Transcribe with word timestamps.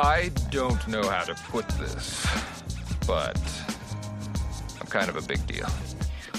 I 0.00 0.30
don't 0.50 0.86
know 0.86 1.02
how 1.08 1.24
to 1.24 1.34
put 1.50 1.66
this, 1.70 2.24
but 3.04 3.36
I'm 4.80 4.86
kind 4.86 5.08
of 5.08 5.16
a 5.16 5.22
big 5.22 5.44
deal. 5.48 5.66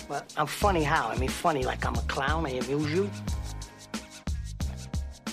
Well, 0.08 0.24
I'm 0.38 0.48
funny 0.48 0.82
how? 0.82 1.10
I 1.10 1.18
mean, 1.18 1.28
funny 1.28 1.66
like 1.66 1.86
I'm 1.86 1.96
a 1.96 2.02
clown. 2.04 2.46
I 2.46 2.52
amuse 2.52 2.90
you. 2.90 3.12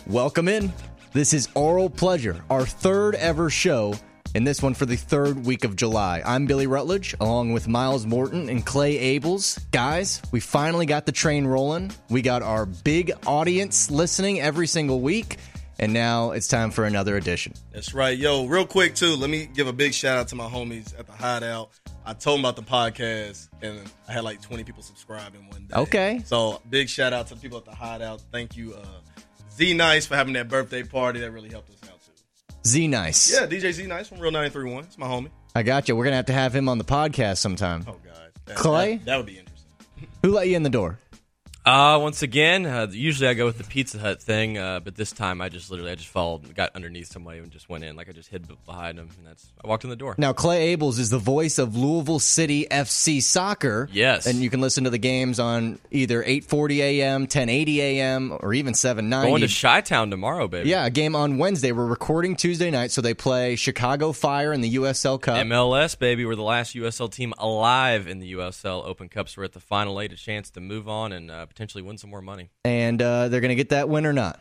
Welcome 0.09 0.49
in. 0.49 0.73
This 1.13 1.33
is 1.33 1.49
Oral 1.55 1.89
Pleasure, 1.89 2.43
our 2.51 2.67
third 2.67 3.15
ever 3.15 3.49
show, 3.49 3.95
and 4.35 4.45
this 4.45 4.61
one 4.61 4.75
for 4.75 4.87
the 4.87 4.97
third 4.97 5.47
week 5.47 5.63
of 5.63 5.77
July. 5.77 6.21
I'm 6.27 6.47
Billy 6.47 6.67
Rutledge, 6.67 7.15
along 7.21 7.53
with 7.53 7.69
Miles 7.69 8.07
Morton 8.07 8.49
and 8.49 8.67
Clay 8.67 9.21
Ables. 9.21 9.65
Guys, 9.71 10.21
we 10.33 10.41
finally 10.41 10.85
got 10.85 11.07
the 11.07 11.13
train 11.13 11.47
rolling. 11.47 11.93
We 12.11 12.23
got 12.23 12.43
our 12.43 12.67
big 12.67 13.13
audience 13.25 13.89
listening 13.89 14.41
every 14.41 14.67
single 14.67 15.01
week, 15.01 15.37
and 15.79 15.93
now 15.93 16.31
it's 16.31 16.49
time 16.49 16.71
for 16.71 16.85
another 16.85 17.17
edition. 17.17 17.53
That's 17.73 17.95
right. 17.95 18.17
Yo, 18.17 18.47
real 18.47 18.67
quick, 18.67 18.95
too, 18.95 19.15
let 19.17 19.31
me 19.31 19.47
give 19.47 19.67
a 19.67 19.73
big 19.73 19.95
shout 19.95 20.19
out 20.19 20.29
to 20.29 20.35
my 20.35 20.47
homies 20.49 20.99
at 20.99 21.07
the 21.07 21.13
Hideout. 21.13 21.71
I 22.05 22.13
told 22.13 22.39
them 22.39 22.45
about 22.45 22.57
the 22.57 22.63
podcast, 22.63 23.49
and 23.63 23.81
I 24.09 24.13
had 24.13 24.25
like 24.25 24.41
20 24.41 24.65
people 24.65 24.83
subscribing 24.83 25.49
one 25.51 25.67
day. 25.67 25.77
Okay. 25.77 26.23
So, 26.25 26.61
big 26.71 26.89
shout 26.89 27.13
out 27.13 27.27
to 27.29 27.35
the 27.35 27.41
people 27.41 27.59
at 27.59 27.65
the 27.65 27.75
Hideout. 27.75 28.23
Thank 28.33 28.57
you, 28.57 28.75
uh, 28.75 28.87
Z 29.53 29.75
Nice, 29.75 30.07
for 30.07 30.17
having 30.17 30.35
that 30.35 30.49
birthday 30.49 30.83
party. 30.83 31.21
That 31.21 31.33
really 31.33 31.51
helped 31.51 31.71
us 31.71 31.81
out, 31.91 32.01
too. 32.03 32.13
Z 32.67 32.89
Nice. 32.89 33.33
Yeah, 33.33 33.47
DJ 33.47 33.73
Z 33.73 33.87
Nice 33.87 34.09
from 34.09 34.21
Real 34.21 34.31
931. 34.33 34.85
It's 34.85 34.99
my 34.99 35.07
homie. 35.07 35.31
I 35.55 35.63
got 35.63 35.89
you. 35.89 35.97
We're 35.97 36.05
going 36.05 36.13
to 36.13 36.17
have 36.17 36.27
to 36.27 36.33
have 36.33 36.55
him 36.55 36.69
on 36.69 36.79
the 36.79 36.85
podcast 36.85 37.39
sometime. 37.39 37.85
Oh, 37.89 37.93
God. 38.05 38.31
That, 38.45 38.57
Clay? 38.57 38.97
That, 38.97 39.07
that 39.07 39.17
would 39.17 39.27
be 39.27 39.39
interesting. 39.39 39.71
Who 40.23 40.31
let 40.33 40.49
you 40.49 40.57
in 40.57 40.63
the 40.63 40.71
door? 40.71 40.99
Uh, 41.67 41.99
once 42.01 42.23
again, 42.23 42.65
uh, 42.65 42.87
usually 42.89 43.29
I 43.29 43.35
go 43.35 43.45
with 43.45 43.59
the 43.59 43.65
Pizza 43.65 43.99
Hut 43.99 44.23
thing, 44.23 44.57
uh, 44.57 44.79
but 44.79 44.95
this 44.95 45.11
time 45.11 45.41
I 45.41 45.49
just 45.49 45.69
literally 45.69 45.91
I 45.91 45.97
just 45.97 46.11
followed, 46.11 46.55
got 46.55 46.71
underneath 46.77 47.09
somebody 47.09 47.41
and 47.41 47.51
just 47.51 47.69
went 47.69 47.83
in. 47.83 47.97
Like 47.97 48.09
I 48.09 48.13
just 48.13 48.29
hid 48.29 48.47
behind 48.65 48.99
them, 48.99 49.09
and 49.19 49.27
that's 49.27 49.51
I 49.65 49.67
walked 49.67 49.83
in 49.83 49.91
the 49.91 49.97
door. 49.97 50.15
Now, 50.17 50.33
Clay 50.33 50.77
Ables 50.77 51.01
is 51.01 51.11
the 51.11 51.19
voice 51.19 51.59
of 51.59 51.77
Louisville 51.77 52.21
City 52.21 52.69
FC 52.71 53.21
Soccer. 53.21 53.89
Yes. 53.91 54.27
And 54.27 54.39
you 54.39 54.49
can 54.49 54.61
listen 54.61 54.85
to 54.85 54.91
the 54.91 54.99
games 54.99 55.41
on 55.41 55.81
either 55.91 56.23
8.40 56.23 56.79
a.m., 56.79 57.27
10.80 57.27 57.77
a.m., 57.79 58.39
or 58.41 58.55
even 58.55 58.73
7.90. 58.73 59.23
Going 59.25 59.43
to 59.43 59.49
Chi 59.49 59.81
Town 59.81 60.09
tomorrow, 60.09 60.47
baby. 60.47 60.69
Yeah, 60.69 60.87
a 60.87 60.91
game 60.91 61.17
on 61.17 61.37
Wednesday. 61.37 61.73
We're 61.73 61.87
recording 61.87 62.37
Tuesday 62.37 62.71
night, 62.71 62.93
so 62.93 63.01
they 63.01 63.15
play 63.15 63.57
Chicago 63.57 64.13
Fire 64.13 64.53
in 64.53 64.61
the 64.61 64.77
USL 64.77 65.21
Cup. 65.21 65.39
MLS, 65.39 65.99
baby. 65.99 66.25
We're 66.25 66.37
the 66.37 66.43
last 66.43 66.77
USL 66.77 67.11
team 67.11 67.35
alive 67.39 68.07
in 68.07 68.21
the 68.21 68.35
USL 68.35 68.87
Open 68.87 69.09
Cups. 69.09 69.37
We're 69.37 69.43
at 69.43 69.53
the 69.53 69.59
final 69.59 70.01
eight, 70.01 70.13
a 70.13 70.17
chance 70.17 70.49
to 70.51 70.61
move 70.61 70.89
on 70.89 71.11
and 71.11 71.29
uh, 71.29 71.47
potentially 71.57 71.83
win 71.83 71.97
some 71.97 72.11
more 72.11 72.21
money. 72.21 72.51
and 72.65 73.01
uh, 73.01 73.29
they're 73.29 73.41
going 73.41 73.49
to 73.49 73.55
get 73.55 73.71
that 73.71 73.89
win 73.89 74.05
or 74.05 74.13
not. 74.13 74.39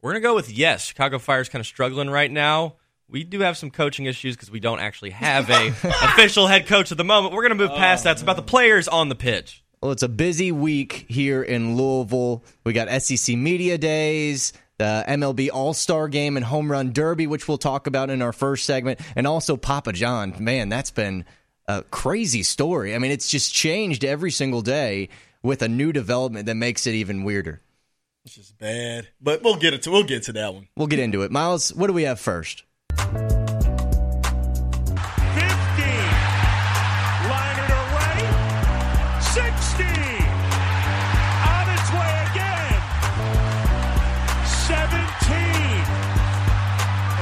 We're 0.00 0.12
gonna 0.12 0.22
go 0.22 0.34
with 0.34 0.50
yes. 0.50 0.82
Chicago 0.82 1.18
Fire's 1.18 1.50
kind 1.50 1.60
of 1.60 1.66
struggling 1.66 2.08
right 2.08 2.30
now. 2.30 2.76
We 3.06 3.22
do 3.22 3.40
have 3.40 3.58
some 3.58 3.70
coaching 3.70 4.06
issues 4.06 4.34
because 4.34 4.50
we 4.50 4.58
don't 4.58 4.80
actually 4.80 5.10
have 5.10 5.50
a 5.50 5.68
official 5.84 6.46
head 6.46 6.66
coach 6.66 6.90
at 6.90 6.96
the 6.96 7.04
moment. 7.04 7.34
We're 7.34 7.42
gonna 7.42 7.54
move 7.56 7.72
past 7.72 8.04
that. 8.04 8.12
It's 8.12 8.22
about 8.22 8.36
the 8.36 8.42
players 8.42 8.88
on 8.88 9.10
the 9.10 9.14
pitch. 9.14 9.62
Well, 9.82 9.92
it's 9.92 10.02
a 10.02 10.08
busy 10.08 10.52
week 10.52 11.04
here 11.08 11.42
in 11.42 11.76
Louisville. 11.76 12.42
We 12.64 12.72
got 12.72 12.88
SEC 13.02 13.36
Media 13.36 13.76
Days, 13.76 14.54
the 14.78 15.04
MLB 15.06 15.50
All 15.52 15.74
Star 15.74 16.08
Game, 16.08 16.38
and 16.38 16.46
Home 16.46 16.70
Run 16.72 16.94
Derby, 16.94 17.26
which 17.26 17.46
we'll 17.46 17.58
talk 17.58 17.86
about 17.86 18.08
in 18.08 18.22
our 18.22 18.32
first 18.32 18.64
segment, 18.64 19.00
and 19.14 19.26
also 19.26 19.58
Papa 19.58 19.92
John. 19.92 20.34
Man, 20.38 20.70
that's 20.70 20.90
been 20.90 21.26
a 21.66 21.82
crazy 21.90 22.42
story. 22.42 22.94
I 22.94 22.98
mean, 22.98 23.10
it's 23.10 23.28
just 23.28 23.52
changed 23.52 24.02
every 24.02 24.30
single 24.30 24.62
day 24.62 25.10
with 25.42 25.62
a 25.62 25.68
new 25.68 25.92
development 25.92 26.46
that 26.46 26.54
makes 26.54 26.86
it 26.86 26.94
even 26.94 27.24
weirder. 27.24 27.62
It's 28.24 28.34
just 28.34 28.58
bad. 28.58 29.08
But 29.20 29.42
we'll 29.42 29.56
get 29.56 29.72
it 29.74 29.82
to 29.82 29.90
we'll 29.90 30.04
get 30.04 30.24
to 30.24 30.32
that 30.34 30.52
one. 30.54 30.68
We'll 30.76 30.86
get 30.86 30.98
into 30.98 31.22
it. 31.22 31.30
Miles, 31.30 31.72
what 31.74 31.86
do 31.86 31.92
we 31.94 32.02
have 32.02 32.20
first? 32.20 32.64
50. 32.96 33.06
Line 37.30 37.58
it 37.58 37.72
away. 37.72 38.18
60. 39.20 39.84
On 41.48 41.64
its 41.72 41.88
way 41.96 42.12
again. 42.28 42.80
17. 44.44 45.00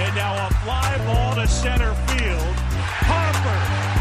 And 0.03 0.13
now 0.17 0.47
a 0.47 0.51
fly 0.65 0.99
ball 1.07 1.35
to 1.37 1.47
center 1.47 1.95
field. 1.95 2.57
Harper. 3.07 3.98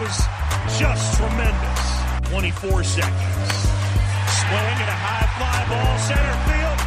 Was 0.00 0.16
just 0.80 1.20
tremendous. 1.20 1.80
24 2.32 2.84
seconds. 2.84 3.52
Swing 4.32 4.76
at 4.80 4.88
a 4.88 4.96
high 4.96 5.28
fly 5.36 5.60
ball 5.68 5.94
center 6.00 6.36
field. 6.48 6.78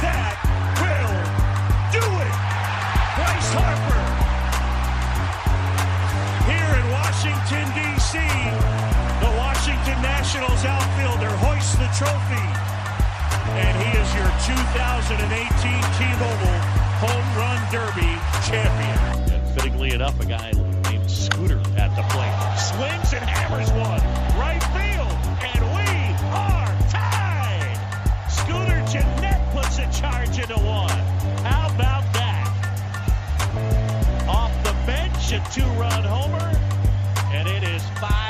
That 0.00 0.40
will 0.80 1.20
do 1.92 2.00
it. 2.00 2.36
Bryce 3.20 3.52
Harper. 3.52 4.04
Here 6.48 6.72
in 6.80 6.86
Washington, 6.96 7.66
D.C., 7.76 8.16
the 9.20 9.32
Washington 9.36 10.00
Nationals 10.00 10.64
outfielder 10.64 11.32
hoists 11.44 11.76
the 11.76 11.92
trophy. 11.92 12.48
And 13.52 13.74
he 13.84 13.90
is 14.00 14.08
your 14.16 14.32
2018 14.48 15.20
T-Mobile 16.00 16.60
Home 17.04 17.28
Run 17.36 17.60
Derby 17.68 18.16
champion. 18.48 18.96
And 19.28 19.44
fittingly 19.54 19.92
enough, 19.92 20.18
a 20.20 20.24
guy 20.24 20.52
named 20.88 21.10
Scooter. 21.10 21.60
And 23.14 23.28
hammers 23.28 23.70
one. 23.72 24.00
Right 24.40 24.62
field. 24.72 25.12
And 25.44 25.62
we 25.76 25.84
are 26.32 26.72
tied. 26.88 27.76
Scooter 28.30 28.82
Gennett 28.90 29.38
puts 29.52 29.78
a 29.78 29.86
charge 29.92 30.38
into 30.38 30.54
one. 30.54 30.88
How 31.44 31.68
about 31.74 32.10
that? 32.14 32.48
Off 34.26 34.52
the 34.64 34.72
bench, 34.86 35.32
a 35.32 35.44
two 35.52 35.68
run 35.78 36.04
homer. 36.04 36.58
And 37.34 37.46
it 37.46 37.62
is 37.64 37.82
5 38.00 38.21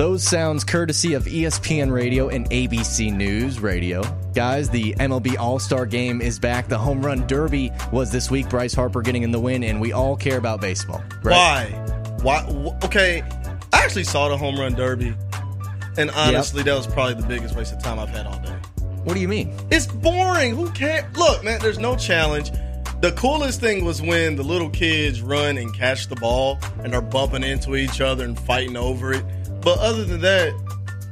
Those 0.00 0.22
sounds 0.22 0.64
courtesy 0.64 1.12
of 1.12 1.26
ESPN 1.26 1.92
Radio 1.92 2.30
and 2.30 2.48
ABC 2.48 3.14
News 3.14 3.60
Radio. 3.60 4.02
Guys, 4.32 4.70
the 4.70 4.94
MLB 4.94 5.38
All 5.38 5.58
Star 5.58 5.84
Game 5.84 6.22
is 6.22 6.38
back. 6.38 6.68
The 6.68 6.78
Home 6.78 7.04
Run 7.04 7.26
Derby 7.26 7.70
was 7.92 8.10
this 8.10 8.30
week. 8.30 8.48
Bryce 8.48 8.72
Harper 8.72 9.02
getting 9.02 9.24
in 9.24 9.30
the 9.30 9.38
win, 9.38 9.62
and 9.62 9.78
we 9.78 9.92
all 9.92 10.16
care 10.16 10.38
about 10.38 10.62
baseball. 10.62 11.04
Right? 11.22 11.70
Why? 12.22 12.44
Why? 12.46 12.76
Okay, 12.82 13.22
I 13.74 13.84
actually 13.84 14.04
saw 14.04 14.30
the 14.30 14.38
home 14.38 14.58
run 14.58 14.72
derby, 14.72 15.14
and 15.98 16.10
honestly, 16.12 16.62
that 16.62 16.74
was 16.74 16.86
probably 16.86 17.20
the 17.20 17.28
biggest 17.28 17.54
waste 17.54 17.74
of 17.74 17.82
time 17.82 17.98
I've 17.98 18.08
had 18.08 18.26
all 18.26 18.38
day. 18.38 18.56
What 19.04 19.12
do 19.12 19.20
you 19.20 19.28
mean? 19.28 19.54
It's 19.70 19.86
boring. 19.86 20.56
Who 20.56 20.70
cares? 20.70 21.14
Look, 21.14 21.44
man, 21.44 21.60
there's 21.60 21.78
no 21.78 21.94
challenge. 21.94 22.52
The 23.02 23.12
coolest 23.18 23.60
thing 23.60 23.84
was 23.84 24.00
when 24.00 24.36
the 24.36 24.44
little 24.44 24.70
kids 24.70 25.20
run 25.20 25.58
and 25.58 25.74
catch 25.74 26.06
the 26.08 26.16
ball 26.16 26.58
and 26.84 26.94
are 26.94 27.02
bumping 27.02 27.44
into 27.44 27.76
each 27.76 28.00
other 28.00 28.24
and 28.24 28.40
fighting 28.40 28.78
over 28.78 29.12
it. 29.12 29.24
But 29.62 29.78
other 29.78 30.04
than 30.04 30.20
that, 30.22 30.52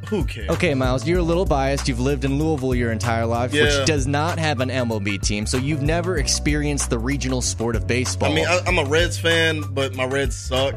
who 0.09 0.25
cares? 0.25 0.49
Okay, 0.50 0.73
Miles, 0.75 1.06
you're 1.06 1.19
a 1.19 1.23
little 1.23 1.45
biased. 1.45 1.87
You've 1.89 2.00
lived 2.00 2.25
in 2.25 2.39
Louisville 2.39 2.75
your 2.75 2.93
entire 2.93 3.27
life, 3.27 3.53
Yeah. 3.53 3.65
which 3.65 3.87
does 3.87 4.06
not 4.06 4.39
have 4.39 4.61
an 4.61 4.71
MLB 4.71 5.19
team, 5.23 5.45
so 5.47 5.59
you've 5.59 5.83
never 5.83 6.17
experienced 6.17 6.89
the 6.91 6.99
regional 6.99 7.43
sport 7.43 7.77
of 7.77 7.87
baseball. 7.87 8.31
I 8.33 8.35
mean, 8.35 8.47
I, 8.47 8.61
I'm 8.67 8.79
a 8.79 8.85
Reds 8.85 9.19
fan, 9.19 9.62
but 9.73 9.95
my 9.95 10.05
Reds 10.06 10.37
suck. 10.37 10.75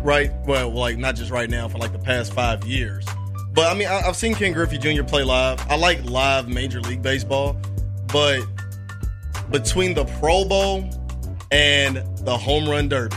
Right? 0.00 0.32
Well, 0.46 0.70
like 0.72 0.98
not 0.98 1.14
just 1.14 1.30
right 1.30 1.48
now, 1.48 1.68
for 1.68 1.78
like 1.78 1.92
the 1.92 1.98
past 2.00 2.32
five 2.32 2.64
years. 2.66 3.06
But 3.52 3.70
I 3.70 3.74
mean, 3.78 3.86
I, 3.86 4.00
I've 4.00 4.16
seen 4.16 4.34
Ken 4.34 4.52
Griffey 4.52 4.78
Jr. 4.78 5.04
play 5.04 5.22
live. 5.22 5.64
I 5.70 5.76
like 5.76 6.02
live 6.04 6.48
Major 6.48 6.80
League 6.80 7.02
Baseball, 7.02 7.56
but 8.12 8.40
between 9.50 9.94
the 9.94 10.04
Pro 10.18 10.44
Bowl 10.44 10.88
and 11.52 12.02
the 12.24 12.36
Home 12.36 12.68
Run 12.68 12.88
Derby, 12.88 13.16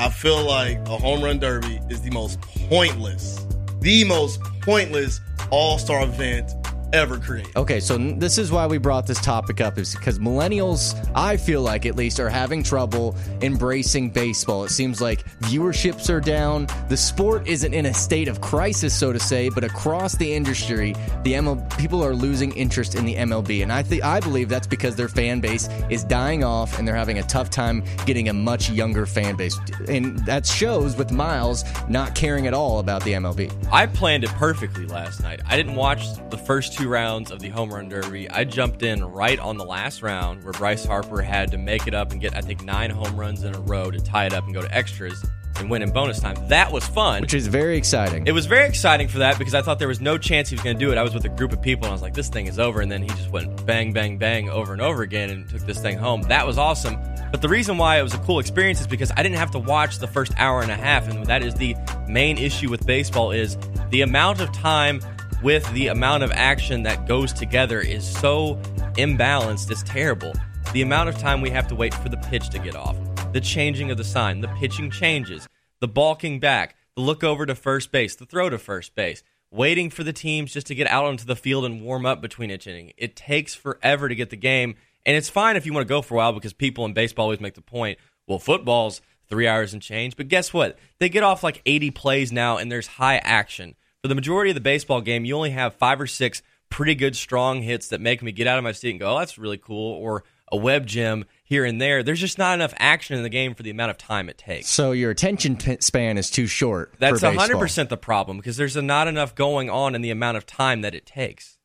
I 0.00 0.08
feel 0.08 0.42
like 0.44 0.78
a 0.88 0.96
home 0.96 1.22
run 1.22 1.38
derby 1.38 1.78
is 1.88 2.00
the 2.02 2.10
most 2.10 2.40
pointless, 2.72 3.46
the 3.82 4.02
most 4.02 4.42
pointless 4.62 5.20
All 5.50 5.76
Star 5.76 6.04
event 6.04 6.50
ever 6.92 7.18
created. 7.18 7.56
Okay, 7.56 7.80
so 7.80 7.96
this 7.96 8.38
is 8.38 8.52
why 8.52 8.66
we 8.66 8.78
brought 8.78 9.06
this 9.06 9.20
topic 9.20 9.60
up 9.60 9.78
is 9.78 9.94
because 9.94 10.18
millennials, 10.18 10.94
I 11.14 11.36
feel 11.36 11.62
like 11.62 11.86
at 11.86 11.96
least, 11.96 12.20
are 12.20 12.28
having 12.28 12.62
trouble 12.62 13.16
embracing 13.40 14.10
baseball. 14.10 14.64
It 14.64 14.70
seems 14.70 15.00
like 15.00 15.24
viewerships 15.40 16.10
are 16.10 16.20
down. 16.20 16.66
The 16.88 16.96
sport 16.96 17.46
isn't 17.46 17.72
in 17.72 17.86
a 17.86 17.94
state 17.94 18.28
of 18.28 18.40
crisis, 18.40 18.94
so 18.94 19.12
to 19.12 19.18
say, 19.18 19.48
but 19.48 19.64
across 19.64 20.14
the 20.16 20.32
industry, 20.32 20.94
the 21.22 21.34
ML 21.34 21.78
people 21.78 22.04
are 22.04 22.14
losing 22.14 22.52
interest 22.52 22.94
in 22.94 23.04
the 23.04 23.14
MLB, 23.14 23.62
and 23.62 23.72
I 23.72 23.82
think 23.82 24.04
I 24.04 24.20
believe 24.20 24.48
that's 24.48 24.66
because 24.66 24.96
their 24.96 25.08
fan 25.08 25.40
base 25.40 25.68
is 25.90 26.04
dying 26.04 26.44
off, 26.44 26.78
and 26.78 26.86
they're 26.86 26.94
having 26.94 27.18
a 27.18 27.22
tough 27.24 27.50
time 27.50 27.82
getting 28.06 28.28
a 28.28 28.32
much 28.32 28.70
younger 28.70 29.06
fan 29.06 29.36
base, 29.36 29.58
and 29.88 30.18
that 30.20 30.46
shows 30.46 30.96
with 30.96 31.10
Miles 31.10 31.64
not 31.88 32.14
caring 32.14 32.46
at 32.46 32.54
all 32.54 32.78
about 32.78 33.02
the 33.04 33.12
MLB. 33.12 33.52
I 33.72 33.86
planned 33.86 34.24
it 34.24 34.30
perfectly 34.30 34.86
last 34.86 35.22
night. 35.22 35.40
I 35.46 35.56
didn't 35.56 35.76
watch 35.76 36.04
the 36.30 36.38
first 36.38 36.74
two 36.74 36.81
rounds 36.86 37.30
of 37.30 37.40
the 37.40 37.48
home 37.48 37.70
run 37.70 37.88
derby. 37.88 38.30
I 38.30 38.44
jumped 38.44 38.82
in 38.82 39.04
right 39.04 39.38
on 39.38 39.56
the 39.56 39.64
last 39.64 40.02
round 40.02 40.44
where 40.44 40.52
Bryce 40.52 40.84
Harper 40.84 41.22
had 41.22 41.50
to 41.52 41.58
make 41.58 41.86
it 41.86 41.94
up 41.94 42.12
and 42.12 42.20
get, 42.20 42.36
I 42.36 42.40
think, 42.40 42.62
nine 42.62 42.90
home 42.90 43.16
runs 43.16 43.44
in 43.44 43.54
a 43.54 43.60
row 43.60 43.90
to 43.90 44.00
tie 44.00 44.26
it 44.26 44.32
up 44.32 44.44
and 44.44 44.54
go 44.54 44.62
to 44.62 44.74
extras 44.74 45.24
and 45.58 45.70
win 45.70 45.82
in 45.82 45.90
bonus 45.90 46.20
time. 46.20 46.36
That 46.48 46.72
was 46.72 46.86
fun. 46.86 47.22
Which 47.22 47.34
is 47.34 47.46
very 47.46 47.76
exciting. 47.76 48.26
It 48.26 48.32
was 48.32 48.46
very 48.46 48.66
exciting 48.66 49.08
for 49.08 49.18
that 49.18 49.38
because 49.38 49.54
I 49.54 49.62
thought 49.62 49.78
there 49.78 49.88
was 49.88 50.00
no 50.00 50.18
chance 50.18 50.48
he 50.48 50.54
was 50.54 50.62
going 50.62 50.76
to 50.76 50.84
do 50.84 50.92
it. 50.92 50.98
I 50.98 51.02
was 51.02 51.14
with 51.14 51.24
a 51.24 51.28
group 51.28 51.52
of 51.52 51.62
people 51.62 51.84
and 51.84 51.90
I 51.90 51.92
was 51.92 52.02
like, 52.02 52.14
this 52.14 52.28
thing 52.28 52.46
is 52.46 52.58
over. 52.58 52.80
And 52.80 52.90
then 52.90 53.02
he 53.02 53.08
just 53.08 53.30
went 53.30 53.64
bang, 53.66 53.92
bang, 53.92 54.18
bang 54.18 54.48
over 54.50 54.72
and 54.72 54.82
over 54.82 55.02
again 55.02 55.30
and 55.30 55.48
took 55.48 55.62
this 55.62 55.80
thing 55.80 55.98
home. 55.98 56.22
That 56.22 56.46
was 56.46 56.58
awesome. 56.58 56.96
But 57.30 57.40
the 57.40 57.48
reason 57.48 57.78
why 57.78 57.98
it 57.98 58.02
was 58.02 58.14
a 58.14 58.18
cool 58.18 58.38
experience 58.38 58.80
is 58.80 58.86
because 58.86 59.10
I 59.16 59.22
didn't 59.22 59.38
have 59.38 59.50
to 59.52 59.58
watch 59.58 59.98
the 59.98 60.06
first 60.06 60.32
hour 60.36 60.62
and 60.62 60.70
a 60.70 60.76
half. 60.76 61.08
And 61.08 61.24
that 61.26 61.42
is 61.42 61.54
the 61.54 61.76
main 62.08 62.38
issue 62.38 62.70
with 62.70 62.86
baseball 62.86 63.30
is 63.30 63.56
the 63.90 64.02
amount 64.02 64.40
of 64.40 64.52
time 64.52 65.00
with 65.42 65.70
the 65.72 65.88
amount 65.88 66.22
of 66.22 66.30
action 66.32 66.84
that 66.84 67.06
goes 67.06 67.32
together 67.32 67.80
is 67.80 68.08
so 68.08 68.54
imbalanced. 68.94 69.70
It's 69.70 69.82
terrible. 69.82 70.32
The 70.72 70.82
amount 70.82 71.08
of 71.08 71.18
time 71.18 71.40
we 71.40 71.50
have 71.50 71.66
to 71.68 71.74
wait 71.74 71.92
for 71.92 72.08
the 72.08 72.16
pitch 72.16 72.50
to 72.50 72.58
get 72.58 72.76
off, 72.76 72.96
the 73.32 73.40
changing 73.40 73.90
of 73.90 73.96
the 73.96 74.04
sign, 74.04 74.40
the 74.40 74.48
pitching 74.48 74.90
changes, 74.90 75.48
the 75.80 75.88
balking 75.88 76.38
back, 76.38 76.76
the 76.94 77.02
look 77.02 77.24
over 77.24 77.44
to 77.44 77.54
first 77.54 77.90
base, 77.90 78.14
the 78.14 78.24
throw 78.24 78.48
to 78.48 78.58
first 78.58 78.94
base, 78.94 79.22
waiting 79.50 79.90
for 79.90 80.04
the 80.04 80.12
teams 80.12 80.52
just 80.52 80.68
to 80.68 80.74
get 80.74 80.86
out 80.86 81.04
onto 81.04 81.24
the 81.24 81.36
field 81.36 81.64
and 81.64 81.82
warm 81.82 82.06
up 82.06 82.22
between 82.22 82.50
each 82.50 82.66
inning. 82.66 82.92
It 82.96 83.16
takes 83.16 83.54
forever 83.54 84.08
to 84.08 84.14
get 84.14 84.30
the 84.30 84.36
game, 84.36 84.76
and 85.04 85.16
it's 85.16 85.28
fine 85.28 85.56
if 85.56 85.66
you 85.66 85.72
want 85.72 85.86
to 85.86 85.92
go 85.92 86.02
for 86.02 86.14
a 86.14 86.18
while 86.18 86.32
because 86.32 86.52
people 86.52 86.84
in 86.84 86.92
baseball 86.92 87.24
always 87.24 87.40
make 87.40 87.54
the 87.54 87.62
point, 87.62 87.98
well, 88.28 88.38
football's 88.38 89.02
three 89.28 89.48
hours 89.48 89.72
and 89.72 89.82
change. 89.82 90.16
But 90.16 90.28
guess 90.28 90.52
what? 90.54 90.78
They 91.00 91.08
get 91.08 91.22
off 91.22 91.42
like 91.42 91.62
80 91.66 91.90
plays 91.90 92.30
now, 92.30 92.58
and 92.58 92.70
there's 92.70 92.86
high 92.86 93.16
action. 93.16 93.74
For 94.02 94.08
the 94.08 94.16
majority 94.16 94.50
of 94.50 94.56
the 94.56 94.60
baseball 94.60 95.00
game, 95.00 95.24
you 95.24 95.36
only 95.36 95.50
have 95.50 95.74
five 95.74 96.00
or 96.00 96.08
six 96.08 96.42
pretty 96.68 96.96
good, 96.96 97.14
strong 97.14 97.62
hits 97.62 97.88
that 97.88 98.00
make 98.00 98.20
me 98.20 98.32
get 98.32 98.48
out 98.48 98.58
of 98.58 98.64
my 98.64 98.72
seat 98.72 98.90
and 98.90 98.98
go, 98.98 99.14
oh, 99.14 99.18
that's 99.20 99.38
really 99.38 99.58
cool, 99.58 99.92
or 99.94 100.24
a 100.50 100.56
web 100.56 100.86
gem 100.86 101.24
here 101.44 101.64
and 101.64 101.80
there. 101.80 102.02
There's 102.02 102.18
just 102.18 102.36
not 102.36 102.54
enough 102.54 102.74
action 102.78 103.16
in 103.16 103.22
the 103.22 103.28
game 103.28 103.54
for 103.54 103.62
the 103.62 103.70
amount 103.70 103.92
of 103.92 103.98
time 103.98 104.28
it 104.28 104.36
takes. 104.38 104.66
So 104.68 104.90
your 104.90 105.12
attention 105.12 105.56
p- 105.56 105.76
span 105.78 106.18
is 106.18 106.30
too 106.30 106.48
short. 106.48 106.92
That's 106.98 107.20
for 107.20 107.28
100% 107.28 107.88
the 107.90 107.96
problem 107.96 108.38
because 108.38 108.56
there's 108.56 108.74
not 108.74 109.06
enough 109.06 109.36
going 109.36 109.70
on 109.70 109.94
in 109.94 110.02
the 110.02 110.10
amount 110.10 110.36
of 110.36 110.46
time 110.46 110.80
that 110.80 110.96
it 110.96 111.06
takes. 111.06 111.56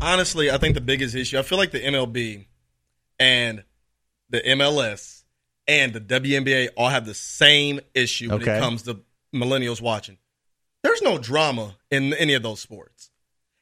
Honestly, 0.00 0.50
I 0.50 0.56
think 0.56 0.74
the 0.74 0.80
biggest 0.80 1.14
issue, 1.14 1.38
I 1.38 1.42
feel 1.42 1.58
like 1.58 1.70
the 1.70 1.80
MLB 1.84 2.46
and 3.18 3.62
the 4.30 4.40
MLS 4.40 5.24
and 5.68 5.92
the 5.92 6.00
WNBA 6.00 6.70
all 6.78 6.88
have 6.88 7.04
the 7.04 7.12
same 7.14 7.80
issue 7.92 8.30
when 8.30 8.40
Okay. 8.40 8.56
it 8.56 8.60
comes 8.60 8.84
to 8.84 9.00
millennials 9.34 9.82
watching. 9.82 10.16
There's 10.82 11.02
no 11.02 11.18
drama 11.18 11.76
in 11.90 12.14
any 12.14 12.34
of 12.34 12.42
those 12.42 12.60
sports. 12.60 13.10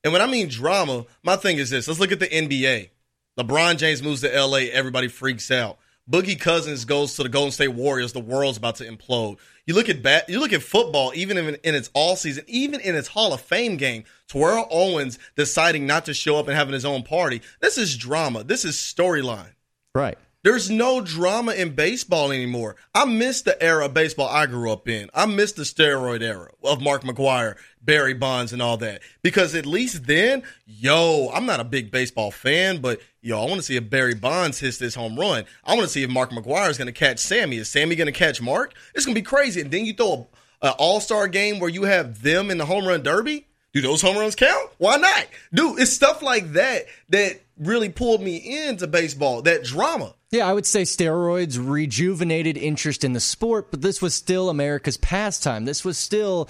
And 0.05 0.13
when 0.13 0.23
I 0.23 0.27
mean 0.27 0.49
drama, 0.49 1.07
my 1.23 1.37
thing 1.37 1.59
is 1.59 1.71
this. 1.71 1.89
Let's 1.89 2.01
look 2.01 2.13
at 2.13 2.21
the 2.21 2.29
NBA. 2.29 2.91
LeBron 3.39 3.79
James 3.79 4.03
moves 4.03 4.21
to 4.23 4.29
LA, 4.29 4.69
everybody 4.73 5.09
freaks 5.09 5.51
out. 5.51 5.79
Boogie 6.11 6.41
Cousins 6.41 6.85
goes 6.87 7.15
to 7.15 7.23
the 7.23 7.29
Golden 7.29 7.53
State 7.53 7.69
Warriors, 7.69 8.13
the 8.13 8.21
world's 8.21 8.57
about 8.57 8.77
to 8.77 8.91
implode. 8.91 9.39
You 9.67 9.75
look 9.75 9.91
at 9.91 10.03
bat, 10.03 10.29
you 10.29 10.41
look 10.41 10.55
at 10.55 10.63
football, 10.63 11.13
even 11.15 11.37
in, 11.37 11.55
in 11.57 11.75
its 11.75 11.91
all 11.93 12.17
season, 12.17 12.45
even 12.47 12.81
in 12.81 12.95
its 12.95 13.09
Hall 13.09 13.35
of 13.35 13.43
Fame 13.43 13.77
game, 13.77 14.05
Terrell 14.27 14.67
Owens 14.71 15.19
deciding 15.37 15.87
not 15.87 16.07
to 16.07 16.15
show 16.15 16.39
up 16.39 16.49
and 16.49 16.57
having 16.57 16.73
his 16.73 16.87
own 16.87 17.03
party. 17.03 17.43
This 17.61 17.77
is 17.77 17.97
drama. 17.97 18.43
This 18.43 18.65
is 18.65 18.77
storyline. 18.77 19.53
Right. 19.95 20.17
There's 20.45 20.71
no 20.71 21.01
drama 21.01 21.53
in 21.53 21.75
baseball 21.75 22.31
anymore. 22.31 22.77
I 22.95 23.07
miss 23.07 23.43
the 23.43 23.61
era 23.61 23.87
of 23.87 23.95
baseball 23.95 24.29
I 24.29 24.47
grew 24.47 24.71
up 24.71 24.89
in. 24.89 25.11
I 25.13 25.27
miss 25.27 25.51
the 25.53 25.65
steroid 25.65 26.23
era 26.23 26.53
of 26.63 26.81
Mark 26.81 27.03
McGwire, 27.03 27.57
Barry 27.83 28.15
Bonds, 28.15 28.53
and 28.53 28.63
all 28.63 28.77
that. 28.77 29.03
Because 29.23 29.57
at 29.57 29.67
least 29.67 30.07
then, 30.07 30.45
yo, 30.65 31.29
I'm 31.35 31.45
not 31.45 31.59
a 31.59 31.65
big 31.65 31.91
baseball 31.91 32.31
fan, 32.31 32.81
but 32.81 33.01
yo, 33.21 33.41
I 33.41 33.47
want 33.47 33.57
to 33.57 33.63
see 33.63 33.75
if 33.75 33.91
Barry 33.91 34.15
Bonds 34.15 34.61
hits 34.61 34.79
this 34.79 34.95
home 34.95 35.19
run. 35.19 35.45
I 35.65 35.75
want 35.75 35.87
to 35.87 35.93
see 35.93 36.05
if 36.05 36.11
Mark 36.11 36.31
McGwire 36.31 36.71
is 36.71 36.79
going 36.79 36.87
to 36.87 36.93
catch 36.93 37.19
Sammy. 37.19 37.57
Is 37.57 37.69
Sammy 37.69 37.97
going 37.97 38.07
to 38.07 38.13
catch 38.13 38.41
Mark? 38.41 38.75
It's 38.95 39.05
going 39.05 39.17
to 39.17 39.21
be 39.21 39.25
crazy. 39.25 39.61
And 39.61 39.73
then 39.73 39.87
you 39.87 39.93
throw 39.93 40.29
a, 40.63 40.69
a 40.69 40.71
All 40.73 41.01
Star 41.01 41.27
game 41.27 41.59
where 41.59 41.71
you 41.71 41.83
have 41.83 42.23
them 42.23 42.53
in 42.53 42.59
the 42.59 42.67
home 42.67 42.87
run 42.87 43.03
derby. 43.03 43.49
Do 43.73 43.83
those 43.83 44.01
home 44.01 44.17
runs 44.17 44.35
count? 44.35 44.71
Why 44.79 44.97
not? 44.97 45.27
Dude, 45.53 45.81
it's 45.81 45.93
stuff 45.93 46.23
like 46.23 46.53
that 46.53 46.87
that 47.11 47.41
really 47.59 47.89
pulled 47.89 48.23
me 48.23 48.67
into 48.67 48.87
baseball. 48.87 49.43
That 49.43 49.65
drama. 49.65 50.15
Yeah, 50.31 50.47
I 50.47 50.53
would 50.53 50.67
say 50.67 50.83
steroids 50.83 51.59
rejuvenated 51.61 52.59
interest 52.59 53.03
in 53.03 53.15
the 53.15 53.21
sport, 53.21 53.71
but 53.71 53.81
this 53.81 54.03
was 54.03 54.15
still 54.15 54.51
America's 54.51 54.99
pastime. 54.99 55.65
This 55.65 55.85
was 55.85 55.97
still 55.97 56.49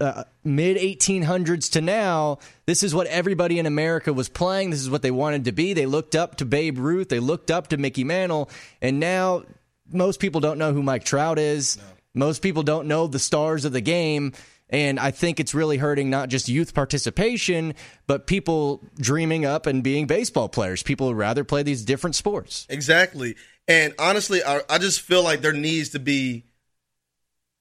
uh, 0.00 0.24
mid 0.44 0.76
1800s 0.76 1.72
to 1.72 1.80
now. 1.80 2.38
This 2.66 2.82
is 2.82 2.94
what 2.94 3.06
everybody 3.08 3.58
in 3.58 3.66
America 3.66 4.12
was 4.12 4.28
playing. 4.28 4.70
This 4.70 4.80
is 4.80 4.90
what 4.90 5.02
they 5.02 5.10
wanted 5.10 5.44
to 5.46 5.52
be. 5.52 5.72
They 5.72 5.86
looked 5.86 6.14
up 6.14 6.36
to 6.36 6.44
Babe 6.44 6.78
Ruth. 6.78 7.08
They 7.08 7.20
looked 7.20 7.50
up 7.50 7.68
to 7.68 7.76
Mickey 7.76 8.04
Mantle. 8.04 8.50
And 8.80 9.00
now 9.00 9.42
most 9.90 10.20
people 10.20 10.40
don't 10.40 10.58
know 10.58 10.72
who 10.72 10.82
Mike 10.82 11.04
Trout 11.04 11.38
is. 11.38 11.78
Most 12.14 12.42
people 12.42 12.62
don't 12.62 12.88
know 12.88 13.06
the 13.06 13.18
stars 13.18 13.64
of 13.64 13.72
the 13.72 13.80
game. 13.80 14.32
And 14.68 14.98
I 14.98 15.12
think 15.12 15.38
it's 15.38 15.54
really 15.54 15.76
hurting 15.76 16.10
not 16.10 16.28
just 16.28 16.48
youth 16.48 16.74
participation, 16.74 17.74
but 18.06 18.26
people 18.26 18.82
dreaming 18.98 19.44
up 19.44 19.66
and 19.66 19.82
being 19.82 20.06
baseball 20.06 20.48
players. 20.48 20.82
People 20.82 21.08
would 21.08 21.16
rather 21.16 21.44
play 21.44 21.62
these 21.62 21.84
different 21.84 22.16
sports. 22.16 22.66
Exactly. 22.68 23.36
And 23.68 23.94
honestly, 23.98 24.42
I, 24.42 24.60
I 24.68 24.78
just 24.78 25.00
feel 25.00 25.22
like 25.22 25.40
there 25.40 25.52
needs 25.52 25.90
to 25.90 26.00
be 26.00 26.44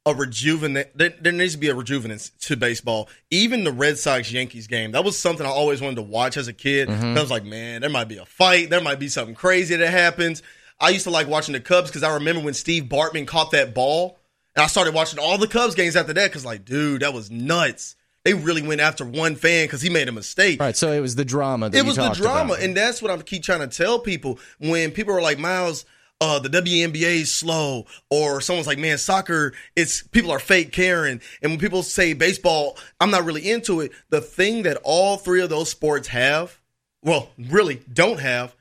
a 0.06 0.14
rejuvenate. 0.14 0.98
There, 0.98 1.14
there 1.20 1.32
needs 1.32 1.54
to 1.54 1.60
be 1.60 1.70
a 1.70 1.76
rejuvenance 1.76 2.32
to 2.42 2.56
baseball. 2.56 3.10
Even 3.32 3.64
the 3.64 3.72
Red 3.72 3.98
Sox 3.98 4.32
Yankees 4.32 4.68
game, 4.68 4.92
that 4.92 5.04
was 5.04 5.18
something 5.18 5.46
I 5.46 5.50
always 5.50 5.82
wanted 5.82 5.96
to 5.96 6.04
watch 6.04 6.38
as 6.38 6.48
a 6.48 6.54
kid. 6.54 6.90
Mm-hmm. 6.90 7.18
I 7.18 7.22
was 7.22 7.32
like, 7.32 7.44
man, 7.44 7.82
there 7.82 7.90
might 7.90 8.08
be 8.08 8.18
a 8.18 8.26
fight. 8.26 8.70
There 8.70 8.82
might 8.82 9.00
be 9.00 9.08
something 9.08 9.36
crazy 9.36 9.76
that 9.76 9.92
happens. 9.92 10.44
I 10.80 10.90
used 10.90 11.06
to 11.06 11.10
like 11.10 11.28
watching 11.28 11.54
the 11.54 11.60
Cubs 11.60 11.90
because 11.90 12.04
I 12.04 12.16
remember 12.16 12.42
when 12.42 12.54
Steve 12.54 12.86
Bartman 12.86 13.26
caught 13.26 13.52
that 13.52 13.74
ball, 13.74 14.20
and 14.56 14.64
I 14.64 14.68
started 14.68 14.94
watching 14.94 15.20
all 15.20 15.38
the 15.38 15.48
Cubs 15.48 15.76
games 15.76 15.96
after 15.96 16.14
that 16.14 16.30
because, 16.30 16.46
like, 16.46 16.66
dude, 16.66 17.02
that 17.02 17.14
was 17.14 17.30
nuts. 17.32 17.96
They 18.24 18.34
really 18.34 18.64
went 18.64 18.82
after 18.82 19.06
one 19.06 19.36
fan 19.36 19.66
because 19.66 19.82
he 19.82 19.90
made 19.90 20.08
a 20.08 20.12
mistake. 20.12 20.60
Right. 20.60 20.76
So 20.76 20.92
it 20.92 21.00
was 21.00 21.16
the 21.16 21.26
drama. 21.26 21.70
That 21.70 21.78
It 21.78 21.86
was 21.86 21.96
the 21.96 22.10
drama, 22.10 22.54
about. 22.54 22.64
and 22.64 22.76
that's 22.76 23.02
what 23.02 23.12
I 23.12 23.18
keep 23.22 23.44
trying 23.44 23.60
to 23.60 23.68
tell 23.68 24.00
people. 24.00 24.40
When 24.58 24.90
people 24.92 25.14
are 25.14 25.22
like, 25.22 25.38
"Miles, 25.38 25.86
uh, 26.20 26.40
the 26.40 26.50
WNBA 26.50 27.22
is 27.22 27.32
slow," 27.32 27.86
or 28.10 28.42
someone's 28.42 28.66
like, 28.66 28.80
"Man, 28.80 28.98
soccer, 28.98 29.54
it's 29.76 30.02
people 30.02 30.32
are 30.32 30.40
fake 30.40 30.72
caring," 30.72 31.22
and 31.44 31.52
when 31.52 31.60
people 31.60 31.84
say 31.84 32.14
baseball, 32.14 32.80
I'm 33.00 33.12
not 33.12 33.26
really 33.26 33.48
into 33.48 33.82
it. 33.82 33.92
The 34.10 34.22
thing 34.22 34.64
that 34.64 34.78
all 34.84 35.18
three 35.18 35.42
of 35.42 35.50
those 35.52 35.70
sports 35.70 36.08
have, 36.08 36.58
well, 37.04 37.30
really 37.38 37.82
don't 37.94 38.20
have, 38.22 38.56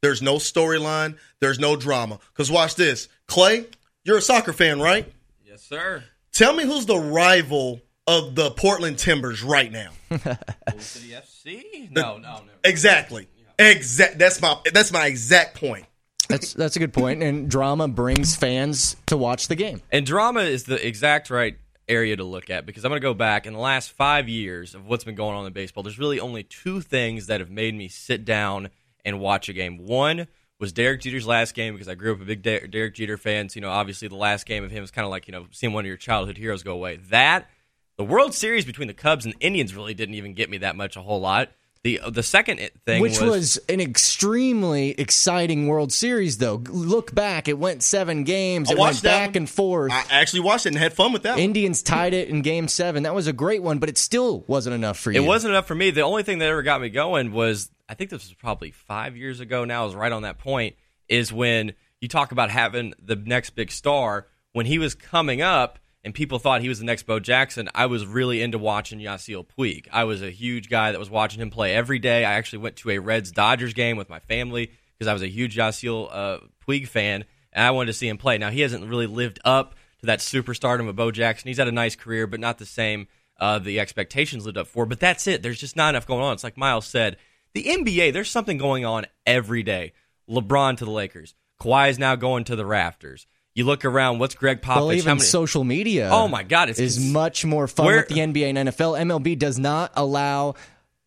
there's 0.00 0.22
no 0.22 0.36
storyline, 0.36 1.16
there's 1.40 1.58
no 1.58 1.74
drama. 1.74 2.20
Because 2.32 2.52
watch 2.52 2.76
this, 2.76 3.08
Clay, 3.26 3.66
you're 4.04 4.18
a 4.18 4.22
soccer 4.22 4.52
fan, 4.52 4.80
right? 4.80 5.12
Yes, 5.58 5.66
sir. 5.66 6.04
Tell 6.32 6.52
me 6.54 6.62
who's 6.62 6.86
the 6.86 6.96
rival 6.96 7.80
of 8.06 8.36
the 8.36 8.52
Portland 8.52 8.96
Timbers 8.96 9.42
right 9.42 9.72
now. 9.72 9.90
Old 10.12 10.80
City 10.80 11.08
FC? 11.08 11.90
No, 11.90 12.16
no, 12.18 12.42
no. 12.44 12.52
Exactly. 12.62 13.26
Exact. 13.58 14.20
That's 14.20 14.40
my. 14.40 14.56
That's 14.72 14.92
my 14.92 15.06
exact 15.06 15.56
point. 15.56 15.86
That's 16.28 16.52
that's 16.54 16.76
a 16.76 16.78
good 16.78 16.92
point. 16.92 17.24
And 17.24 17.50
drama 17.50 17.88
brings 17.88 18.36
fans 18.36 18.94
to 19.06 19.16
watch 19.16 19.48
the 19.48 19.56
game. 19.56 19.82
And 19.90 20.06
drama 20.06 20.42
is 20.42 20.62
the 20.62 20.86
exact 20.86 21.28
right 21.28 21.58
area 21.88 22.14
to 22.14 22.22
look 22.22 22.50
at 22.50 22.64
because 22.64 22.84
I'm 22.84 22.90
going 22.90 23.00
to 23.00 23.04
go 23.04 23.14
back 23.14 23.44
in 23.44 23.52
the 23.52 23.58
last 23.58 23.90
five 23.90 24.28
years 24.28 24.76
of 24.76 24.86
what's 24.86 25.02
been 25.02 25.16
going 25.16 25.34
on 25.34 25.44
in 25.44 25.52
baseball. 25.52 25.82
There's 25.82 25.98
really 25.98 26.20
only 26.20 26.44
two 26.44 26.80
things 26.82 27.26
that 27.26 27.40
have 27.40 27.50
made 27.50 27.74
me 27.74 27.88
sit 27.88 28.24
down 28.24 28.70
and 29.04 29.18
watch 29.18 29.48
a 29.48 29.52
game. 29.52 29.78
One 29.78 30.28
was 30.60 30.72
Derek 30.72 31.00
Jeter's 31.00 31.26
last 31.26 31.54
game 31.54 31.74
because 31.74 31.88
I 31.88 31.94
grew 31.94 32.12
up 32.12 32.20
a 32.20 32.24
big 32.24 32.42
Der- 32.42 32.66
Derek 32.66 32.94
Jeter 32.94 33.16
fan. 33.16 33.48
So, 33.48 33.56
you 33.56 33.60
know, 33.60 33.70
obviously 33.70 34.08
the 34.08 34.16
last 34.16 34.44
game 34.46 34.64
of 34.64 34.70
him 34.70 34.82
is 34.82 34.90
kind 34.90 35.04
of 35.04 35.10
like, 35.10 35.28
you 35.28 35.32
know, 35.32 35.46
seeing 35.52 35.72
one 35.72 35.84
of 35.84 35.88
your 35.88 35.96
childhood 35.96 36.36
heroes 36.36 36.62
go 36.62 36.72
away. 36.72 36.96
That, 37.10 37.48
the 37.96 38.04
World 38.04 38.34
Series 38.34 38.64
between 38.64 38.88
the 38.88 38.94
Cubs 38.94 39.24
and 39.24 39.34
Indians 39.40 39.74
really 39.74 39.94
didn't 39.94 40.14
even 40.16 40.34
get 40.34 40.50
me 40.50 40.58
that 40.58 40.74
much 40.76 40.96
a 40.96 41.00
whole 41.00 41.20
lot. 41.20 41.50
The 41.84 42.00
the 42.10 42.24
second 42.24 42.58
thing 42.84 43.00
Which 43.00 43.20
was, 43.20 43.56
an 43.68 43.80
extremely 43.80 44.90
exciting 44.98 45.68
World 45.68 45.92
Series, 45.92 46.38
though. 46.38 46.56
Look 46.68 47.14
back, 47.14 47.46
it 47.46 47.56
went 47.56 47.84
seven 47.84 48.24
games. 48.24 48.68
I 48.68 48.72
It 48.72 48.78
went 48.78 49.00
back 49.00 49.28
one. 49.28 49.36
and 49.36 49.48
forth. 49.48 49.92
I 49.92 50.04
actually 50.10 50.40
watched 50.40 50.66
it 50.66 50.70
and 50.70 50.78
had 50.78 50.92
fun 50.92 51.12
with 51.12 51.22
that. 51.22 51.34
one. 51.34 51.38
Indians 51.40 51.84
tied 51.84 52.14
it 52.14 52.28
in 52.28 52.42
Game 52.42 52.66
Seven. 52.66 53.04
That 53.04 53.14
was 53.14 53.28
a 53.28 53.32
great 53.32 53.62
one, 53.62 53.78
but 53.78 53.88
it 53.88 53.96
still 53.96 54.42
wasn't 54.48 54.74
enough 54.74 54.98
for 54.98 55.12
you. 55.12 55.22
It 55.22 55.26
wasn't 55.26 55.52
enough 55.52 55.66
for 55.66 55.76
me. 55.76 55.92
The 55.92 56.00
only 56.02 56.24
thing 56.24 56.38
that 56.38 56.48
ever 56.48 56.62
got 56.62 56.80
me 56.80 56.88
going 56.88 57.30
was 57.30 57.70
I 57.88 57.94
think 57.94 58.10
this 58.10 58.28
was 58.28 58.34
probably 58.34 58.70
five 58.70 59.16
years 59.16 59.40
ago 59.40 59.64
now. 59.64 59.86
is 59.86 59.94
right 59.94 60.12
on 60.12 60.22
that 60.22 60.38
point. 60.38 60.76
Is 61.08 61.32
when 61.32 61.72
you 62.00 62.08
talk 62.08 62.32
about 62.32 62.50
having 62.50 62.94
the 63.02 63.16
next 63.16 63.50
big 63.50 63.70
star. 63.70 64.26
When 64.52 64.66
he 64.66 64.78
was 64.78 64.94
coming 64.94 65.42
up 65.42 65.78
and 66.02 66.14
people 66.14 66.38
thought 66.38 66.62
he 66.62 66.68
was 66.68 66.78
the 66.78 66.84
next 66.84 67.04
Bo 67.04 67.20
Jackson, 67.20 67.68
I 67.74 67.86
was 67.86 68.06
really 68.06 68.40
into 68.42 68.58
watching 68.58 68.98
Yasiel 68.98 69.46
Puig. 69.46 69.86
I 69.92 70.04
was 70.04 70.22
a 70.22 70.30
huge 70.30 70.68
guy 70.68 70.92
that 70.92 70.98
was 70.98 71.10
watching 71.10 71.40
him 71.40 71.50
play 71.50 71.74
every 71.74 71.98
day. 71.98 72.24
I 72.24 72.34
actually 72.34 72.60
went 72.60 72.76
to 72.76 72.90
a 72.90 72.98
Reds 72.98 73.30
Dodgers 73.30 73.74
game 73.74 73.96
with 73.96 74.08
my 74.08 74.20
family 74.20 74.70
because 74.96 75.08
I 75.08 75.12
was 75.12 75.22
a 75.22 75.28
huge 75.28 75.56
Yasiel 75.56 76.08
uh, 76.10 76.38
Puig 76.66 76.88
fan 76.88 77.24
and 77.52 77.64
I 77.64 77.70
wanted 77.72 77.88
to 77.88 77.92
see 77.92 78.08
him 78.08 78.18
play. 78.18 78.38
Now 78.38 78.50
he 78.50 78.60
hasn't 78.60 78.88
really 78.88 79.06
lived 79.06 79.38
up 79.44 79.74
to 80.00 80.06
that 80.06 80.20
superstardom 80.20 80.88
of 80.88 80.96
Bo 80.96 81.10
Jackson. 81.10 81.48
He's 81.48 81.58
had 81.58 81.68
a 81.68 81.72
nice 81.72 81.96
career, 81.96 82.26
but 82.26 82.40
not 82.40 82.58
the 82.58 82.66
same 82.66 83.08
uh, 83.38 83.58
the 83.58 83.78
expectations 83.78 84.46
lived 84.46 84.58
up 84.58 84.66
for. 84.66 84.86
But 84.86 85.00
that's 85.00 85.26
it. 85.26 85.42
There's 85.42 85.60
just 85.60 85.76
not 85.76 85.90
enough 85.90 86.06
going 86.06 86.22
on. 86.22 86.34
It's 86.34 86.44
like 86.44 86.56
Miles 86.56 86.86
said. 86.86 87.16
The 87.54 87.64
NBA, 87.64 88.12
there's 88.12 88.30
something 88.30 88.58
going 88.58 88.84
on 88.84 89.06
every 89.26 89.62
day. 89.62 89.92
LeBron 90.28 90.76
to 90.78 90.84
the 90.84 90.90
Lakers. 90.90 91.34
Kawhi 91.60 91.90
is 91.90 91.98
now 91.98 92.14
going 92.14 92.44
to 92.44 92.56
the 92.56 92.66
rafters. 92.66 93.26
You 93.54 93.64
look 93.64 93.84
around. 93.84 94.20
What's 94.20 94.34
Gregg 94.36 94.62
Popovich? 94.62 94.76
Well, 94.76 94.92
even 94.92 95.06
many- 95.06 95.20
social 95.20 95.64
media. 95.64 96.10
Oh 96.12 96.28
my 96.28 96.44
God, 96.44 96.68
it's 96.68 96.78
is 96.78 97.00
much 97.12 97.44
more 97.44 97.66
fun 97.66 97.86
Where- 97.86 97.96
with 97.96 98.08
the 98.08 98.20
NBA 98.20 98.50
and 98.50 98.68
NFL. 98.68 98.96
MLB 98.96 99.36
does 99.36 99.58
not 99.58 99.90
allow 99.96 100.54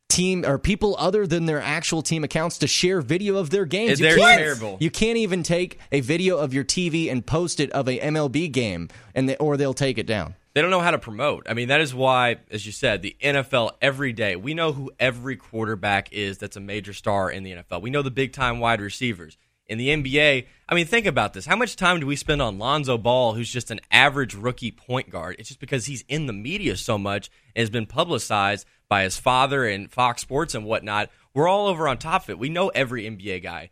team 0.09 0.45
or 0.45 0.57
people 0.57 0.97
other 0.99 1.25
than 1.25 1.45
their 1.45 1.61
actual 1.61 2.01
team 2.01 2.25
accounts 2.25 2.57
to 2.57 2.67
share 2.67 2.99
video 2.99 3.37
of 3.37 3.49
their 3.49 3.63
games. 3.65 3.99
They're 3.99 4.17
can't, 4.17 4.39
terrible. 4.41 4.77
You 4.81 4.91
can't 4.91 5.17
even 5.17 5.43
take 5.43 5.79
a 5.93 6.01
video 6.01 6.37
of 6.37 6.53
your 6.53 6.65
TV 6.65 7.09
and 7.09 7.25
post 7.25 7.61
it 7.61 7.71
of 7.71 7.87
a 7.87 7.97
MLB 7.97 8.51
game, 8.51 8.89
and 9.15 9.29
they, 9.29 9.37
or 9.37 9.55
they'll 9.55 9.73
take 9.73 9.97
it 9.97 10.05
down. 10.05 10.35
They 10.53 10.61
don't 10.61 10.71
know 10.71 10.81
how 10.81 10.91
to 10.91 10.99
promote. 10.99 11.47
I 11.49 11.53
mean, 11.53 11.69
that 11.69 11.79
is 11.79 11.93
why, 11.93 12.37
as 12.49 12.65
you 12.65 12.73
said, 12.73 13.01
the 13.01 13.15
NFL 13.21 13.71
every 13.81 14.11
day, 14.11 14.35
we 14.35 14.53
know 14.53 14.73
who 14.73 14.91
every 14.99 15.37
quarterback 15.37 16.11
is 16.11 16.37
that's 16.37 16.57
a 16.57 16.61
major 16.61 16.93
star 16.93 17.31
in 17.31 17.43
the 17.43 17.51
NFL. 17.51 17.81
We 17.81 17.89
know 17.89 18.01
the 18.01 18.11
big 18.11 18.33
time 18.33 18.59
wide 18.59 18.81
receivers. 18.81 19.37
In 19.67 19.77
the 19.77 19.87
NBA, 19.87 20.47
I 20.67 20.75
mean, 20.75 20.85
think 20.85 21.05
about 21.05 21.31
this. 21.31 21.45
How 21.45 21.55
much 21.55 21.77
time 21.77 22.01
do 22.01 22.05
we 22.05 22.17
spend 22.17 22.41
on 22.41 22.59
Lonzo 22.59 22.97
Ball, 22.97 23.33
who's 23.33 23.49
just 23.49 23.71
an 23.71 23.79
average 23.89 24.35
rookie 24.35 24.71
point 24.71 25.09
guard? 25.09 25.37
It's 25.39 25.47
just 25.47 25.61
because 25.61 25.85
he's 25.85 26.03
in 26.09 26.25
the 26.25 26.33
media 26.33 26.75
so 26.75 26.97
much 26.97 27.29
and 27.55 27.61
has 27.61 27.69
been 27.69 27.85
publicized 27.85 28.67
by 28.89 29.03
his 29.03 29.17
father 29.17 29.65
and 29.65 29.89
Fox 29.89 30.21
Sports 30.21 30.55
and 30.55 30.65
whatnot. 30.65 31.09
We're 31.33 31.47
all 31.47 31.67
over 31.67 31.87
on 31.87 31.97
top 31.97 32.23
of 32.23 32.31
it. 32.31 32.39
We 32.39 32.49
know 32.49 32.67
every 32.69 33.03
NBA 33.05 33.43
guy. 33.43 33.69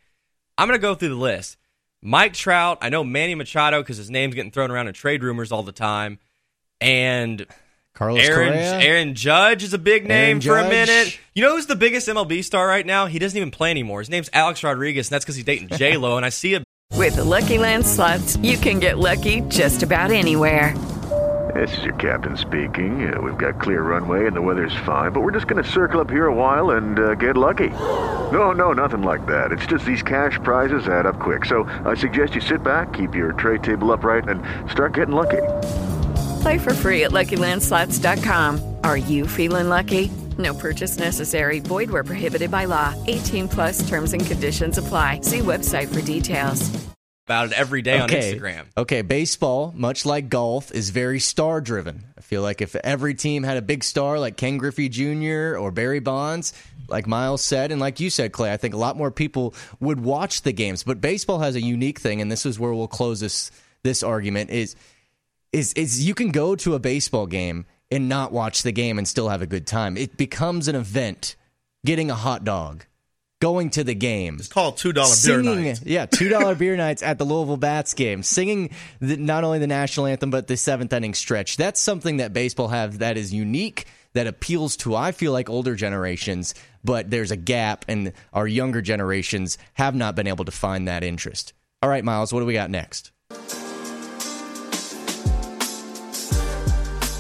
I'm 0.58 0.70
going 0.70 0.80
to 0.80 0.82
go 0.82 0.96
through 0.96 1.10
the 1.10 1.16
list. 1.16 1.58
Mike 2.02 2.32
Trout, 2.34 2.78
I 2.82 2.88
know 2.88 3.04
Manny 3.04 3.36
Machado 3.36 3.82
because 3.82 3.98
his 3.98 4.10
name's 4.10 4.36
getting 4.36 4.52
thrown 4.52 4.72
around 4.72 4.88
in 4.88 4.94
trade 4.94 5.22
rumors 5.22 5.52
all 5.52 5.64
the 5.64 5.74
time. 5.74 6.20
And 6.82 7.46
Carlos 7.94 8.24
Aaron, 8.24 8.50
Correa. 8.54 8.80
Aaron 8.80 9.16
Judge 9.16 9.64
is 9.64 9.74
a 9.74 9.78
big 9.78 10.04
name 10.08 10.38
Aaron 10.38 10.42
for 10.42 10.58
a 10.58 10.62
Judge. 10.62 10.70
minute. 10.88 11.20
You 11.34 11.44
know 11.44 11.56
who's 11.56 11.66
the 11.66 11.76
biggest 11.76 12.08
MLB 12.08 12.44
star 12.44 12.68
right 12.68 12.86
now? 12.86 13.08
He 13.08 13.20
doesn't 13.20 13.36
even 13.38 13.52
play 13.52 13.72
anymore. 13.72 14.00
His 14.00 14.10
name's 14.10 14.30
Alex 14.34 14.64
Rodriguez, 14.64 15.08
and 15.08 15.16
that's 15.16 15.26
because 15.26 15.36
he's 15.36 15.46
dating 15.46 15.70
J 15.78 15.98
Lo. 15.98 16.16
and 16.18 16.26
I 16.26 16.30
see 16.30 16.54
a 16.56 16.64
With 16.96 17.18
the 17.18 17.24
Lucky 17.26 17.58
Land 17.58 17.86
slots, 17.86 18.38
you 18.38 18.58
can 18.58 18.80
get 18.80 18.98
lucky 18.98 19.42
just 19.50 19.84
about 19.84 20.12
anywhere. 20.12 20.74
This 21.56 21.76
is 21.80 21.84
your 21.84 21.96
captain 21.96 22.38
speaking. 22.38 23.12
Uh, 23.12 23.20
we've 23.20 23.38
got 23.38 23.60
clear 23.60 23.82
runway 23.82 24.28
and 24.28 24.36
the 24.36 24.42
weather's 24.42 24.76
fine, 24.86 25.12
but 25.12 25.22
we're 25.22 25.32
just 25.32 25.48
going 25.48 25.62
to 25.62 25.68
circle 25.70 26.00
up 26.00 26.10
here 26.10 26.28
a 26.28 26.34
while 26.34 26.72
and 26.72 27.00
uh, 27.00 27.16
get 27.16 27.36
lucky. 27.36 27.70
No, 28.32 28.52
no, 28.52 28.72
nothing 28.72 29.02
like 29.02 29.26
that. 29.26 29.52
It's 29.52 29.66
just 29.66 29.84
these 29.84 30.04
cash 30.04 30.38
prizes 30.44 30.88
add 30.88 31.08
up 31.08 31.20
quick. 31.20 31.46
So 31.46 31.64
I 31.86 31.96
suggest 31.96 32.36
you 32.36 32.42
sit 32.42 32.62
back, 32.64 32.94
keep 32.94 33.16
your 33.16 33.34
tray 33.34 33.58
table 33.58 33.92
upright, 33.92 34.30
and 34.30 34.44
start 34.70 34.94
getting 34.94 35.16
lucky. 35.16 35.42
Play 36.42 36.58
for 36.58 36.74
free 36.74 37.04
at 37.04 37.12
LuckyLandSlots.com. 37.12 38.76
Are 38.84 38.98
you 38.98 39.26
feeling 39.28 39.70
lucky? 39.70 40.12
No 40.38 40.54
purchase 40.54 40.98
necessary. 40.98 41.60
Void 41.60 41.90
where 41.90 42.04
prohibited 42.04 42.52
by 42.52 42.66
law. 42.66 42.94
18 43.08 43.48
plus 43.50 43.88
terms 43.90 44.14
and 44.14 44.26
conditions 44.26 44.78
apply. 44.78 45.22
See 45.22 45.40
website 45.40 45.94
for 45.94 46.02
details. 46.02 46.70
about 47.26 47.48
it 47.48 47.54
every 47.54 47.84
day 47.84 48.00
on. 48.00 48.10
Instagram. 48.10 48.66
Okay, 48.76 49.04
baseball, 49.04 49.72
much 49.76 50.04
like 50.06 50.30
golf, 50.30 50.72
is 50.72 50.90
very 50.90 51.20
star 51.20 51.62
driven. 51.62 52.06
I 52.18 52.22
feel 52.22 52.42
like 52.42 52.60
if 52.62 52.76
every 52.78 53.14
team 53.14 53.44
had 53.44 53.58
a 53.58 53.62
big 53.62 53.84
star 53.84 54.18
like 54.18 54.36
Ken 54.36 54.58
Griffey 54.58 54.90
Jr. 54.90 55.56
or 55.56 55.72
Barry 55.72 56.00
Bonds, 56.00 56.54
like 56.88 57.06
Miles 57.06 57.44
said, 57.44 57.72
and 57.72 57.80
like 57.80 58.00
you 58.00 58.10
said, 58.10 58.32
Clay, 58.32 58.52
I 58.52 58.58
think 58.58 58.74
a 58.74 58.78
lot 58.78 58.98
more 58.98 59.12
people 59.12 59.54
would 59.80 60.00
watch 60.00 60.42
the 60.42 60.52
games. 60.52 60.84
But 60.84 61.02
baseball 61.02 61.38
has 61.40 61.56
a 61.56 61.62
unique 61.62 62.00
thing, 62.00 62.20
and 62.20 62.32
this 62.32 62.48
is 62.48 62.60
where 62.60 62.74
we'll 62.74 62.88
close 62.88 63.20
this 63.20 63.52
this 63.84 64.02
argument 64.04 64.50
is 64.50 64.76
is 65.52 65.74
is 65.74 66.06
you 66.06 66.14
can 66.14 66.32
go 66.32 66.56
to 66.58 66.76
a 66.76 66.80
baseball 66.80 67.28
game 67.28 67.66
and 67.92 68.08
not 68.08 68.32
watch 68.32 68.64
the 68.64 68.72
game 68.72 68.98
and 68.98 69.08
still 69.08 69.30
have 69.30 69.42
a 69.42 69.48
good 69.48 69.66
time. 69.66 69.98
It 69.98 70.18
becomes 70.18 70.68
an 70.68 70.76
event. 70.76 71.36
Getting 71.86 72.12
a 72.12 72.16
hot 72.16 72.44
dog, 72.44 72.84
going 73.42 73.70
to 73.70 73.86
the 73.86 73.96
game. 73.96 74.36
It's 74.38 74.50
called 74.50 74.76
two 74.76 74.92
dollar 74.92 75.08
beer 75.08 75.16
Singing, 75.42 75.64
night. 75.64 75.82
yeah, 75.86 76.06
two 76.06 76.28
dollar 76.28 76.56
beer 76.64 76.76
nights 76.76 77.02
at 77.02 77.18
the 77.18 77.24
Louisville 77.24 77.56
Bats 77.56 77.94
game, 77.94 78.22
singing 78.22 78.72
the, 79.00 79.16
not 79.16 79.46
only 79.46 79.60
the 79.60 79.68
national 79.68 80.08
anthem 80.08 80.30
but 80.30 80.48
the 80.48 80.58
seventh 80.58 80.92
inning 80.92 81.14
stretch. 81.14 81.56
That's 81.56 81.80
something 81.80 82.18
that 82.18 82.34
baseball 82.34 82.68
have 82.68 83.00
that 83.00 83.16
is 83.16 83.34
unique 83.34 83.86
that 84.14 84.28
appeals 84.28 84.76
to 84.78 84.94
I 84.94 85.14
feel 85.14 85.32
like 85.32 85.50
older 85.50 85.74
generations, 85.76 86.54
but 86.84 87.10
there's 87.10 87.32
a 87.32 87.38
gap, 87.38 87.86
and 87.88 88.12
our 88.34 88.46
younger 88.48 88.82
generations 88.82 89.58
have 89.76 89.96
not 89.96 90.16
been 90.16 90.28
able 90.28 90.44
to 90.44 90.52
find 90.52 90.90
that 90.90 91.04
interest. 91.06 91.54
All 91.82 91.90
right, 91.90 92.04
Miles, 92.04 92.34
what 92.34 92.42
do 92.42 92.46
we 92.46 92.54
got 92.54 92.70
next? 92.70 93.12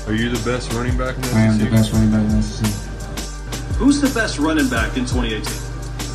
Are 0.09 0.15
you 0.15 0.29
the 0.29 0.43
best 0.43 0.73
running 0.73 0.97
back 0.97 1.15
in 1.17 1.21
the 1.21 1.31
I 1.35 1.41
am 1.41 1.59
the 1.59 1.69
best 1.69 1.93
running 1.93 2.09
back 2.09 2.21
in 2.21 2.37
the 2.37 2.41
SEC. 2.41 2.65
Who's 3.77 4.01
the 4.01 4.09
best 4.09 4.39
running 4.39 4.67
back 4.67 4.97
in 4.97 5.05
2018? 5.05 5.45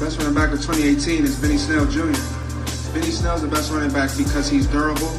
Best 0.02 0.18
running 0.18 0.34
back 0.34 0.50
of 0.50 0.58
2018 0.58 1.22
is 1.22 1.38
Benny 1.38 1.56
Snell 1.56 1.86
Jr. 1.86 2.10
Benny 2.90 3.12
Snell's 3.14 3.42
the 3.42 3.48
best 3.48 3.70
running 3.70 3.92
back 3.92 4.10
because 4.18 4.50
he's 4.50 4.66
durable. 4.66 5.16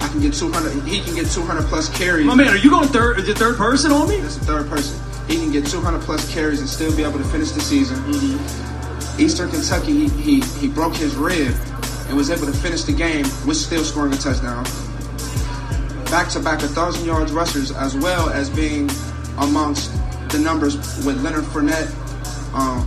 I 0.00 0.08
can 0.08 0.20
get 0.20 0.34
200. 0.34 0.82
He 0.88 0.98
can 1.02 1.14
get 1.14 1.30
200 1.30 1.62
plus 1.66 1.88
carries. 1.96 2.26
My 2.26 2.34
man, 2.34 2.48
are 2.48 2.56
you 2.56 2.70
going 2.70 2.88
third? 2.88 3.20
Is 3.20 3.28
it 3.28 3.38
third 3.38 3.56
person 3.56 3.92
on 3.92 4.08
me? 4.08 4.18
That's 4.18 4.38
the 4.38 4.44
third 4.44 4.68
person. 4.68 4.98
He 5.28 5.36
can 5.36 5.52
get 5.52 5.66
200 5.66 6.02
plus 6.02 6.26
carries 6.34 6.58
and 6.58 6.68
still 6.68 6.90
be 6.96 7.04
able 7.04 7.18
to 7.18 7.24
finish 7.26 7.52
the 7.52 7.60
season. 7.60 7.96
Mm-hmm. 8.10 9.20
Eastern 9.22 9.50
Kentucky, 9.50 10.08
he, 10.08 10.40
he 10.40 10.40
he 10.58 10.66
broke 10.66 10.96
his 10.96 11.14
rib 11.14 11.54
and 12.08 12.16
was 12.16 12.28
able 12.28 12.46
to 12.46 12.58
finish 12.58 12.82
the 12.82 12.92
game 12.92 13.22
with 13.46 13.56
still 13.56 13.84
scoring 13.84 14.12
a 14.12 14.16
touchdown. 14.16 14.66
Back 16.10 16.28
to 16.30 16.40
back, 16.40 16.60
a 16.62 16.66
thousand 16.66 17.06
yards 17.06 17.30
rushers, 17.30 17.70
as 17.70 17.96
well 17.96 18.30
as 18.30 18.50
being 18.50 18.90
amongst 19.38 19.92
the 20.30 20.40
numbers 20.40 20.74
with 21.06 21.22
Leonard 21.22 21.44
Fournette, 21.44 21.88
um, 22.52 22.84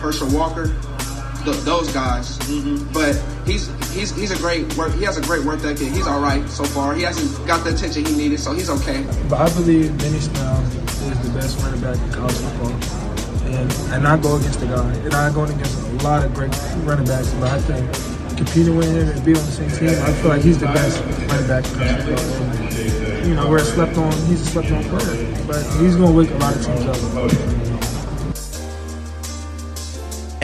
Herschel 0.00 0.28
Walker, 0.30 0.74
th- 1.44 1.64
those 1.64 1.92
guys. 1.92 2.38
But 2.94 3.22
he's 3.44 3.68
he's 3.92 4.14
he's 4.16 4.30
a 4.30 4.38
great 4.38 4.74
work. 4.76 4.94
He 4.94 5.04
has 5.04 5.18
a 5.18 5.22
great 5.22 5.44
work 5.44 5.62
ethic. 5.64 5.88
He's 5.92 6.06
all 6.06 6.20
right 6.20 6.48
so 6.48 6.64
far. 6.64 6.94
He 6.94 7.02
hasn't 7.02 7.46
got 7.46 7.62
the 7.62 7.74
attention 7.74 8.06
he 8.06 8.16
needed, 8.16 8.40
so 8.40 8.54
he's 8.54 8.70
okay. 8.70 9.06
But 9.28 9.40
I 9.40 9.54
believe 9.54 9.96
Benny 9.98 10.18
Snell 10.18 10.62
is 10.62 11.20
the 11.20 11.38
best 11.38 11.58
running 11.62 11.80
back 11.82 11.96
in 11.96 12.12
college 12.12 12.36
football. 12.36 12.72
And, 13.52 13.72
and 13.92 14.08
I 14.08 14.16
go 14.16 14.36
against 14.36 14.60
the 14.60 14.66
guy. 14.66 14.94
And 14.94 15.14
I 15.14 15.32
go 15.32 15.44
against 15.44 15.78
a 15.78 15.92
lot 16.02 16.24
of 16.24 16.34
great 16.34 16.50
running 16.84 17.06
backs, 17.06 17.32
but 17.34 17.50
I 17.50 17.58
think 17.60 18.15
competing 18.36 18.76
with 18.76 18.86
him 18.86 19.08
and 19.08 19.24
being 19.24 19.36
on 19.36 19.46
the 19.46 19.52
same 19.52 19.70
team, 19.70 19.88
I 19.88 20.12
feel 20.12 20.28
like 20.28 20.42
he's 20.42 20.58
the 20.58 20.66
best 20.66 21.00
running 21.30 21.48
back. 21.48 21.64
You 23.26 23.34
know, 23.34 23.50
we're 23.50 23.58
slept 23.58 23.96
on, 23.96 24.12
he's 24.26 24.42
a 24.42 24.46
slept 24.46 24.70
on 24.70 24.84
player. 24.84 25.44
But 25.46 25.62
he's 25.80 25.96
going 25.96 26.12
to 26.12 26.16
wake 26.16 26.30
a 26.30 26.38
lot 26.38 26.54
of 26.54 26.64
teams 26.64 26.86
up. 26.86 26.96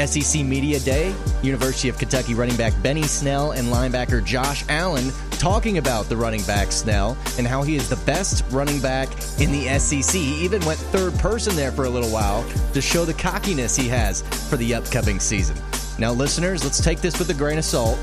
SEC 0.08 0.44
Media 0.44 0.80
Day, 0.80 1.14
University 1.42 1.88
of 1.88 1.98
Kentucky 1.98 2.34
running 2.34 2.56
back 2.56 2.72
Benny 2.82 3.02
Snell 3.02 3.52
and 3.52 3.68
linebacker 3.68 4.24
Josh 4.24 4.64
Allen 4.68 5.12
talking 5.32 5.78
about 5.78 6.06
the 6.06 6.16
running 6.16 6.42
back 6.44 6.72
Snell 6.72 7.16
and 7.36 7.46
how 7.46 7.62
he 7.62 7.76
is 7.76 7.88
the 7.88 7.96
best 7.96 8.44
running 8.50 8.80
back 8.80 9.08
in 9.38 9.52
the 9.52 9.78
SEC. 9.78 10.14
He 10.14 10.44
even 10.44 10.64
went 10.64 10.78
third 10.78 11.14
person 11.14 11.54
there 11.54 11.72
for 11.72 11.84
a 11.84 11.90
little 11.90 12.10
while 12.10 12.44
to 12.72 12.80
show 12.80 13.04
the 13.04 13.14
cockiness 13.14 13.76
he 13.76 13.88
has 13.88 14.22
for 14.48 14.56
the 14.56 14.74
upcoming 14.74 15.20
season. 15.20 15.56
Now, 15.98 16.12
listeners, 16.12 16.64
let's 16.64 16.82
take 16.82 17.00
this 17.00 17.18
with 17.18 17.28
a 17.30 17.34
grain 17.34 17.58
of 17.58 17.64
salt. 17.64 17.98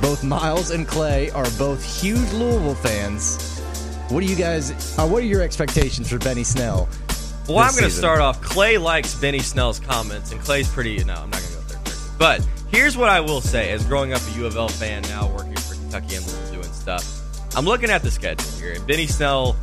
Both 0.00 0.22
Miles 0.24 0.70
and 0.70 0.86
Clay 0.86 1.30
are 1.30 1.48
both 1.58 1.84
huge 2.00 2.32
Louisville 2.32 2.74
fans. 2.74 3.60
What 4.08 4.20
do 4.20 4.26
you 4.26 4.36
guys? 4.36 4.98
Uh, 4.98 5.06
what 5.06 5.22
are 5.22 5.26
your 5.26 5.42
expectations 5.42 6.10
for 6.10 6.18
Benny 6.18 6.44
Snell? 6.44 6.88
Well, 7.48 7.58
I'm 7.58 7.72
going 7.72 7.84
to 7.84 7.90
start 7.90 8.20
off. 8.20 8.40
Clay 8.40 8.78
likes 8.78 9.14
Benny 9.14 9.40
Snell's 9.40 9.80
comments, 9.80 10.32
and 10.32 10.40
Clay's 10.40 10.68
pretty. 10.68 11.02
No, 11.04 11.14
I'm 11.14 11.30
not 11.30 11.40
going 11.40 11.52
to 11.52 11.54
go 11.54 11.60
third 11.60 11.84
person. 11.84 12.14
But 12.18 12.46
here's 12.70 12.96
what 12.96 13.08
I 13.08 13.20
will 13.20 13.40
say: 13.40 13.70
as 13.70 13.84
growing 13.84 14.12
up 14.12 14.22
a 14.22 14.30
U 14.38 14.46
of 14.46 14.56
L 14.56 14.68
fan, 14.68 15.02
now 15.02 15.28
working 15.28 15.56
for 15.56 15.74
Kentucky 15.74 16.16
and 16.16 16.26
doing 16.52 16.72
stuff, 16.72 17.56
I'm 17.56 17.64
looking 17.64 17.90
at 17.90 18.02
the 18.02 18.10
schedule 18.10 18.50
here, 18.58 18.72
and 18.72 18.86
Benny 18.86 19.06
Snell 19.06 19.56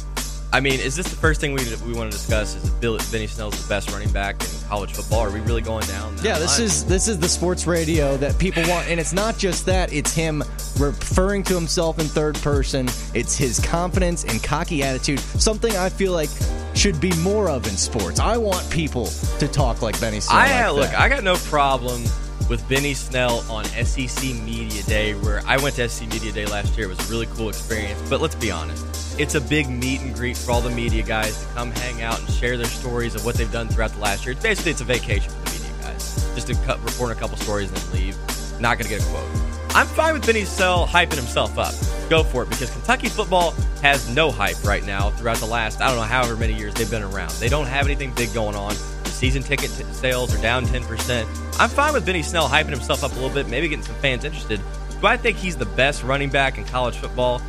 I 0.54 0.62
mean, 0.62 0.80
is 0.80 0.96
this 0.96 1.10
the 1.10 1.16
first 1.16 1.42
thing 1.42 1.54
we 1.54 1.64
we 1.86 1.94
want 1.94 2.10
to 2.12 2.18
discuss? 2.18 2.56
Is 2.56 2.70
Bill, 2.70 2.98
Benny 3.12 3.28
Snell's 3.28 3.62
the 3.62 3.68
best 3.68 3.92
running 3.92 4.10
back 4.12 4.42
in 4.42 4.48
college 4.70 4.94
football? 4.94 5.20
Are 5.20 5.30
we 5.30 5.42
really 5.42 5.62
going 5.62 5.86
down? 5.88 6.16
That 6.18 6.26
Yeah, 6.26 6.40
this 6.40 6.58
line? 6.58 6.66
is 6.68 6.86
this 6.86 7.08
is 7.10 7.20
the 7.20 7.28
sports 7.28 7.68
radio 7.68 8.16
that 8.18 8.38
people 8.40 8.64
want, 8.68 8.88
and 8.88 9.00
it's 9.00 9.14
not 9.14 9.38
just 9.38 9.66
that. 9.66 9.92
It's 9.92 10.14
him 10.14 10.44
referring 10.80 11.44
to 11.44 11.54
himself 11.54 12.00
in 12.00 12.06
third 12.06 12.36
person. 12.36 12.88
It's 13.14 13.36
his 13.36 13.60
confidence 13.60 14.24
and 14.24 14.42
cocky 14.42 14.84
attitude. 14.84 15.20
Something 15.20 15.76
I 15.76 15.90
feel 15.90 16.14
like 16.14 16.30
should 16.76 17.02
be 17.02 17.12
more 17.18 17.50
of 17.50 17.68
in 17.68 17.76
sports. 17.76 18.20
I 18.20 18.38
want 18.38 18.70
people 18.70 19.08
to 19.40 19.48
talk 19.50 19.82
like 19.82 20.00
Benny 20.00 20.22
Snell. 20.22 20.38
I 20.38 20.70
like 20.70 20.92
look. 20.92 21.00
I 21.00 21.10
got 21.10 21.24
no 21.24 21.36
problem 21.36 22.02
with 22.50 22.68
Benny 22.70 22.94
Snell 22.94 23.44
on 23.52 23.66
SEC 23.66 24.24
Media 24.46 24.82
Day, 24.84 25.14
where 25.16 25.42
I 25.46 25.58
went 25.58 25.76
to 25.76 25.90
SEC 25.90 26.08
Media 26.08 26.32
Day 26.32 26.46
last 26.46 26.78
year. 26.78 26.86
It 26.86 26.98
was 26.98 27.10
a 27.10 27.12
really 27.12 27.26
cool 27.36 27.50
experience. 27.50 28.02
But 28.10 28.22
let's 28.22 28.36
be 28.36 28.50
honest, 28.52 28.86
it's 29.20 29.36
a 29.36 29.42
big 29.42 29.68
meet 29.68 30.02
and 30.02 30.14
greet 30.14 30.38
for 30.38 30.52
all 30.52 30.62
the 30.62 30.70
media 30.70 31.02
guys 31.02 31.44
to 31.44 31.54
come 31.54 31.72
hang 31.72 32.02
out 32.04 32.20
and 32.20 32.30
share 32.30 32.56
their 32.56 32.68
stories 32.68 33.16
of 33.16 33.26
what 33.26 33.36
they've 33.36 33.52
done 33.52 33.68
throughout 33.68 33.92
the 33.92 34.00
last 34.00 34.26
year. 34.26 34.34
It's 34.34 34.44
basically 34.44 34.72
it's 34.72 34.82
a 34.82 34.86
vacation 34.86 35.32
for 35.32 35.40
the 35.46 35.52
media 35.52 35.72
guys, 35.82 36.16
just 36.36 36.48
to 36.48 36.56
cut, 36.66 36.84
report 36.84 37.12
a 37.12 37.16
couple 37.16 37.36
stories 37.38 37.70
and 37.70 37.78
then 37.78 37.94
leave. 37.94 38.18
Not 38.60 38.78
going 38.78 38.90
to 38.90 38.90
get 38.90 39.02
a 39.02 39.06
quote. 39.10 39.28
I'm 39.76 39.88
fine 39.88 40.14
with 40.14 40.26
Benny 40.26 40.46
Snell 40.46 40.88
hyping 40.88 41.16
himself 41.16 41.58
up. 41.58 41.74
Go 42.10 42.24
for 42.24 42.44
it 42.44 42.50
because 42.50 42.70
Kentucky 42.72 43.10
football 43.10 43.52
has 43.82 44.08
no 44.16 44.32
hype 44.32 44.64
right 44.64 44.86
now 44.86 45.10
throughout 45.12 45.38
the 45.38 45.46
last, 45.46 45.82
I 45.82 45.88
don't 45.88 45.98
know, 45.98 46.04
however 46.04 46.36
many 46.36 46.54
years 46.54 46.74
they've 46.76 46.90
been 46.90 47.04
around. 47.04 47.32
They 47.34 47.50
don't 47.50 47.68
have 47.68 47.86
anything 47.86 48.14
big 48.14 48.34
going 48.34 48.56
on. 48.56 48.74
Season 49.06 49.42
ticket 49.42 49.72
t- 49.72 49.84
sales 49.94 50.34
are 50.34 50.42
down 50.42 50.66
10%. 50.66 51.60
I'm 51.60 51.70
fine 51.70 51.94
with 51.94 52.06
Benny 52.06 52.22
Snell 52.24 52.48
hyping 52.48 52.70
himself 52.70 53.04
up 53.04 53.12
a 53.12 53.16
little 53.16 53.30
bit, 53.30 53.50
maybe 53.50 53.68
getting 53.68 53.84
some 53.84 53.96
fans 53.96 54.24
interested. 54.24 54.62
Do 55.02 55.08
I 55.08 55.18
think 55.18 55.38
he's 55.38 55.58
the 55.58 55.66
best 55.66 56.04
running 56.04 56.30
back 56.30 56.58
in 56.58 56.66
college 56.66 56.96
football? 56.98 57.42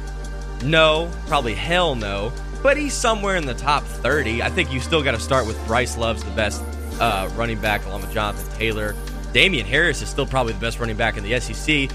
No, 0.63 1.11
probably 1.27 1.55
hell 1.55 1.95
no. 1.95 2.33
But 2.63 2.77
he's 2.77 2.95
somewhere 2.95 3.37
in 3.37 3.47
the 3.47 3.55
top 3.55 3.85
30. 3.85 4.43
I 4.43 4.51
think 4.51 4.73
you 4.73 4.81
still 4.81 5.03
got 5.03 5.13
to 5.13 5.21
start 5.21 5.47
with 5.47 5.65
Bryce 5.67 5.97
Love's 5.97 6.25
the 6.25 6.31
best 6.33 6.63
uh, 7.01 7.31
running 7.37 7.61
back, 7.61 7.87
along 7.87 8.01
with 8.03 8.13
Jonathan 8.13 8.59
Taylor. 8.59 8.95
Damien 9.33 9.67
Harris 9.67 10.03
is 10.03 10.09
still 10.09 10.27
probably 10.27 10.55
the 10.55 10.59
best 10.61 10.81
running 10.81 10.97
back 10.97 11.17
in 11.17 11.23
the 11.23 11.39
SEC. 11.39 11.89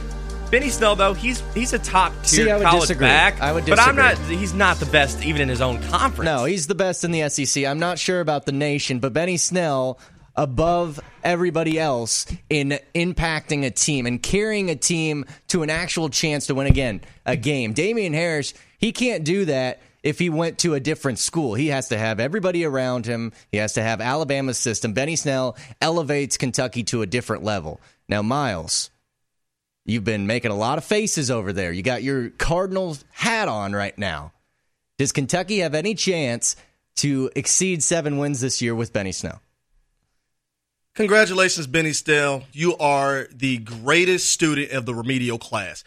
Benny 0.51 0.69
Snell, 0.69 0.95
though, 0.95 1.13
he's 1.15 1.41
he's 1.55 1.73
a 1.73 1.79
top 1.79 2.13
tier 2.23 2.53
I 2.53 2.57
would 2.57 2.63
college 2.63 2.81
disagree. 2.81 3.07
back. 3.07 3.41
I 3.41 3.51
would 3.51 3.65
But 3.65 3.79
I'm 3.79 3.95
not. 3.95 4.17
He's 4.19 4.53
not 4.53 4.77
the 4.77 4.85
best 4.85 5.23
even 5.25 5.41
in 5.41 5.49
his 5.49 5.61
own 5.61 5.81
conference. 5.83 6.25
No, 6.25 6.45
he's 6.45 6.67
the 6.67 6.75
best 6.75 7.03
in 7.03 7.09
the 7.11 7.27
SEC. 7.27 7.65
I'm 7.65 7.79
not 7.79 7.97
sure 7.97 8.21
about 8.21 8.45
the 8.45 8.51
nation, 8.51 8.99
but 8.99 9.13
Benny 9.13 9.37
Snell 9.37 9.97
above 10.35 10.99
everybody 11.23 11.79
else 11.79 12.25
in 12.49 12.79
impacting 12.95 13.65
a 13.65 13.71
team 13.71 14.05
and 14.05 14.21
carrying 14.21 14.69
a 14.69 14.75
team 14.75 15.25
to 15.47 15.63
an 15.63 15.69
actual 15.69 16.09
chance 16.09 16.47
to 16.47 16.55
win 16.55 16.67
again 16.67 17.01
a 17.25 17.35
game. 17.35 17.73
Damien 17.73 18.13
Harris, 18.13 18.53
he 18.79 18.91
can't 18.91 19.23
do 19.23 19.45
that 19.45 19.81
if 20.01 20.19
he 20.19 20.29
went 20.29 20.57
to 20.59 20.73
a 20.73 20.79
different 20.79 21.19
school. 21.19 21.53
He 21.53 21.67
has 21.67 21.89
to 21.89 21.97
have 21.97 22.19
everybody 22.19 22.65
around 22.65 23.05
him. 23.05 23.31
He 23.51 23.57
has 23.57 23.73
to 23.73 23.83
have 23.83 24.01
Alabama's 24.01 24.57
system. 24.57 24.93
Benny 24.93 25.15
Snell 25.15 25.55
elevates 25.81 26.37
Kentucky 26.37 26.83
to 26.85 27.01
a 27.01 27.07
different 27.07 27.43
level. 27.43 27.79
Now, 28.09 28.21
Miles, 28.21 28.89
you've 29.85 30.03
been 30.03 30.27
making 30.27 30.51
a 30.51 30.57
lot 30.57 30.77
of 30.77 30.83
faces 30.83 31.31
over 31.31 31.53
there. 31.53 31.71
You 31.71 31.83
got 31.83 32.03
your 32.03 32.29
Cardinals 32.31 33.05
hat 33.11 33.47
on 33.47 33.73
right 33.73 33.97
now. 33.97 34.33
Does 34.97 35.11
Kentucky 35.11 35.59
have 35.59 35.73
any 35.73 35.95
chance 35.95 36.55
to 36.97 37.31
exceed 37.35 37.81
seven 37.81 38.17
wins 38.17 38.41
this 38.41 38.61
year 38.61 38.75
with 38.75 38.93
Benny 38.93 39.11
Snell? 39.11 39.41
Congratulations, 40.95 41.65
Benny 41.65 41.91
Snell. 41.91 42.43
You 42.51 42.77
are 42.77 43.27
the 43.33 43.57
greatest 43.57 44.29
student 44.29 44.71
of 44.71 44.85
the 44.85 44.93
remedial 44.93 45.39
class. 45.39 45.83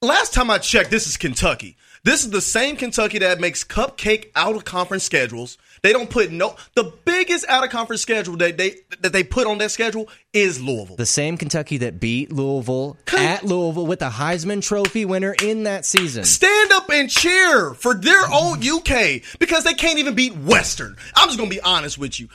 Last 0.00 0.32
time 0.32 0.50
I 0.50 0.56
checked, 0.56 0.90
this 0.90 1.06
is 1.06 1.18
Kentucky. 1.18 1.76
This 2.04 2.24
is 2.24 2.30
the 2.30 2.40
same 2.40 2.76
Kentucky 2.76 3.18
that 3.18 3.38
makes 3.38 3.64
cupcake 3.64 4.30
out 4.34 4.56
of 4.56 4.64
conference 4.64 5.04
schedules. 5.04 5.58
They 5.82 5.92
don't 5.92 6.08
put 6.08 6.30
no 6.30 6.56
the 6.74 6.92
biggest 7.04 7.44
out 7.48 7.64
of 7.64 7.70
conference 7.70 8.00
schedule 8.00 8.36
that 8.38 8.56
they 8.56 8.76
that 9.00 9.12
they 9.12 9.24
put 9.24 9.46
on 9.46 9.58
that 9.58 9.72
schedule 9.72 10.08
is 10.32 10.62
Louisville. 10.62 10.96
The 10.96 11.04
same 11.04 11.36
Kentucky 11.36 11.78
that 11.78 12.00
beat 12.00 12.32
Louisville 12.32 12.96
at 13.14 13.44
Louisville 13.44 13.86
with 13.86 13.98
the 13.98 14.08
Heisman 14.08 14.62
Trophy 14.62 15.04
winner 15.04 15.34
in 15.42 15.64
that 15.64 15.84
season. 15.84 16.24
Stand 16.24 16.72
up 16.72 16.88
and 16.90 17.10
cheer 17.10 17.74
for 17.74 17.92
their 17.92 18.26
old 18.32 18.64
UK 18.64 19.22
because 19.38 19.64
they 19.64 19.74
can't 19.74 19.98
even 19.98 20.14
beat 20.14 20.34
Western. 20.34 20.96
I'm 21.14 21.28
just 21.28 21.38
gonna 21.38 21.50
be 21.50 21.60
honest 21.60 21.98
with 21.98 22.18
you. 22.18 22.28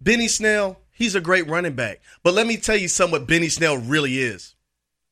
Benny 0.00 0.28
Snell, 0.28 0.78
he's 0.98 1.14
a 1.14 1.20
great 1.20 1.46
running 1.48 1.74
back. 1.74 2.00
But 2.22 2.34
let 2.34 2.46
me 2.46 2.56
tell 2.58 2.76
you 2.76 2.88
something 2.88 3.12
what 3.20 3.28
Benny 3.28 3.48
Snell 3.48 3.78
really 3.78 4.18
is. 4.18 4.54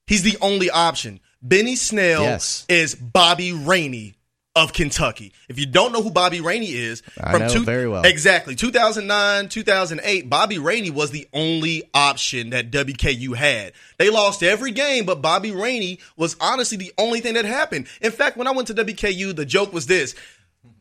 He's 0.07 0.23
the 0.23 0.37
only 0.41 0.69
option. 0.71 1.21
Benny 1.41 1.77
Snell 1.77 2.23
Yes. 2.23 2.67
is 2.69 2.95
Bobby 2.95 3.53
Rainey 3.53 4.15
of 4.55 4.73
Kentucky. 4.73 5.35
If 5.51 5.59
you 5.59 5.67
don't 5.67 5.93
know 5.93 6.01
who 6.03 6.11
Bobby 6.11 6.41
Rainey 6.41 6.73
is, 6.73 7.03
I 7.23 7.37
know 7.37 7.61
very 7.61 7.87
well. 7.87 8.05
Exactly. 8.05 8.55
2009, 8.55 9.51
2008, 9.51 10.31
Bobby 10.31 10.59
Rainey 10.59 10.89
was 10.91 11.11
the 11.11 11.29
only 11.35 11.83
option 11.93 12.51
that 12.51 12.71
WKU 12.71 13.37
had. 13.37 13.75
They 13.99 14.09
lost 14.09 14.43
every 14.43 14.71
game, 14.71 15.05
but 15.05 15.21
Bobby 15.21 15.51
Rainey 15.53 15.99
was 16.17 16.37
honestly 16.41 16.79
the 16.79 16.93
only 16.97 17.21
thing 17.21 17.35
that 17.35 17.45
happened. 17.45 17.87
In 18.01 18.13
fact, 18.13 18.39
when 18.39 18.47
I 18.47 18.53
went 18.53 18.69
to 18.69 18.75
WKU, 18.75 19.37
the 19.37 19.45
joke 19.45 19.75
was 19.75 19.87
this. 19.87 20.15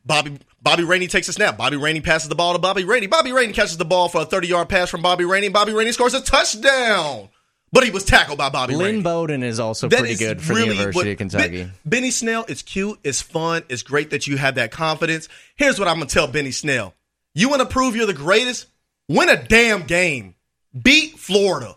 Bobby 0.05 0.37
Bobby 0.61 0.83
Rainey 0.83 1.07
takes 1.07 1.27
a 1.29 1.33
snap. 1.33 1.57
Bobby 1.57 1.77
Rainey 1.77 2.01
passes 2.01 2.29
the 2.29 2.35
ball 2.35 2.53
to 2.53 2.59
Bobby 2.59 2.83
Rainey. 2.83 3.07
Bobby 3.07 3.31
Rainey 3.31 3.53
catches 3.53 3.77
the 3.77 3.85
ball 3.85 4.07
for 4.09 4.21
a 4.21 4.25
30-yard 4.25 4.69
pass 4.69 4.89
from 4.89 5.01
Bobby 5.01 5.25
Rainey, 5.25 5.49
Bobby 5.49 5.73
Rainey 5.73 5.91
scores 5.91 6.13
a 6.13 6.21
touchdown. 6.21 7.29
But 7.71 7.83
he 7.83 7.91
was 7.91 8.05
tackled 8.05 8.37
by 8.37 8.49
Bobby 8.49 8.73
Rainey. 8.73 8.93
Lynn 8.93 9.03
Bowden 9.03 9.43
is 9.43 9.59
also 9.59 9.89
That 9.89 9.99
pretty 9.99 10.13
is 10.13 10.19
good 10.19 10.41
for 10.41 10.53
really 10.53 10.69
the 10.69 10.75
University 10.75 10.97
what- 11.09 11.11
of 11.11 11.17
Kentucky. 11.17 11.63
Ben- 11.63 11.73
Benny 11.85 12.11
Snell 12.11 12.45
is 12.47 12.61
cute, 12.61 12.99
it's 13.03 13.21
fun, 13.21 13.63
it's 13.67 13.83
great 13.83 14.11
that 14.11 14.27
you 14.27 14.37
have 14.37 14.55
that 14.55 14.71
confidence. 14.71 15.27
Here's 15.55 15.77
what 15.77 15.87
I'm 15.87 15.95
gonna 15.95 16.05
tell 16.05 16.27
Benny 16.27 16.51
Snell. 16.51 16.93
You 17.33 17.49
wanna 17.49 17.65
prove 17.65 17.95
you're 17.95 18.05
the 18.05 18.13
greatest? 18.13 18.67
Win 19.09 19.27
a 19.29 19.35
damn 19.43 19.83
game. 19.83 20.35
Beat 20.81 21.19
Florida. 21.19 21.75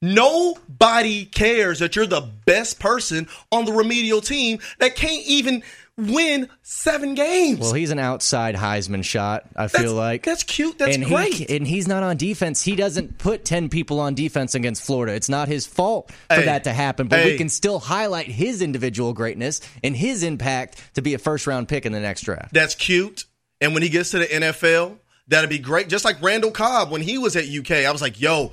Nobody 0.00 1.24
cares 1.24 1.78
that 1.80 1.96
you're 1.96 2.06
the 2.06 2.20
best 2.20 2.78
person 2.78 3.28
on 3.50 3.64
the 3.64 3.72
remedial 3.72 4.20
team 4.20 4.58
that 4.78 4.94
can't 4.96 5.26
even 5.26 5.62
win 5.98 6.48
seven 6.62 7.14
games. 7.14 7.60
Well, 7.60 7.72
he's 7.72 7.90
an 7.90 7.98
outside 7.98 8.54
Heisman 8.54 9.02
shot. 9.04 9.44
I 9.56 9.68
feel 9.68 9.94
like 9.94 10.24
that's 10.24 10.42
cute. 10.42 10.78
That's 10.78 10.96
and 10.96 11.06
great. 11.06 11.34
He, 11.34 11.56
and 11.56 11.66
he's 11.66 11.88
not 11.88 12.02
on 12.02 12.16
defense. 12.16 12.62
He 12.62 12.76
doesn't 12.76 13.18
put 13.18 13.44
ten 13.44 13.68
people 13.68 13.98
on 14.00 14.14
defense 14.14 14.54
against 14.54 14.82
Florida. 14.84 15.14
It's 15.14 15.28
not 15.28 15.48
his 15.48 15.66
fault 15.66 16.10
for 16.28 16.34
Hey. 16.36 16.44
that 16.46 16.64
to 16.64 16.72
happen. 16.72 17.08
But 17.08 17.20
Hey. 17.20 17.32
we 17.32 17.38
can 17.38 17.48
still 17.48 17.78
highlight 17.78 18.26
his 18.26 18.60
individual 18.62 19.12
greatness 19.14 19.60
and 19.82 19.96
his 19.96 20.22
impact 20.22 20.76
to 20.94 21.02
be 21.02 21.14
a 21.14 21.18
first 21.18 21.46
round 21.46 21.68
pick 21.68 21.86
in 21.86 21.92
the 21.92 22.00
next 22.00 22.22
draft. 22.22 22.52
That's 22.52 22.74
cute. 22.74 23.24
And 23.60 23.72
when 23.72 23.82
he 23.82 23.88
gets 23.88 24.10
to 24.10 24.18
the 24.18 24.26
NFL, 24.26 24.98
that'd 25.28 25.48
be 25.48 25.58
great. 25.58 25.88
Just 25.88 26.04
like 26.04 26.20
Randall 26.22 26.50
Cobb 26.50 26.90
when 26.90 27.00
he 27.00 27.16
was 27.16 27.36
at 27.36 27.46
UK, 27.48 27.86
I 27.86 27.90
was 27.90 28.02
like, 28.02 28.20
yo, 28.20 28.52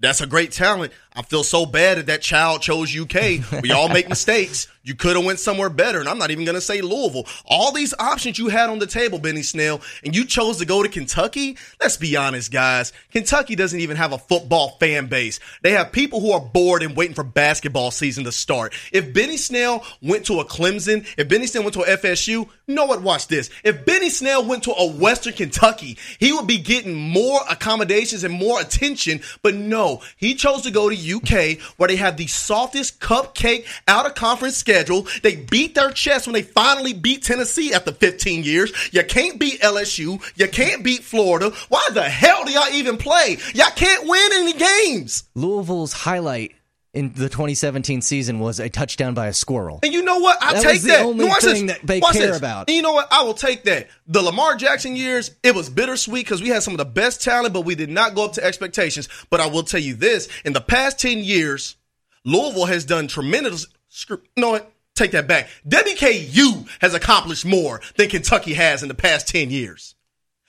that's 0.00 0.20
a 0.20 0.26
great 0.26 0.50
talent. 0.50 0.92
I 1.14 1.22
feel 1.22 1.44
so 1.44 1.66
bad 1.66 1.98
that 1.98 2.06
that 2.06 2.22
child 2.22 2.62
chose 2.62 2.96
UK. 2.96 3.62
We 3.62 3.70
all 3.70 3.88
make 3.88 4.08
mistakes. 4.08 4.68
You 4.84 4.94
could 4.96 5.14
have 5.14 5.24
went 5.24 5.38
somewhere 5.38 5.68
better, 5.68 6.00
and 6.00 6.08
I'm 6.08 6.18
not 6.18 6.32
even 6.32 6.44
going 6.44 6.56
to 6.56 6.60
say 6.60 6.80
Louisville. 6.80 7.26
All 7.46 7.70
these 7.70 7.94
options 7.98 8.38
you 8.38 8.48
had 8.48 8.68
on 8.68 8.80
the 8.80 8.86
table, 8.86 9.18
Benny 9.20 9.42
Snell, 9.42 9.80
and 10.04 10.16
you 10.16 10.24
chose 10.24 10.58
to 10.58 10.64
go 10.64 10.82
to 10.82 10.88
Kentucky. 10.88 11.56
Let's 11.80 11.96
be 11.96 12.16
honest, 12.16 12.50
guys. 12.50 12.92
Kentucky 13.12 13.54
doesn't 13.54 13.78
even 13.78 13.96
have 13.96 14.12
a 14.12 14.18
football 14.18 14.70
fan 14.80 15.06
base. 15.06 15.38
They 15.62 15.72
have 15.72 15.92
people 15.92 16.20
who 16.20 16.32
are 16.32 16.40
bored 16.40 16.82
and 16.82 16.96
waiting 16.96 17.14
for 17.14 17.22
basketball 17.22 17.92
season 17.92 18.24
to 18.24 18.32
start. 18.32 18.74
If 18.92 19.14
Benny 19.14 19.36
Snell 19.36 19.84
went 20.00 20.26
to 20.26 20.40
a 20.40 20.44
Clemson, 20.44 21.06
if 21.16 21.28
Benny 21.28 21.46
Snell 21.46 21.62
went 21.62 21.74
to 21.74 21.82
a 21.82 21.96
FSU, 21.96 22.48
know 22.66 22.86
what? 22.86 23.02
Watch 23.02 23.28
this. 23.28 23.50
If 23.62 23.84
Benny 23.84 24.10
Snell 24.10 24.44
went 24.44 24.64
to 24.64 24.72
a 24.72 24.90
Western 24.90 25.34
Kentucky, 25.34 25.96
he 26.18 26.32
would 26.32 26.48
be 26.48 26.58
getting 26.58 26.94
more 26.94 27.40
accommodations 27.48 28.24
and 28.24 28.34
more 28.34 28.60
attention. 28.60 29.20
But 29.42 29.54
no, 29.54 30.02
he 30.16 30.34
chose 30.34 30.62
to 30.62 30.72
go 30.72 30.88
to 30.88 30.96
UK 31.02 31.60
where 31.76 31.88
they 31.88 31.96
have 31.96 32.16
the 32.16 32.26
softest 32.26 33.00
cupcake 33.00 33.66
out 33.88 34.06
of 34.06 34.14
conference 34.14 34.56
schedule. 34.56 35.06
They 35.22 35.36
beat 35.36 35.74
their 35.74 35.90
chest 35.90 36.26
when 36.26 36.34
they 36.34 36.42
finally 36.42 36.92
beat 36.92 37.22
Tennessee 37.22 37.74
after 37.74 37.92
15 37.92 38.44
years. 38.44 38.72
You 38.92 39.04
can't 39.04 39.38
beat 39.38 39.60
LSU. 39.60 40.20
You 40.36 40.48
can't 40.48 40.84
beat 40.84 41.02
Florida. 41.02 41.50
Why 41.68 41.86
the 41.92 42.02
hell 42.02 42.44
do 42.44 42.52
y'all 42.52 42.72
even 42.72 42.96
play? 42.96 43.38
Y'all 43.54 43.70
can't 43.74 44.06
win 44.06 44.30
any 44.34 44.52
games. 44.52 45.24
Louisville's 45.34 45.92
highlight 45.92 46.52
in 46.94 47.12
the 47.14 47.28
2017 47.28 48.02
season 48.02 48.38
was 48.38 48.60
a 48.60 48.68
touchdown 48.68 49.14
by 49.14 49.26
a 49.28 49.32
squirrel. 49.32 49.80
And 49.82 49.92
you 49.94 50.02
know 50.02 50.18
what? 50.18 50.36
I 50.42 50.52
That 50.54 50.62
take 50.62 50.72
was 50.74 50.82
the 50.82 50.88
that. 50.88 51.04
only 51.06 51.24
thing 51.30 51.66
this. 51.66 51.78
that 51.78 51.86
they 51.86 52.00
Watch 52.00 52.12
care 52.14 52.28
this. 52.28 52.38
about. 52.38 52.68
And 52.68 52.76
you 52.76 52.82
know 52.82 52.92
what? 52.92 53.08
I 53.10 53.22
will 53.22 53.32
take 53.34 53.64
that. 53.64 53.88
The 54.06 54.20
Lamar 54.22 54.56
Jackson 54.56 54.94
years, 54.94 55.30
it 55.42 55.54
was 55.54 55.70
bittersweet 55.70 56.26
because 56.26 56.42
we 56.42 56.48
had 56.50 56.62
some 56.62 56.74
of 56.74 56.78
the 56.78 56.84
best 56.84 57.22
talent, 57.22 57.54
but 57.54 57.62
we 57.62 57.74
did 57.74 57.88
not 57.88 58.14
go 58.14 58.26
up 58.26 58.34
to 58.34 58.44
expectations. 58.44 59.08
But 59.30 59.40
I 59.40 59.46
will 59.46 59.62
tell 59.62 59.80
you 59.80 59.94
this: 59.94 60.28
in 60.44 60.52
the 60.52 60.60
past 60.60 60.98
ten 61.00 61.18
years, 61.20 61.76
Louisville 62.24 62.66
has 62.66 62.84
done 62.84 63.08
tremendous. 63.08 63.66
screw- 63.88 64.20
You 64.36 64.42
know 64.42 64.50
what? 64.50 64.70
Take 64.94 65.12
that 65.12 65.26
back. 65.26 65.48
WKU 65.66 66.68
has 66.82 66.92
accomplished 66.94 67.46
more 67.46 67.80
than 67.96 68.08
Kentucky 68.10 68.52
has 68.54 68.82
in 68.82 68.88
the 68.88 68.94
past 68.94 69.28
ten 69.28 69.50
years. 69.50 69.94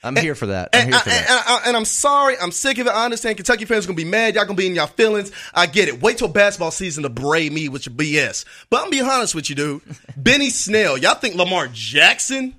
I'm 0.04 0.16
here 0.16 0.34
for 0.34 0.46
that. 0.46 0.70
I'm 0.72 0.82
And, 0.82 0.90
here 0.90 1.00
for 1.00 1.08
that. 1.08 1.30
and, 1.30 1.40
I, 1.46 1.62
and 1.68 1.76
I'm 1.76 1.84
sorry. 1.84 2.36
I'm 2.38 2.50
sick 2.52 2.78
of 2.78 2.86
it. 2.86 2.90
I 2.90 3.04
understand 3.04 3.36
Kentucky 3.36 3.64
fans 3.64 3.84
are 3.84 3.88
going 3.88 3.96
to 3.96 4.04
be 4.04 4.08
mad. 4.10 4.34
Y'all 4.34 4.44
going 4.44 4.56
to 4.56 4.60
be 4.60 4.66
in 4.66 4.74
y'all 4.74 4.86
feelings. 4.86 5.32
I 5.54 5.66
get 5.66 5.88
it. 5.88 6.00
Wait 6.02 6.18
till 6.18 6.28
basketball 6.28 6.70
season 6.70 7.02
to 7.04 7.08
braid 7.08 7.52
me 7.52 7.68
with 7.68 7.86
your 7.86 7.94
BS. 7.94 8.44
But 8.70 8.76
I'm 8.78 8.90
going 8.90 8.98
to 8.98 9.04
be 9.04 9.10
honest 9.10 9.34
with 9.34 9.48
you, 9.48 9.56
dude. 9.56 9.82
Benny 10.16 10.50
Snell. 10.50 10.98
Y'all 10.98 11.14
think 11.14 11.34
Lamar 11.36 11.68
Jackson 11.72 12.54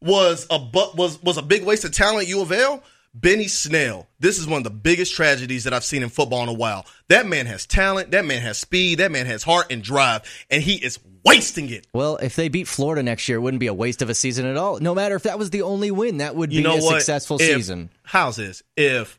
was 0.00 0.46
a 0.50 0.58
was 0.58 1.22
was 1.22 1.36
a 1.38 1.42
big 1.42 1.64
waste 1.64 1.84
of 1.84 1.92
talent 1.92 2.22
at 2.24 2.28
U 2.28 2.40
of 2.40 2.52
L. 2.52 2.82
Benny 3.14 3.48
Snell. 3.48 4.06
This 4.20 4.38
is 4.38 4.46
one 4.46 4.58
of 4.58 4.64
the 4.64 4.70
biggest 4.70 5.14
tragedies 5.14 5.64
that 5.64 5.72
I've 5.72 5.84
seen 5.84 6.02
in 6.02 6.10
football 6.10 6.42
in 6.42 6.50
a 6.50 6.52
while. 6.52 6.84
That 7.08 7.24
man 7.26 7.46
has 7.46 7.64
talent. 7.66 8.10
That 8.10 8.26
man 8.26 8.42
has 8.42 8.58
speed. 8.58 8.98
That 8.98 9.10
man 9.10 9.24
has 9.24 9.42
heart 9.42 9.72
and 9.72 9.82
drive, 9.82 10.22
and 10.50 10.62
he 10.62 10.74
is 10.74 10.98
wasting 11.26 11.68
it. 11.70 11.86
Well, 11.92 12.16
if 12.16 12.36
they 12.36 12.48
beat 12.48 12.68
Florida 12.68 13.02
next 13.02 13.28
year, 13.28 13.38
it 13.38 13.40
wouldn't 13.40 13.60
be 13.60 13.66
a 13.66 13.74
waste 13.74 14.00
of 14.02 14.08
a 14.10 14.14
season 14.14 14.46
at 14.46 14.56
all. 14.56 14.78
No 14.80 14.94
matter 14.94 15.14
if 15.16 15.24
that 15.24 15.38
was 15.38 15.50
the 15.50 15.62
only 15.62 15.90
win, 15.90 16.18
that 16.18 16.34
would 16.36 16.52
You 16.52 16.62
be 16.62 16.68
a 16.68 16.72
what? 16.76 16.94
successful 16.98 17.40
If- 17.40 17.54
season. 17.56 17.90
How's 18.04 18.36
this? 18.36 18.62
If 18.76 19.18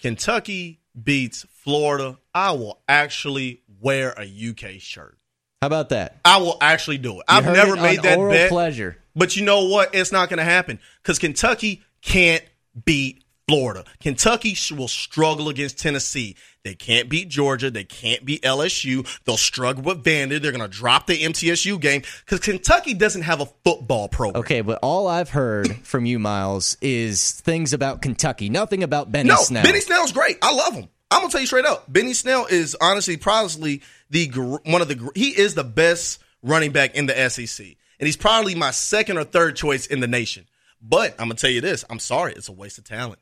Kentucky 0.00 0.80
beats 1.00 1.46
Florida, 1.62 2.18
I 2.34 2.52
will 2.52 2.80
actually 2.88 3.62
wear 3.80 4.14
a 4.18 4.24
UK 4.24 4.80
shirt. 4.80 5.16
How 5.62 5.66
about 5.66 5.88
that? 5.90 6.18
I 6.24 6.38
will 6.38 6.58
actually 6.60 6.98
do 6.98 7.20
it. 7.20 7.24
I've 7.26 7.44
never 7.46 7.74
it 7.76 7.80
made 7.80 8.02
that 8.02 8.18
oral 8.18 8.32
bet. 8.32 8.50
pleasure. 8.50 8.98
But 9.16 9.34
you 9.36 9.44
know 9.44 9.64
what? 9.66 9.94
It's 9.94 10.12
not 10.12 10.28
going 10.28 10.38
to 10.38 10.44
happen 10.44 10.78
because 11.02 11.18
Kentucky 11.18 11.82
can't 12.02 12.44
beat 12.84 13.24
Florida. 13.48 13.84
Kentucky 14.00 14.56
will 14.76 14.88
struggle 14.88 15.48
against 15.48 15.78
Tennessee. 15.78 16.36
They 16.64 16.74
can't 16.74 17.10
beat 17.10 17.28
Georgia. 17.28 17.70
They 17.70 17.84
can't 17.84 18.24
beat 18.24 18.42
LSU. 18.42 19.06
They'll 19.24 19.36
struggle 19.36 19.82
with 19.82 20.02
Vandy. 20.02 20.40
They're 20.40 20.50
going 20.50 20.62
to 20.62 20.68
drop 20.68 21.06
the 21.06 21.22
MTSU 21.22 21.78
game 21.78 22.02
because 22.24 22.40
Kentucky 22.40 22.94
doesn't 22.94 23.22
have 23.22 23.42
a 23.42 23.46
football 23.64 24.08
program. 24.08 24.40
Okay, 24.40 24.62
but 24.62 24.78
all 24.82 25.06
I've 25.06 25.28
heard 25.28 25.76
from 25.82 26.06
you, 26.06 26.18
Miles, 26.18 26.78
is 26.80 27.32
things 27.32 27.74
about 27.74 28.00
Kentucky. 28.00 28.48
Nothing 28.48 28.82
about 28.82 29.12
Benny 29.12 29.28
no, 29.28 29.36
Snell. 29.36 29.62
Benny 29.62 29.80
Snell's 29.80 30.12
great. 30.12 30.38
I 30.40 30.54
love 30.54 30.74
him. 30.74 30.88
I'm 31.10 31.20
gonna 31.20 31.30
tell 31.30 31.42
you 31.42 31.46
straight 31.46 31.66
up. 31.66 31.84
Benny 31.92 32.14
Snell 32.14 32.46
is 32.46 32.74
honestly, 32.80 33.16
probably 33.16 33.82
the 34.10 34.26
one 34.64 34.82
of 34.82 34.88
the 34.88 35.10
he 35.14 35.28
is 35.28 35.54
the 35.54 35.62
best 35.62 36.20
running 36.42 36.72
back 36.72 36.96
in 36.96 37.06
the 37.06 37.28
SEC, 37.28 37.64
and 37.64 38.06
he's 38.06 38.16
probably 38.16 38.56
my 38.56 38.72
second 38.72 39.18
or 39.18 39.24
third 39.24 39.54
choice 39.54 39.86
in 39.86 40.00
the 40.00 40.08
nation. 40.08 40.46
But 40.82 41.12
I'm 41.12 41.28
gonna 41.28 41.34
tell 41.34 41.50
you 41.50 41.60
this: 41.60 41.84
I'm 41.88 42.00
sorry, 42.00 42.32
it's 42.32 42.48
a 42.48 42.52
waste 42.52 42.78
of 42.78 42.84
talent. 42.84 43.20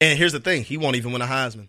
And 0.00 0.16
here's 0.16 0.32
the 0.32 0.40
thing: 0.40 0.62
he 0.62 0.76
won't 0.76 0.94
even 0.94 1.10
win 1.10 1.22
a 1.22 1.26
Heisman. 1.26 1.68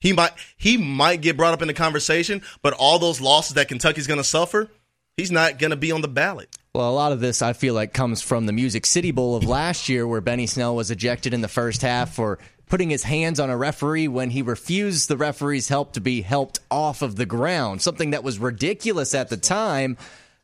He 0.00 0.12
might 0.12 0.32
he 0.56 0.76
might 0.76 1.20
get 1.20 1.36
brought 1.36 1.54
up 1.54 1.62
in 1.62 1.68
the 1.68 1.74
conversation, 1.74 2.42
but 2.62 2.72
all 2.74 2.98
those 2.98 3.20
losses 3.20 3.54
that 3.54 3.68
Kentucky's 3.68 4.06
gonna 4.06 4.24
suffer, 4.24 4.70
he's 5.16 5.30
not 5.30 5.58
gonna 5.58 5.76
be 5.76 5.92
on 5.92 6.02
the 6.02 6.08
ballot. 6.08 6.48
Well, 6.74 6.90
a 6.90 6.92
lot 6.92 7.12
of 7.12 7.20
this 7.20 7.42
I 7.42 7.52
feel 7.52 7.74
like 7.74 7.92
comes 7.92 8.22
from 8.22 8.46
the 8.46 8.52
Music 8.52 8.86
City 8.86 9.10
Bowl 9.10 9.34
of 9.34 9.44
last 9.44 9.88
year, 9.88 10.06
where 10.06 10.20
Benny 10.20 10.46
Snell 10.46 10.76
was 10.76 10.90
ejected 10.90 11.34
in 11.34 11.40
the 11.40 11.48
first 11.48 11.82
half 11.82 12.14
for 12.14 12.38
putting 12.68 12.90
his 12.90 13.02
hands 13.02 13.40
on 13.40 13.50
a 13.50 13.56
referee 13.56 14.08
when 14.08 14.30
he 14.30 14.42
refused 14.42 15.08
the 15.08 15.16
referee's 15.16 15.68
help 15.68 15.94
to 15.94 16.00
be 16.00 16.20
helped 16.20 16.60
off 16.70 17.02
of 17.02 17.16
the 17.16 17.26
ground. 17.26 17.82
Something 17.82 18.10
that 18.10 18.22
was 18.22 18.38
ridiculous 18.38 19.14
at 19.14 19.30
the 19.30 19.36
time, 19.36 19.96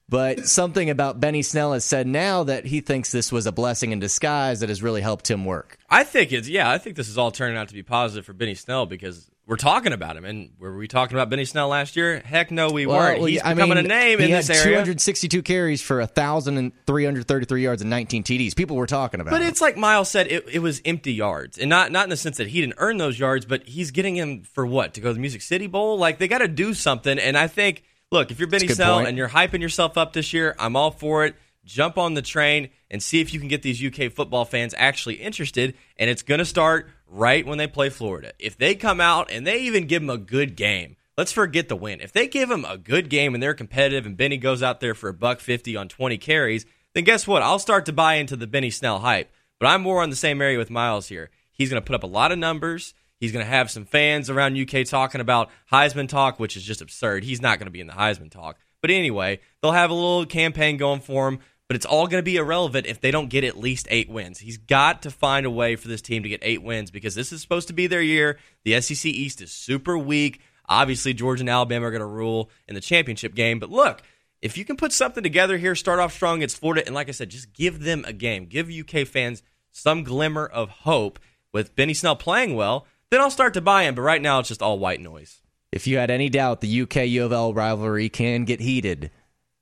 but 0.09 0.47
something 0.49 0.91
about 0.91 1.21
Benny 1.21 1.43
Snell 1.43 1.73
has 1.73 1.85
said 1.85 2.07
now 2.07 2.45
that 2.45 2.67
he 2.67 2.81
thinks 2.81 3.13
this 3.13 3.31
was 3.31 3.47
a 3.47 3.53
blessing 3.53 3.93
in 3.93 4.01
disguise 4.01 4.61
that 4.61 4.69
has 4.69 4.83
really 4.83 5.03
helped 5.03 5.31
him 5.31 5.45
work. 5.45 5.79
I 5.89 6.05
think 6.05 6.33
it's 6.33 6.49
yeah. 6.49 6.71
I 6.71 6.79
think 6.79 6.97
this 6.97 7.09
is 7.09 7.19
all 7.19 7.31
turning 7.31 7.57
out 7.57 7.69
to 7.69 7.75
be 7.75 7.83
positive 7.83 8.25
for 8.25 8.33
Benny 8.33 8.55
Snell 8.55 8.87
because 8.87 9.31
we're 9.47 9.57
talking 9.57 9.93
about 9.93 10.17
him. 10.17 10.25
And 10.25 10.51
were 10.59 10.77
we 10.77 10.89
talking 10.89 11.17
about 11.17 11.29
Benny 11.29 11.45
Snell 11.45 11.69
last 11.69 11.97
year? 11.97 12.21
Heck 12.25 12.51
no, 12.51 12.71
we 12.71 12.87
Well, 12.87 12.99
weren't. 12.99 13.29
He's 13.29 13.43
I 13.43 13.53
becoming 13.55 13.77
mean, 13.77 13.85
a 13.87 13.89
name 13.89 14.21
in 14.21 14.31
this 14.31 14.49
area. 14.49 14.63
262 14.63 15.43
carries 15.43 15.83
for 15.83 15.99
1,333 15.99 17.63
yards 17.63 17.83
and 17.83 17.91
19 17.91 18.23
TDs. 18.25 18.57
People 18.57 18.77
were 18.77 18.87
talking 18.87 19.21
about 19.21 19.31
But 19.31 19.43
him. 19.43 19.49
it's 19.49 19.61
like 19.61 19.77
Miles 19.77 20.09
said, 20.09 20.29
it, 20.29 20.45
it 20.51 20.59
was 20.61 20.81
empty 20.85 21.13
yards, 21.13 21.59
and 21.59 21.69
not 21.69 21.93
not 21.93 22.05
in 22.05 22.11
the 22.11 22.17
sense 22.17 22.37
that 22.39 22.49
he 22.49 22.61
didn't 22.61 22.77
earn 22.79 22.97
those 22.99 23.19
yards, 23.19 23.45
but 23.45 23.67
he's 23.67 23.91
getting 23.91 24.17
him 24.17 24.43
for 24.43 24.65
what 24.67 24.95
to 24.95 25.01
go 25.01 25.09
to 25.11 25.15
the 25.15 25.21
Music 25.21 25.43
City 25.43 25.67
Bowl. 25.67 25.99
Like 25.99 26.19
they 26.19 26.29
got 26.29 26.39
to 26.39 26.49
do 26.49 26.75
something, 26.75 27.19
and 27.19 27.37
I 27.37 27.47
think, 27.47 27.83
look, 28.11 28.31
if 28.31 28.39
you're 28.39 28.49
Benny 28.49 28.69
Snell 28.69 29.01
and 29.01 29.17
you're 29.19 29.29
hyping 29.29 29.61
yourself 29.61 29.99
up 29.99 30.13
this 30.13 30.33
year, 30.33 30.55
I'm 30.59 30.77
all 30.77 30.91
for 30.91 31.25
it. 31.27 31.35
Jump 31.65 31.97
on 31.97 32.13
the 32.15 32.21
train 32.23 32.69
and 32.91 33.03
see 33.03 33.21
if 33.23 33.33
you 33.33 33.41
can 33.41 33.49
get 33.49 33.63
these 33.63 33.83
UK 33.83 34.13
football 34.13 34.45
fans 34.45 34.75
actually 34.77 35.15
interested, 35.17 35.75
and 35.99 36.11
it's 36.11 36.23
going 36.23 36.39
to 36.39 36.45
start 36.45 36.89
right 37.15 37.47
when 37.47 37.59
they 37.59 37.67
play 37.67 37.89
Florida. 37.91 38.33
If 38.39 38.59
they 38.59 38.75
come 38.75 39.01
out 39.01 39.31
and 39.31 39.47
they 39.47 39.61
even 39.61 39.87
give 39.87 40.03
them 40.03 40.11
a 40.11 40.19
good 40.19 40.57
game. 40.57 40.97
Let's 41.17 41.33
forget 41.33 41.69
the 41.69 41.77
win. 41.77 42.01
If 42.01 42.13
they 42.13 42.27
give 42.27 42.49
them 42.49 42.65
a 42.65 42.77
good 42.77 43.09
game 43.09 43.35
and 43.35 43.43
they're 43.43 43.55
competitive, 43.55 44.05
and 44.05 44.17
Benny 44.17 44.37
goes 44.37 44.65
out 44.65 44.81
there 44.81 44.95
for 44.95 45.09
a 45.09 45.15
buck 45.15 45.39
fifty 45.39 45.77
on 45.77 45.89
twenty 45.89 46.19
carries, 46.19 46.67
then 46.93 47.05
guess 47.05 47.27
what? 47.27 47.43
I'll 47.43 47.61
start 47.61 47.87
to 47.87 47.93
buy 47.93 48.15
into 48.15 48.35
the 48.35 48.49
Benny 48.49 48.71
Snell 48.71 48.99
hype. 48.99 49.31
But 49.61 49.69
I'm 49.69 49.83
more 49.83 50.03
on 50.03 50.11
the 50.11 50.17
same 50.17 50.43
area 50.43 50.59
with 50.59 50.71
Miles 50.71 51.09
here. 51.09 51.31
He's 51.53 51.71
going 51.71 51.81
to 51.81 51.87
put 51.87 51.95
up 51.95 52.03
a 52.03 52.09
lot 52.09 52.33
of 52.33 52.39
numbers. 52.39 52.95
He's 53.21 53.31
going 53.31 53.45
to 53.45 53.51
have 53.51 53.71
some 53.71 53.85
fans 53.85 54.29
around 54.29 54.59
UK 54.59 54.85
talking 54.85 55.21
about 55.21 55.51
Heisman 55.73 56.09
talk, 56.09 56.41
which 56.41 56.57
is 56.57 56.65
just 56.65 56.83
absurd. 56.83 57.23
He's 57.23 57.41
not 57.41 57.59
going 57.59 57.67
to 57.67 57.73
be 57.73 57.81
in 57.81 57.87
the 57.87 57.93
Heisman 57.93 58.31
talk. 58.31 58.59
But 58.81 58.91
anyway, 58.91 59.39
they'll 59.63 59.73
have 59.73 59.91
a 59.91 59.95
little 59.95 60.27
campaign 60.27 60.77
going 60.77 61.01
for 61.01 61.29
him, 61.29 61.39
but 61.69 61.77
it's 61.77 61.87
all 61.87 62.07
going 62.07 62.21
to 62.21 62.25
be 62.25 62.37
irrelevant 62.37 62.87
if 62.87 63.01
they 63.01 63.11
don't 63.11 63.31
get 63.31 63.45
at 63.45 63.59
least 63.59 63.87
eight 63.91 64.09
wins. 64.09 64.39
He's 64.39 64.59
got 64.59 65.03
to 65.03 65.11
find 65.11 65.47
a 65.47 65.51
way 65.51 65.77
for 65.77 65.89
this 65.89 66.03
team 66.03 66.23
to 66.23 66.29
get 66.29 66.41
eight 66.43 66.63
wins 66.63 66.91
because 66.91 67.15
this 67.15 67.33
is 67.33 67.41
supposed 67.41 67.69
to 67.69 67.75
be 67.75 67.87
their 67.87 68.03
year. 68.03 68.39
The 68.65 68.81
SEC 68.81 69.07
East 69.07 69.41
is 69.41 69.51
super 69.51 69.97
weak. 69.97 70.41
Obviously, 70.69 71.15
Georgia 71.15 71.43
and 71.43 71.51
Alabama 71.51 71.87
are 71.87 71.91
going 71.91 72.01
to 72.01 72.07
rule 72.07 72.51
in 72.69 72.75
the 72.75 72.81
championship 72.81 73.35
game. 73.35 73.59
But 73.59 73.71
look, 73.71 74.03
if 74.43 74.59
you 74.59 74.65
can 74.65 74.77
put 74.77 74.93
something 74.93 75.23
together 75.23 75.57
here, 75.57 75.75
start 75.75 76.01
off 76.01 76.13
strong 76.13 76.39
against 76.39 76.59
Florida, 76.59 76.85
and 76.85 76.95
like 76.95 77.09
I 77.09 77.13
said, 77.13 77.31
just 77.31 77.53
give 77.53 77.81
them 77.81 78.05
a 78.07 78.13
game. 78.13 78.47
Give 78.47 78.69
UK 78.69 79.07
fans 79.07 79.43
some 79.73 80.05
glimmer 80.05 80.47
of 80.47 80.69
hope 80.69 81.19
with 81.53 81.75
Benny 81.75 81.95
Snell 81.95 82.17
playing 82.17 82.55
well, 82.55 82.87
then 83.11 83.21
I'll 83.21 83.31
start 83.31 83.55
to 83.55 83.61
buy 83.61 83.85
in. 83.85 83.95
But 83.95 84.03
right 84.03 84.21
now, 84.21 84.41
it's 84.41 84.49
just 84.49 84.63
all 84.63 84.79
white 84.79 85.01
noise. 85.01 85.41
If 85.73 85.87
you 85.87 85.99
had 85.99 86.11
any 86.11 86.29
doubt 86.29 86.61
the 86.61 86.83
UK 86.83 86.97
U 87.09 87.25
of 87.25 87.33
L 87.33 87.55
rivalry 87.55 88.09
can 88.09 88.45
get 88.45 88.61
heated, 88.61 89.11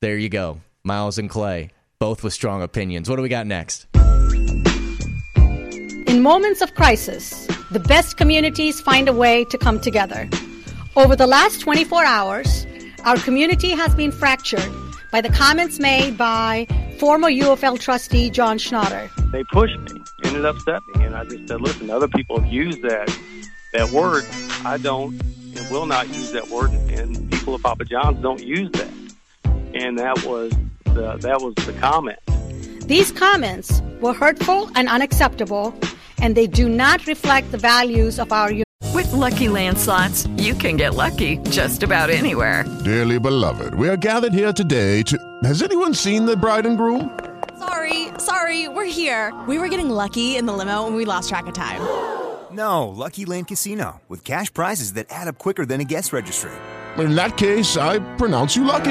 there 0.00 0.18
you 0.18 0.28
go. 0.28 0.60
Miles 0.84 1.18
and 1.18 1.30
Clay, 1.30 1.70
both 2.02 2.24
with 2.24 2.32
strong 2.32 2.62
opinions. 2.62 3.08
What 3.08 3.14
do 3.14 3.22
we 3.22 3.28
got 3.28 3.46
next? 3.46 3.86
In 6.08 6.20
moments 6.20 6.60
of 6.60 6.74
crisis, 6.74 7.46
the 7.70 7.78
best 7.78 8.16
communities 8.16 8.80
find 8.80 9.08
a 9.08 9.12
way 9.12 9.44
to 9.44 9.56
come 9.56 9.78
together. 9.78 10.28
Over 10.96 11.14
the 11.14 11.28
last 11.28 11.60
24 11.60 12.04
hours, 12.04 12.66
our 13.04 13.18
community 13.18 13.70
has 13.70 13.94
been 13.94 14.10
fractured 14.10 14.68
by 15.12 15.20
the 15.20 15.28
comments 15.28 15.78
made 15.78 16.18
by 16.18 16.66
former 16.98 17.28
U 17.28 17.52
of 17.52 17.62
L 17.62 17.76
trustee 17.76 18.30
John 18.30 18.58
Schnatter. 18.58 19.08
They 19.30 19.44
pushed 19.52 19.78
me, 19.78 20.02
and 20.24 20.36
it 20.38 20.44
upset 20.44 20.80
me, 20.96 21.04
and 21.04 21.14
I 21.14 21.22
just 21.22 21.46
said, 21.46 21.60
"Listen, 21.60 21.88
other 21.88 22.08
people 22.08 22.40
have 22.40 22.52
used 22.52 22.82
that 22.82 23.16
that 23.74 23.90
word. 23.90 24.24
I 24.64 24.76
don't 24.76 25.22
and 25.56 25.70
will 25.70 25.86
not 25.86 26.08
use 26.08 26.32
that 26.32 26.48
word, 26.48 26.72
and 26.98 27.30
people 27.30 27.54
of 27.54 27.62
Papa 27.62 27.84
John's 27.84 28.20
don't 28.20 28.42
use 28.42 28.72
that." 28.72 28.90
And 29.72 30.00
that 30.00 30.24
was 30.24 30.52
the 30.94 31.16
that 31.18 31.40
was 31.40 31.54
the 31.66 31.72
comment. 31.74 32.18
These 32.86 33.12
comments 33.12 33.80
were 34.00 34.12
hurtful 34.12 34.70
and 34.74 34.88
unacceptable, 34.88 35.74
and 36.20 36.36
they 36.36 36.46
do 36.46 36.68
not 36.68 37.06
reflect 37.06 37.52
the 37.52 37.58
values 37.58 38.18
of 38.18 38.32
our 38.32 38.50
unity. 38.50 38.64
With 38.94 39.12
Lucky 39.12 39.48
Land 39.48 39.78
slots, 39.78 40.26
you 40.36 40.54
can 40.54 40.76
get 40.76 40.94
lucky 40.94 41.38
just 41.50 41.82
about 41.82 42.10
anywhere. 42.10 42.64
Dearly 42.84 43.18
beloved, 43.18 43.74
we 43.74 43.88
are 43.88 43.96
gathered 43.96 44.34
here 44.34 44.52
today 44.52 45.02
to. 45.04 45.16
Has 45.44 45.62
anyone 45.62 45.94
seen 45.94 46.26
the 46.26 46.36
bride 46.36 46.66
and 46.66 46.76
groom? 46.76 47.18
Sorry, 47.58 48.08
sorry, 48.18 48.68
we're 48.68 48.84
here. 48.84 49.32
We 49.46 49.58
were 49.58 49.68
getting 49.68 49.88
lucky 49.88 50.36
in 50.36 50.46
the 50.46 50.52
limo 50.52 50.86
and 50.86 50.96
we 50.96 51.04
lost 51.04 51.28
track 51.28 51.46
of 51.46 51.54
time. 51.54 51.80
No, 52.50 52.88
Lucky 52.88 53.24
Land 53.24 53.48
Casino, 53.48 54.02
with 54.08 54.24
cash 54.24 54.52
prizes 54.52 54.92
that 54.94 55.06
add 55.08 55.28
up 55.28 55.38
quicker 55.38 55.64
than 55.64 55.80
a 55.80 55.84
guest 55.84 56.12
registry. 56.12 56.50
In 56.98 57.14
that 57.14 57.38
case, 57.38 57.78
I 57.78 58.00
pronounce 58.16 58.54
you 58.56 58.64
lucky. 58.64 58.90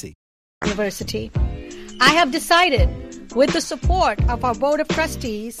University. 0.65 1.31
I 1.99 2.11
have 2.11 2.31
decided, 2.31 2.87
with 3.35 3.51
the 3.51 3.61
support 3.61 4.21
of 4.29 4.45
our 4.45 4.53
Board 4.53 4.79
of 4.79 4.87
Trustees, 4.89 5.57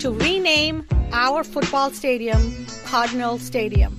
to 0.00 0.10
rename 0.10 0.84
our 1.12 1.44
football 1.44 1.90
stadium 1.90 2.66
Cardinal 2.84 3.38
Stadium 3.38 3.96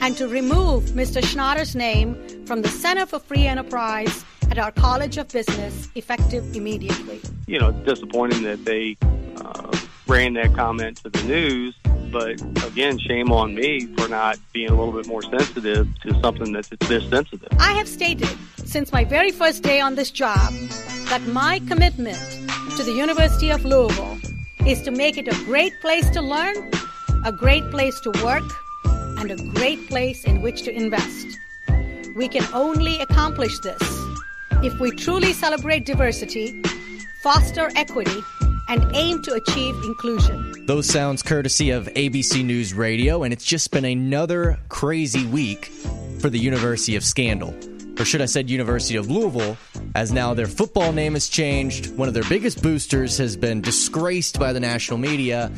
and 0.00 0.16
to 0.16 0.26
remove 0.26 0.82
Mr. 1.00 1.22
Schnatter's 1.22 1.76
name 1.76 2.16
from 2.46 2.62
the 2.62 2.68
Center 2.68 3.06
for 3.06 3.20
Free 3.20 3.46
Enterprise 3.46 4.24
at 4.50 4.58
our 4.58 4.72
College 4.72 5.18
of 5.18 5.28
Business 5.28 5.88
effective 5.94 6.56
immediately. 6.56 7.20
You 7.46 7.60
know, 7.60 7.70
disappointing 7.70 8.42
that 8.42 8.64
they 8.64 8.96
uh, 9.36 9.70
ran 10.06 10.34
that 10.34 10.54
comment 10.54 10.98
to 10.98 11.10
the 11.10 11.22
news, 11.24 11.74
But 12.12 12.40
again, 12.64 12.98
shame 12.98 13.32
on 13.32 13.54
me 13.54 13.86
for 13.96 14.08
not 14.08 14.38
being 14.52 14.70
a 14.70 14.74
little 14.74 14.92
bit 14.92 15.06
more 15.06 15.22
sensitive 15.22 15.88
to 16.02 16.20
something 16.20 16.52
that's 16.52 16.68
this 16.68 17.08
sensitive. 17.10 17.48
I 17.58 17.72
have 17.72 17.88
stated 17.88 18.28
since 18.64 18.92
my 18.92 19.04
very 19.04 19.30
first 19.30 19.62
day 19.62 19.80
on 19.80 19.96
this 19.96 20.10
job 20.10 20.52
that 21.08 21.22
my 21.26 21.60
commitment 21.66 22.18
to 22.76 22.84
the 22.84 22.92
University 22.92 23.50
of 23.50 23.64
Louisville 23.64 24.18
is 24.66 24.82
to 24.82 24.90
make 24.90 25.18
it 25.18 25.28
a 25.28 25.44
great 25.44 25.72
place 25.80 26.08
to 26.10 26.22
learn, 26.22 26.70
a 27.24 27.32
great 27.32 27.68
place 27.70 27.98
to 28.00 28.10
work, 28.24 28.44
and 29.18 29.30
a 29.30 29.36
great 29.54 29.88
place 29.88 30.24
in 30.24 30.42
which 30.42 30.62
to 30.62 30.74
invest. 30.74 31.26
We 32.16 32.28
can 32.28 32.46
only 32.54 32.98
accomplish 33.00 33.58
this 33.60 33.82
if 34.62 34.78
we 34.80 34.90
truly 34.92 35.32
celebrate 35.32 35.84
diversity, 35.84 36.62
foster 37.22 37.70
equity, 37.76 38.22
and 38.68 38.84
aim 38.94 39.22
to 39.22 39.34
achieve 39.34 39.74
inclusion. 39.84 40.66
Those 40.66 40.86
sounds 40.86 41.22
courtesy 41.22 41.70
of 41.70 41.86
ABC 41.88 42.44
News 42.44 42.74
Radio, 42.74 43.22
and 43.22 43.32
it's 43.32 43.44
just 43.44 43.70
been 43.70 43.84
another 43.84 44.58
crazy 44.68 45.26
week 45.26 45.66
for 46.20 46.30
the 46.30 46.38
University 46.38 46.96
of 46.96 47.04
Scandal. 47.04 47.54
Or 47.98 48.04
should 48.04 48.20
I 48.20 48.26
said 48.26 48.50
University 48.50 48.96
of 48.96 49.10
Louisville, 49.10 49.56
as 49.94 50.12
now 50.12 50.34
their 50.34 50.46
football 50.46 50.92
name 50.92 51.14
has 51.14 51.28
changed. 51.28 51.96
One 51.96 52.08
of 52.08 52.14
their 52.14 52.24
biggest 52.24 52.62
boosters 52.62 53.16
has 53.18 53.36
been 53.36 53.62
disgraced 53.62 54.38
by 54.38 54.52
the 54.52 54.60
national 54.60 54.98
media, 54.98 55.50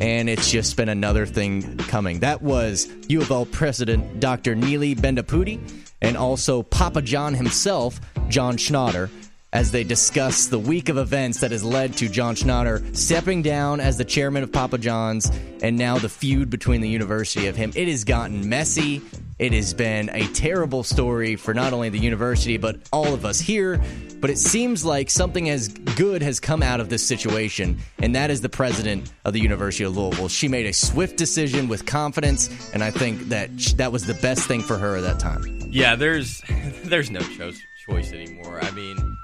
and 0.00 0.28
it's 0.28 0.50
just 0.50 0.76
been 0.76 0.88
another 0.88 1.26
thing 1.26 1.76
coming. 1.78 2.20
That 2.20 2.42
was 2.42 2.88
U 3.08 3.20
of 3.20 3.30
L 3.30 3.46
President 3.46 4.18
Dr. 4.18 4.54
Neely 4.56 4.94
Bendapudi 4.96 5.60
and 6.02 6.16
also 6.16 6.62
Papa 6.62 7.02
John 7.02 7.34
himself, 7.34 8.00
John 8.28 8.56
Schnatter, 8.56 9.10
as 9.52 9.70
they 9.70 9.84
discuss 9.84 10.46
the 10.46 10.58
week 10.58 10.88
of 10.88 10.98
events 10.98 11.40
that 11.40 11.50
has 11.50 11.64
led 11.64 11.96
to 11.96 12.08
John 12.08 12.34
Schnatter 12.34 12.94
stepping 12.96 13.42
down 13.42 13.80
as 13.80 13.96
the 13.96 14.04
chairman 14.04 14.42
of 14.42 14.52
Papa 14.52 14.78
John's 14.78 15.30
and 15.62 15.78
now 15.78 15.98
the 15.98 16.08
feud 16.08 16.50
between 16.50 16.80
the 16.80 16.88
university 16.88 17.46
of 17.46 17.56
him. 17.56 17.72
It 17.74 17.88
has 17.88 18.04
gotten 18.04 18.48
messy. 18.48 19.02
It 19.38 19.52
has 19.52 19.74
been 19.74 20.08
a 20.10 20.26
terrible 20.28 20.82
story 20.82 21.36
for 21.36 21.54
not 21.54 21.72
only 21.72 21.90
the 21.90 21.98
university, 21.98 22.56
but 22.56 22.76
all 22.92 23.12
of 23.12 23.24
us 23.24 23.38
here. 23.38 23.80
But 24.18 24.30
it 24.30 24.38
seems 24.38 24.84
like 24.84 25.10
something 25.10 25.50
as 25.50 25.68
good 25.68 26.22
has 26.22 26.40
come 26.40 26.62
out 26.62 26.80
of 26.80 26.88
this 26.88 27.06
situation, 27.06 27.78
and 27.98 28.14
that 28.14 28.30
is 28.30 28.40
the 28.40 28.48
president 28.48 29.12
of 29.26 29.34
the 29.34 29.40
University 29.40 29.84
of 29.84 29.94
Louisville. 29.94 30.28
She 30.28 30.48
made 30.48 30.64
a 30.64 30.72
swift 30.72 31.18
decision 31.18 31.68
with 31.68 31.84
confidence, 31.84 32.48
and 32.72 32.82
I 32.82 32.90
think 32.90 33.28
that 33.28 33.54
that 33.76 33.92
was 33.92 34.06
the 34.06 34.14
best 34.14 34.48
thing 34.48 34.62
for 34.62 34.78
her 34.78 34.96
at 34.96 35.02
that 35.02 35.20
time. 35.20 35.44
Yeah, 35.70 35.96
there's 35.96 36.42
there's 36.84 37.10
no 37.10 37.20
choice 37.20 37.60
choice 37.88 38.12
anymore. 38.12 38.58
I 38.62 38.70
mean, 38.72 39.15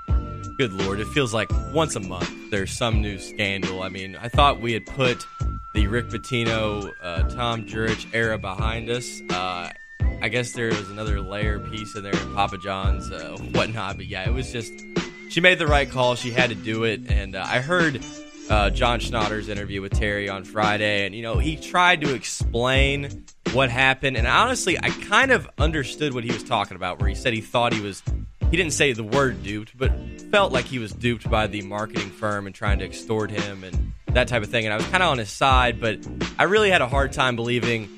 good 0.58 0.72
lord, 0.72 1.00
it 1.00 1.08
feels 1.08 1.32
like 1.32 1.50
once 1.72 1.96
a 1.96 2.00
month 2.00 2.30
there's 2.50 2.70
some 2.70 3.00
new 3.00 3.18
scandal. 3.18 3.82
I 3.82 3.88
mean, 3.88 4.16
I 4.16 4.28
thought 4.28 4.60
we 4.60 4.72
had 4.72 4.86
put 4.86 5.26
the 5.74 5.86
Rick 5.86 6.08
Pitino, 6.08 6.92
uh, 7.02 7.22
Tom 7.30 7.66
Jurich 7.66 8.06
era 8.14 8.38
behind 8.38 8.90
us. 8.90 9.22
Uh, 9.30 9.70
I 10.20 10.28
guess 10.28 10.52
there 10.52 10.68
was 10.68 10.90
another 10.90 11.20
layer 11.20 11.58
piece 11.58 11.96
in 11.96 12.02
there 12.02 12.12
in 12.12 12.34
Papa 12.34 12.58
John's, 12.58 13.10
uh, 13.10 13.36
whatnot. 13.52 13.96
But 13.96 14.06
yeah, 14.06 14.28
it 14.28 14.32
was 14.32 14.52
just 14.52 14.72
she 15.30 15.40
made 15.40 15.58
the 15.58 15.66
right 15.66 15.90
call. 15.90 16.14
She 16.14 16.30
had 16.30 16.50
to 16.50 16.54
do 16.54 16.84
it, 16.84 17.10
and 17.10 17.34
uh, 17.34 17.44
I 17.46 17.60
heard 17.60 18.02
uh, 18.50 18.70
John 18.70 19.00
Schnatter's 19.00 19.48
interview 19.48 19.80
with 19.80 19.92
Terry 19.92 20.28
on 20.28 20.44
Friday, 20.44 21.06
and 21.06 21.14
you 21.14 21.22
know 21.22 21.38
he 21.38 21.56
tried 21.56 22.02
to 22.02 22.14
explain 22.14 23.24
what 23.52 23.70
happened, 23.70 24.16
and 24.16 24.26
honestly, 24.26 24.78
I 24.78 24.90
kind 24.90 25.32
of 25.32 25.48
understood 25.58 26.14
what 26.14 26.24
he 26.24 26.32
was 26.32 26.44
talking 26.44 26.76
about, 26.76 27.00
where 27.00 27.08
he 27.08 27.14
said 27.14 27.32
he 27.32 27.40
thought 27.40 27.72
he 27.72 27.80
was. 27.80 28.02
He 28.52 28.58
didn't 28.58 28.74
say 28.74 28.92
the 28.92 29.02
word 29.02 29.42
duped, 29.42 29.78
but 29.78 29.90
felt 30.30 30.52
like 30.52 30.66
he 30.66 30.78
was 30.78 30.92
duped 30.92 31.28
by 31.30 31.46
the 31.46 31.62
marketing 31.62 32.10
firm 32.10 32.46
and 32.46 32.54
trying 32.54 32.80
to 32.80 32.84
extort 32.84 33.30
him 33.30 33.64
and 33.64 33.94
that 34.08 34.28
type 34.28 34.42
of 34.42 34.50
thing. 34.50 34.66
And 34.66 34.74
I 34.74 34.76
was 34.76 34.84
kind 34.88 35.02
of 35.02 35.08
on 35.08 35.16
his 35.16 35.30
side, 35.30 35.80
but 35.80 36.06
I 36.38 36.42
really 36.42 36.70
had 36.70 36.82
a 36.82 36.86
hard 36.86 37.14
time 37.14 37.34
believing 37.34 37.88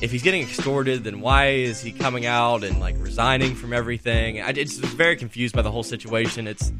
if 0.00 0.12
he's 0.12 0.22
getting 0.22 0.42
extorted, 0.42 1.02
then 1.02 1.20
why 1.20 1.48
is 1.48 1.80
he 1.80 1.90
coming 1.90 2.24
out 2.24 2.62
and 2.62 2.78
like 2.78 2.94
resigning 3.00 3.56
from 3.56 3.72
everything? 3.72 4.40
I 4.40 4.52
just 4.52 4.80
was 4.80 4.92
very 4.92 5.16
confused 5.16 5.56
by 5.56 5.62
the 5.62 5.72
whole 5.72 5.82
situation. 5.82 6.46
It's 6.46 6.72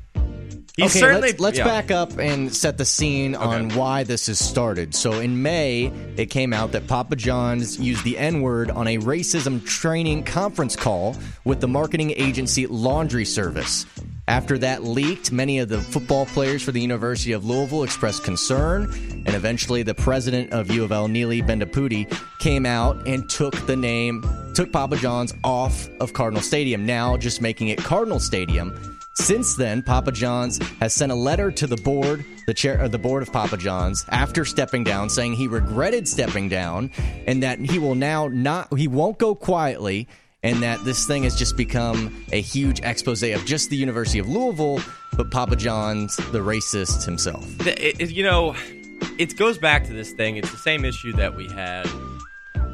he's 0.76 0.90
okay, 0.92 1.00
certainly. 1.00 1.28
let's, 1.28 1.40
let's 1.40 1.58
yeah. 1.58 1.64
back 1.64 1.90
up 1.90 2.18
and 2.18 2.54
set 2.54 2.78
the 2.78 2.84
scene 2.84 3.34
on 3.34 3.70
why 3.70 4.04
this 4.04 4.26
has 4.26 4.38
started. 4.38 4.94
So 4.94 5.20
in 5.20 5.42
May, 5.42 5.86
it 6.16 6.26
came 6.26 6.52
out 6.52 6.72
that 6.72 6.86
Papa 6.86 7.16
John's 7.16 7.78
used 7.78 8.04
the 8.04 8.18
N 8.18 8.42
word 8.42 8.70
on 8.70 8.86
a 8.86 8.98
racism 8.98 9.64
training 9.64 10.24
conference 10.24 10.76
call 10.76 11.16
with 11.44 11.60
the 11.60 11.68
marketing 11.68 12.12
agency 12.16 12.66
Laundry 12.66 13.24
Service. 13.24 13.86
After 14.28 14.58
that 14.58 14.82
leaked, 14.82 15.30
many 15.30 15.60
of 15.60 15.68
the 15.68 15.80
football 15.80 16.26
players 16.26 16.60
for 16.60 16.72
the 16.72 16.80
University 16.80 17.30
of 17.30 17.44
Louisville 17.44 17.84
expressed 17.84 18.24
concern, 18.24 18.90
and 19.24 19.28
eventually 19.28 19.84
the 19.84 19.94
president 19.94 20.52
of 20.52 20.68
U 20.68 20.82
of 20.82 20.90
L, 20.90 21.06
Neely 21.06 21.42
Bendapudi, 21.42 22.12
came 22.40 22.66
out 22.66 23.06
and 23.06 23.30
took 23.30 23.54
the 23.66 23.76
name, 23.76 24.24
took 24.52 24.72
Papa 24.72 24.96
John's 24.96 25.32
off 25.44 25.88
of 26.00 26.12
Cardinal 26.12 26.42
Stadium, 26.42 26.84
now 26.84 27.16
just 27.16 27.40
making 27.40 27.68
it 27.68 27.78
Cardinal 27.78 28.18
Stadium. 28.18 28.95
Since 29.18 29.54
then, 29.56 29.82
Papa 29.82 30.12
John's 30.12 30.58
has 30.80 30.92
sent 30.92 31.10
a 31.10 31.14
letter 31.14 31.50
to 31.50 31.66
the 31.66 31.76
board, 31.78 32.24
the 32.46 32.52
chair, 32.54 32.82
uh, 32.82 32.88
the 32.88 32.98
board 32.98 33.22
of 33.22 33.32
Papa 33.32 33.56
John's, 33.56 34.04
after 34.10 34.44
stepping 34.44 34.84
down, 34.84 35.08
saying 35.08 35.32
he 35.34 35.48
regretted 35.48 36.06
stepping 36.06 36.48
down, 36.50 36.90
and 37.26 37.42
that 37.42 37.58
he 37.58 37.78
will 37.78 37.94
now 37.94 38.28
not, 38.28 38.76
he 38.76 38.86
won't 38.88 39.18
go 39.18 39.34
quietly, 39.34 40.06
and 40.42 40.62
that 40.62 40.84
this 40.84 41.06
thing 41.06 41.22
has 41.22 41.34
just 41.34 41.56
become 41.56 42.24
a 42.30 42.40
huge 42.42 42.80
expose 42.82 43.22
of 43.22 43.44
just 43.46 43.70
the 43.70 43.76
University 43.76 44.18
of 44.18 44.28
Louisville, 44.28 44.80
but 45.16 45.30
Papa 45.30 45.56
John's, 45.56 46.14
the 46.16 46.40
racist 46.40 47.06
himself. 47.06 47.44
It- 47.66 47.98
it- 48.00 48.10
you 48.10 48.22
know, 48.22 48.54
it 49.18 49.34
goes 49.38 49.56
back 49.56 49.84
to 49.86 49.94
this 49.94 50.12
thing. 50.12 50.36
It's 50.36 50.50
the 50.52 50.58
same 50.58 50.84
issue 50.84 51.12
that 51.14 51.34
we 51.34 51.48
had 51.48 51.88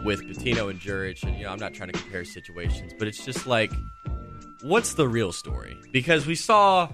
with 0.05 0.20
Pitino 0.24 0.68
and 0.70 0.81
Jurich, 0.81 1.22
and 1.22 1.37
you 1.37 1.44
know, 1.44 1.50
I'm 1.52 1.61
not 1.61 1.72
trying 1.72 1.92
to 1.92 1.98
compare 1.98 2.24
situations, 2.24 2.92
but 2.98 3.07
it's 3.07 3.24
just 3.24 3.46
like, 3.46 3.70
what's 4.62 4.94
the 4.94 5.09
real 5.09 5.33
story? 5.33 5.77
Because 5.92 6.27
we 6.27 6.35
saw 6.35 6.88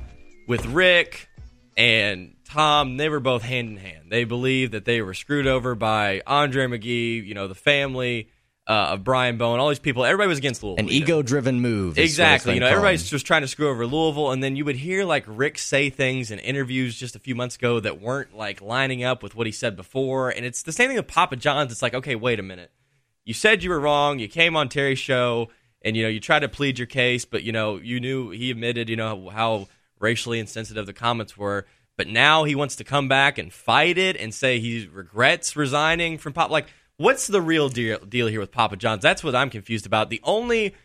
with 0.46 0.64
Rick 0.66 1.28
and 1.76 2.34
Tom, 2.44 2.96
they 2.96 3.08
were 3.08 3.20
both 3.20 3.42
hand 3.42 3.68
in 3.68 3.76
hand. 3.76 4.10
They 4.10 4.24
believed 4.24 4.72
that 4.72 4.84
they 4.84 5.02
were 5.02 5.14
screwed 5.14 5.46
over 5.46 5.74
by 5.74 6.22
Andre 6.26 6.66
McGee, 6.66 7.24
you 7.24 7.34
know, 7.34 7.46
the 7.46 7.54
family 7.54 8.30
uh, 8.66 8.90
of 8.92 9.04
Brian 9.04 9.38
Bowen, 9.38 9.60
all 9.60 9.68
these 9.70 9.78
people. 9.78 10.04
Everybody 10.04 10.28
was 10.28 10.38
against 10.38 10.62
Louisville. 10.62 10.84
An 10.84 10.90
ego-driven 10.90 11.60
move. 11.60 11.92
is 11.92 11.96
what 11.96 12.04
it's 12.04 12.12
Exactly. 12.12 12.54
You 12.54 12.60
know, 12.60 12.66
everybody's 12.66 13.08
just 13.08 13.26
trying 13.26 13.40
to 13.40 13.48
screw 13.48 13.70
over 13.70 13.86
Louisville, 13.86 14.30
and 14.30 14.42
then 14.42 14.56
you 14.56 14.64
would 14.66 14.76
hear 14.76 15.04
like 15.04 15.24
Rick 15.26 15.58
say 15.58 15.88
things 15.88 16.30
in 16.30 16.38
interviews 16.38 16.94
just 16.94 17.16
a 17.16 17.18
few 17.18 17.34
months 17.34 17.56
ago 17.56 17.80
that 17.80 18.00
weren't 18.00 18.36
like 18.36 18.60
lining 18.60 19.04
up 19.04 19.22
with 19.22 19.34
what 19.34 19.46
he 19.46 19.52
said 19.52 19.74
before. 19.74 20.30
And 20.30 20.44
it's 20.44 20.62
the 20.64 20.72
same 20.72 20.88
thing 20.88 20.98
with 20.98 21.08
Papa 21.08 21.36
John's. 21.36 21.72
It's 21.72 21.80
like, 21.80 21.94
okay, 21.94 22.14
wait 22.14 22.38
a 22.38 22.42
minute. 22.42 22.70
You 23.24 23.32
said 23.32 23.62
you 23.62 23.70
were 23.70 23.80
wrong. 23.80 24.18
You 24.18 24.28
came 24.28 24.54
on 24.54 24.68
Terry's 24.68 24.98
show, 24.98 25.48
and 25.88 25.96
you 25.96 26.02
know 26.02 26.08
you 26.08 26.20
tried 26.20 26.40
to 26.40 26.48
plead 26.48 26.78
your 26.78 26.86
case, 26.86 27.24
but 27.24 27.42
you 27.42 27.50
know 27.50 27.76
you 27.76 27.98
knew 27.98 28.30
he 28.30 28.50
admitted, 28.50 28.88
you 28.88 28.96
know 28.96 29.30
how 29.30 29.68
racially 29.98 30.38
insensitive 30.38 30.86
the 30.86 30.92
comments 30.92 31.36
were. 31.36 31.66
But 31.96 32.06
now 32.06 32.44
he 32.44 32.54
wants 32.54 32.76
to 32.76 32.84
come 32.84 33.08
back 33.08 33.38
and 33.38 33.52
fight 33.52 33.98
it 33.98 34.16
and 34.16 34.32
say 34.32 34.60
he 34.60 34.86
regrets 34.86 35.56
resigning 35.56 36.18
from 36.18 36.32
Pop. 36.32 36.50
Like, 36.50 36.68
what's 36.96 37.26
the 37.26 37.42
real 37.42 37.68
deal, 37.68 37.98
deal 37.98 38.28
here 38.28 38.38
with 38.38 38.52
Papa 38.52 38.76
John's? 38.76 39.02
That's 39.02 39.24
what 39.24 39.34
I'm 39.34 39.50
confused 39.50 39.84
about. 39.84 40.08
The 40.08 40.20
only 40.22 40.76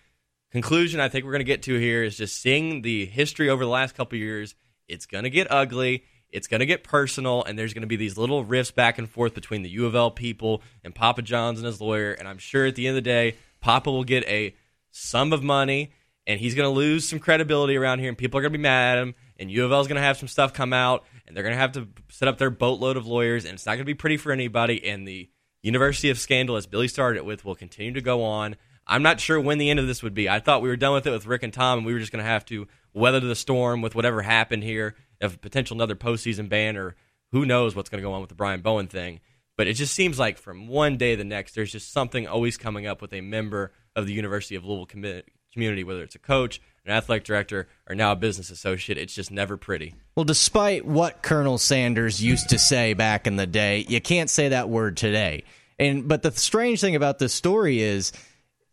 conclusion 0.52 1.00
I 1.00 1.10
think 1.10 1.26
we're 1.26 1.34
going 1.34 1.42
to 1.42 1.46
get 1.46 1.62
to 1.64 1.78
here 1.78 2.04
is 2.04 2.18
just 2.18 2.42
seeing 2.42 2.82
the 2.82 3.06
history 3.06 3.50
over 3.50 3.64
the 3.64 3.70
last 3.70 3.94
couple 3.94 4.18
years. 4.18 4.56
It's 4.88 5.06
going 5.06 5.26
to 5.26 5.30
get 5.30 5.52
ugly. 5.52 6.06
It's 6.32 6.48
going 6.48 6.62
to 6.62 6.66
get 6.66 6.84
personal, 6.84 7.44
and 7.44 7.60
there's 7.60 7.76
going 7.76 7.82
to 7.82 7.88
be 7.88 7.96
these 7.96 8.18
little 8.18 8.44
rifts 8.44 8.72
back 8.72 8.98
and 8.98 9.08
forth 9.08 9.36
between 9.36 9.62
the 9.62 9.70
U 9.70 9.86
of 9.86 9.94
L 9.94 10.10
people 10.10 10.64
and 10.84 10.96
Papa 10.96 11.22
John's 11.22 11.60
and 11.60 11.68
his 11.68 11.80
lawyer. 11.80 12.14
And 12.14 12.28
I'm 12.28 12.40
sure 12.40 12.66
at 12.66 12.74
the 12.74 12.88
end 12.88 12.98
of 12.98 13.04
the 13.04 13.10
day, 13.10 13.36
Papa 13.62 13.92
will 13.92 14.04
get 14.04 14.24
a 14.26 14.56
sum 14.94 15.34
of 15.34 15.44
money, 15.44 15.92
and 16.26 16.40
he's 16.40 16.56
going 16.56 16.70
to 16.70 16.74
lose 16.74 17.10
some 17.10 17.20
credibility 17.20 17.76
around 17.76 18.00
here, 18.00 18.08
and 18.08 18.18
people 18.18 18.38
are 18.38 18.42
going 18.42 18.54
to 18.54 18.58
be 18.58 18.62
mad 18.64 18.98
at 18.98 19.02
him. 19.02 19.16
And 19.38 19.52
U 19.52 19.66
of 19.66 19.72
L 19.72 19.82
is 19.82 19.88
going 19.88 19.98
to 19.98 20.02
have 20.02 20.18
some 20.18 20.30
stuff 20.30 20.54
come 20.54 20.72
out, 20.72 21.04
and 21.28 21.36
they're 21.36 21.44
going 21.44 21.56
to 21.56 21.60
have 21.60 21.74
to 21.74 21.90
set 22.10 22.28
up 22.28 22.38
their 22.38 22.52
boatload 22.52 22.96
of 22.96 23.06
lawyers, 23.06 23.44
and 23.44 23.56
it's 23.56 23.66
not 23.66 23.72
going 23.72 23.80
to 23.80 23.86
be 23.86 23.96
pretty 23.96 24.18
for 24.18 24.32
anybody. 24.32 24.88
And 24.88 25.06
the 25.08 25.30
University 25.62 26.10
of 26.10 26.20
Scandal, 26.20 26.56
as 26.56 26.68
Billy 26.68 26.88
started 26.88 27.18
it 27.18 27.26
with, 27.26 27.44
will 27.44 27.56
continue 27.56 27.92
to 27.94 28.02
go 28.02 28.24
on. 28.24 28.56
I'm 28.86 29.04
not 29.04 29.20
sure 29.20 29.40
when 29.40 29.58
the 29.58 29.70
end 29.70 29.80
of 29.80 29.88
this 29.88 30.04
would 30.04 30.14
be. 30.14 30.30
I 30.30 30.40
thought 30.40 30.62
we 30.62 30.70
were 30.70 30.78
done 30.78 30.94
with 30.94 31.08
it 31.08 31.12
with 31.12 31.26
Rick 31.26 31.44
and 31.44 31.54
Tom, 31.54 31.80
and 31.80 31.88
we 31.88 31.94
were 31.94 32.00
just 32.00 32.12
going 32.12 32.24
to 32.24 32.30
have 32.30 32.46
to 32.46 32.68
weather 32.94 33.20
the 33.20 33.36
storm 33.36 33.82
with 33.82 33.96
whatever 33.96 34.22
happened 34.22 34.64
here, 34.64 34.96
of 35.20 35.42
potential 35.42 35.76
another 35.76 35.96
postseason 35.96 36.48
ban, 36.48 36.78
or 36.78 36.96
who 37.32 37.46
knows 37.46 37.76
what's 37.76 37.90
going 37.90 38.02
to 38.02 38.08
go 38.08 38.14
on 38.14 38.22
with 38.22 38.30
the 38.30 38.36
Brian 38.36 38.62
Bowen 38.62 38.88
thing. 38.88 39.20
But 39.58 39.68
it 39.68 39.74
just 39.74 39.94
seems 39.94 40.20
like 40.20 40.38
from 40.38 40.68
one 40.68 40.98
day 40.98 41.12
to 41.12 41.18
the 41.18 41.24
next, 41.24 41.56
there's 41.56 41.72
just 41.72 41.92
something 41.92 42.28
always 42.28 42.58
coming 42.58 42.86
up 42.86 43.02
with 43.02 43.14
a 43.14 43.22
member 43.22 43.72
of 43.96 44.06
the 44.08 44.14
University 44.14 44.56
of 44.56 44.66
Louisville 44.66 44.88
commi- 44.88 45.24
community, 45.52 45.84
whether 45.84 46.04
it's 46.04 46.16
a 46.16 46.20
coach, 46.20 46.62
an 46.86 46.92
athletic 46.92 47.24
director, 47.24 47.68
or 47.88 47.96
now 47.96 48.12
a 48.12 48.16
business 48.16 48.50
associate. 48.50 48.98
It's 48.98 49.14
just 49.14 49.32
never 49.32 49.56
pretty. 49.56 49.96
Well, 50.16 50.26
despite 50.26 50.86
what 50.86 51.22
Colonel 51.22 51.58
Sanders 51.58 52.22
used 52.22 52.50
to 52.50 52.60
say 52.60 52.94
back 52.94 53.28
in 53.28 53.36
the 53.36 53.48
day, 53.48 53.86
you 53.88 54.02
can't 54.02 54.30
say 54.30 54.50
that 54.50 54.70
word 54.70 54.98
today. 54.98 55.44
And 55.80 56.08
but 56.08 56.24
the 56.24 56.32
strange 56.32 56.82
thing 56.82 56.96
about 56.96 57.20
this 57.20 57.34
story 57.34 57.82
is 57.82 58.12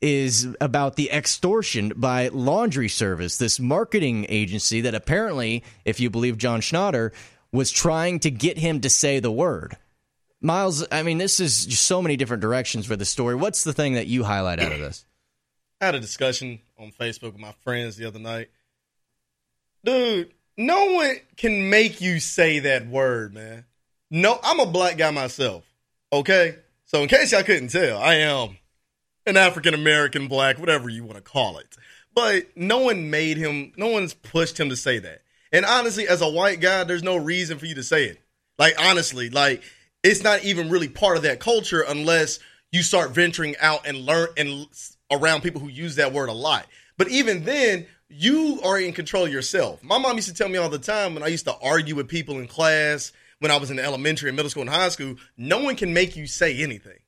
is 0.00 0.48
about 0.60 0.96
the 0.96 1.10
extortion 1.10 1.92
by 1.94 2.28
Laundry 2.28 2.88
Service, 2.88 3.36
this 3.36 3.60
marketing 3.60 4.26
agency 4.28 4.82
that 4.82 4.94
apparently, 4.94 5.62
if 5.84 6.00
you 6.00 6.08
believe 6.08 6.38
John 6.38 6.60
Schnatter, 6.60 7.12
was 7.52 7.70
trying 7.70 8.20
to 8.20 8.30
get 8.30 8.56
him 8.56 8.80
to 8.80 8.90
say 8.90 9.20
the 9.20 9.30
word. 9.30 9.76
Miles, 10.40 10.86
I 10.90 11.02
mean, 11.02 11.18
this 11.18 11.38
is 11.38 11.78
so 11.78 12.00
many 12.00 12.16
different 12.16 12.40
directions 12.40 12.86
for 12.86 12.96
the 12.96 13.04
story. 13.04 13.34
What's 13.34 13.62
the 13.62 13.74
thing 13.74 13.94
that 13.94 14.06
you 14.06 14.24
highlight 14.24 14.58
out 14.58 14.72
of 14.72 14.78
this? 14.78 15.04
Had 15.80 15.94
a 15.94 16.00
discussion 16.00 16.60
on 16.78 16.92
Facebook 16.92 17.32
with 17.32 17.38
my 17.38 17.54
friends 17.64 17.96
the 17.96 18.06
other 18.06 18.18
night. 18.18 18.50
Dude, 19.84 20.32
no 20.56 20.92
one 20.92 21.16
can 21.36 21.70
make 21.70 22.00
you 22.00 22.20
say 22.20 22.58
that 22.58 22.86
word, 22.86 23.32
man. 23.32 23.64
No, 24.10 24.38
I'm 24.42 24.60
a 24.60 24.66
black 24.66 24.98
guy 24.98 25.10
myself. 25.10 25.64
Okay? 26.12 26.56
So 26.84 27.02
in 27.02 27.08
case 27.08 27.32
y'all 27.32 27.42
couldn't 27.42 27.68
tell, 27.68 27.98
I 27.98 28.14
am 28.16 28.58
an 29.24 29.36
African 29.36 29.72
American 29.72 30.28
black, 30.28 30.58
whatever 30.58 30.88
you 30.88 31.04
want 31.04 31.16
to 31.16 31.22
call 31.22 31.58
it. 31.58 31.66
But 32.14 32.56
no 32.56 32.78
one 32.78 33.08
made 33.08 33.36
him, 33.36 33.72
no 33.76 33.86
one's 33.86 34.12
pushed 34.12 34.58
him 34.58 34.68
to 34.68 34.76
say 34.76 34.98
that. 34.98 35.22
And 35.52 35.64
honestly, 35.64 36.06
as 36.08 36.20
a 36.20 36.28
white 36.28 36.60
guy, 36.60 36.84
there's 36.84 37.02
no 37.02 37.16
reason 37.16 37.58
for 37.58 37.66
you 37.66 37.76
to 37.76 37.82
say 37.82 38.04
it. 38.04 38.20
Like, 38.58 38.74
honestly, 38.78 39.30
like, 39.30 39.62
it's 40.02 40.22
not 40.22 40.44
even 40.44 40.68
really 40.68 40.88
part 40.88 41.16
of 41.16 41.22
that 41.22 41.40
culture 41.40 41.82
unless 41.86 42.38
you 42.72 42.82
start 42.82 43.12
venturing 43.12 43.56
out 43.60 43.86
and 43.86 43.98
learn 43.98 44.28
and 44.36 44.66
around 45.10 45.42
people 45.42 45.60
who 45.60 45.68
use 45.68 45.96
that 45.96 46.12
word 46.12 46.28
a 46.28 46.32
lot. 46.32 46.66
But 46.96 47.08
even 47.08 47.44
then, 47.44 47.86
you 48.08 48.60
are 48.64 48.78
in 48.78 48.92
control 48.92 49.26
of 49.26 49.32
yourself. 49.32 49.82
My 49.82 49.98
mom 49.98 50.16
used 50.16 50.28
to 50.28 50.34
tell 50.34 50.48
me 50.48 50.58
all 50.58 50.68
the 50.68 50.78
time 50.78 51.14
when 51.14 51.22
I 51.22 51.28
used 51.28 51.46
to 51.46 51.56
argue 51.62 51.94
with 51.94 52.08
people 52.08 52.38
in 52.38 52.46
class 52.46 53.12
when 53.40 53.50
I 53.50 53.56
was 53.56 53.70
in 53.70 53.78
elementary 53.78 54.28
and 54.28 54.36
middle 54.36 54.50
school 54.50 54.62
and 54.62 54.70
high 54.70 54.90
school, 54.90 55.16
no 55.36 55.60
one 55.60 55.74
can 55.74 55.92
make 55.92 56.14
you 56.14 56.26
say 56.26 56.62
anything. 56.62 56.98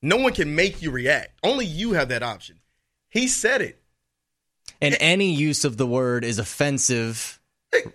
No 0.00 0.16
one 0.16 0.32
can 0.32 0.54
make 0.54 0.80
you 0.80 0.90
react. 0.90 1.30
Only 1.42 1.66
you 1.66 1.92
have 1.92 2.10
that 2.10 2.22
option. 2.22 2.60
He 3.08 3.26
said 3.26 3.62
it. 3.62 3.82
And 4.80 4.96
any 5.00 5.32
use 5.32 5.64
of 5.64 5.76
the 5.76 5.86
word 5.86 6.24
is 6.24 6.38
offensive, 6.38 7.40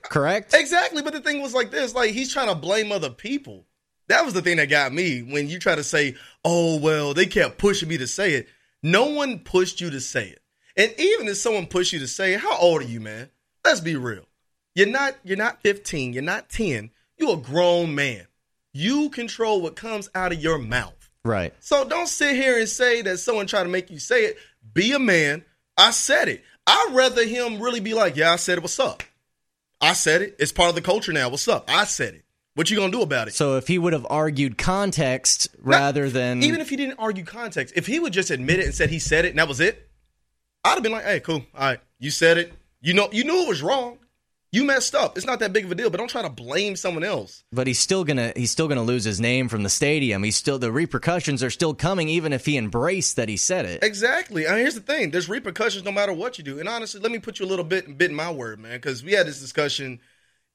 correct? 0.02 0.54
Exactly. 0.54 1.02
But 1.02 1.14
the 1.14 1.22
thing 1.22 1.42
was 1.42 1.54
like 1.54 1.72
this 1.72 1.96
like, 1.96 2.12
he's 2.12 2.34
trying 2.34 2.50
to 2.50 2.56
blame 2.56 2.92
other 2.92 3.10
people. 3.10 3.66
That 4.08 4.26
was 4.26 4.34
the 4.34 4.42
thing 4.42 4.58
that 4.58 4.70
got 4.70 4.92
me 4.92 5.22
when 5.22 5.48
you 5.48 5.60
try 5.60 5.76
to 5.76 5.84
say, 5.84 6.16
oh, 6.44 6.78
well, 6.80 7.14
they 7.14 7.26
kept 7.26 7.58
pushing 7.58 7.88
me 7.88 7.98
to 8.00 8.08
say 8.08 8.34
it. 8.34 8.48
No 8.84 9.06
one 9.06 9.40
pushed 9.40 9.82
you 9.82 9.90
to 9.90 10.02
say 10.02 10.28
it. 10.28 10.42
And 10.76 10.94
even 11.00 11.28
if 11.28 11.38
someone 11.38 11.68
pushed 11.68 11.94
you 11.94 12.00
to 12.00 12.08
say 12.08 12.34
it, 12.34 12.42
how 12.42 12.58
old 12.58 12.82
are 12.82 12.86
you, 12.86 13.00
man? 13.00 13.30
Let's 13.64 13.80
be 13.80 13.96
real. 13.96 14.26
You're 14.76 14.88
not 14.88 15.16
you're 15.24 15.38
not 15.38 15.62
15, 15.62 16.14
you're 16.14 16.22
not 16.22 16.50
10. 16.50 16.92
You're 17.18 17.36
a 17.36 17.38
grown 17.38 17.96
man. 17.96 18.28
You 18.74 19.10
control 19.10 19.62
what 19.62 19.76
comes 19.76 20.10
out 20.14 20.34
of 20.34 20.42
your 20.42 20.58
mouth. 20.58 21.10
Right. 21.24 21.54
So 21.60 21.88
don't 21.88 22.08
sit 22.08 22.36
here 22.36 22.60
and 22.60 22.68
say 22.68 23.02
that 23.04 23.20
someone 23.20 23.48
tried 23.48 23.64
to 23.64 23.70
make 23.70 23.90
you 23.90 24.00
say 24.00 24.26
it. 24.26 24.38
Be 24.74 24.92
a 24.92 25.00
man. 25.00 25.46
I 25.78 25.92
said 25.92 26.28
it. 26.28 26.44
I'd 26.66 26.92
rather 26.92 27.24
him 27.24 27.62
really 27.62 27.80
be 27.80 27.94
like, 27.94 28.16
yeah, 28.16 28.34
I 28.34 28.38
said 28.38 28.58
it. 28.58 28.62
What's 28.62 28.80
up? 28.80 29.04
I 29.80 29.94
said 29.94 30.22
it. 30.22 30.36
It's 30.40 30.52
part 30.52 30.70
of 30.70 30.76
the 30.76 30.82
culture 30.82 31.14
now. 31.14 31.30
What's 31.30 31.48
up? 31.48 31.70
I 31.70 31.86
said 31.86 32.16
it. 32.16 32.26
What 32.56 32.70
you 32.70 32.78
gonna 32.78 32.92
do 32.92 33.02
about 33.02 33.28
it? 33.28 33.34
So 33.34 33.58
if 33.58 33.68
he 33.68 33.80
would 33.80 33.94
have 33.94 34.06
argued 34.10 34.58
context 34.60 35.48
rather 35.60 36.10
than 36.10 36.44
Even 36.44 36.62
if 36.62 36.70
he 36.70 36.76
didn't 36.76 37.00
argue 37.00 37.24
context, 37.24 37.74
if 37.76 37.88
he 37.88 38.00
would 38.00 38.14
just 38.14 38.30
admit 38.30 38.60
it 38.60 38.66
and 38.66 38.76
said 38.76 38.90
he 38.90 39.00
said 39.00 39.26
it 39.26 39.30
and 39.30 39.40
that 39.40 39.48
was 39.48 39.60
it, 39.60 39.90
I'd 40.64 40.76
have 40.76 40.84
been 40.84 40.92
like, 40.92 41.04
hey, 41.04 41.20
cool. 41.20 41.46
All 41.56 41.68
right. 41.68 41.80
You 42.00 42.12
said 42.12 42.38
it. 42.38 42.54
You 42.82 42.94
know 42.94 43.10
you 43.12 43.24
knew 43.24 43.44
it 43.44 43.48
was 43.48 43.62
wrong. 43.64 43.98
You 44.52 44.64
messed 44.66 44.94
up. 44.94 45.18
It's 45.18 45.26
not 45.26 45.40
that 45.40 45.52
big 45.52 45.66
of 45.66 45.72
a 45.72 45.76
deal, 45.76 45.90
but 45.90 45.98
don't 45.98 46.10
try 46.10 46.22
to 46.22 46.30
blame 46.30 46.76
someone 46.76 47.04
else. 47.04 47.44
but 47.52 47.66
he's 47.66 47.80
still 47.80 48.04
gonna 48.04 48.34
he's 48.36 48.52
still 48.52 48.68
gonna 48.68 48.84
lose 48.84 49.04
his 49.04 49.20
name 49.20 49.50
from 49.50 49.64
the 49.64 49.70
stadium. 49.70 50.22
He's 50.22 50.36
still 50.36 50.60
the 50.60 50.72
repercussions 50.72 51.42
are 51.42 51.50
still 51.50 51.74
coming, 51.74 52.08
even 52.08 52.32
if 52.34 52.46
he 52.46 52.56
embraced 52.56 53.16
that 53.16 53.30
he 53.30 53.38
said 53.38 53.66
it. 53.66 53.84
Exactly. 53.84 54.46
And 54.46 54.58
here's 54.58 54.76
the 54.76 54.82
thing: 54.82 55.10
there's 55.10 55.28
repercussions 55.28 55.84
no 55.84 55.92
matter 55.92 56.14
what 56.14 56.38
you 56.38 56.44
do. 56.44 56.60
And 56.60 56.70
honestly, 56.70 57.02
let 57.02 57.12
me 57.12 57.18
put 57.18 57.40
you 57.40 57.48
a 57.48 57.50
little 57.50 57.66
bit 57.66 57.98
bit 57.98 58.12
in 58.12 58.16
my 58.16 58.30
word, 58.30 58.60
man, 58.60 58.74
because 58.74 59.04
we 59.04 59.14
had 59.14 59.26
this 59.26 59.40
discussion, 59.42 60.00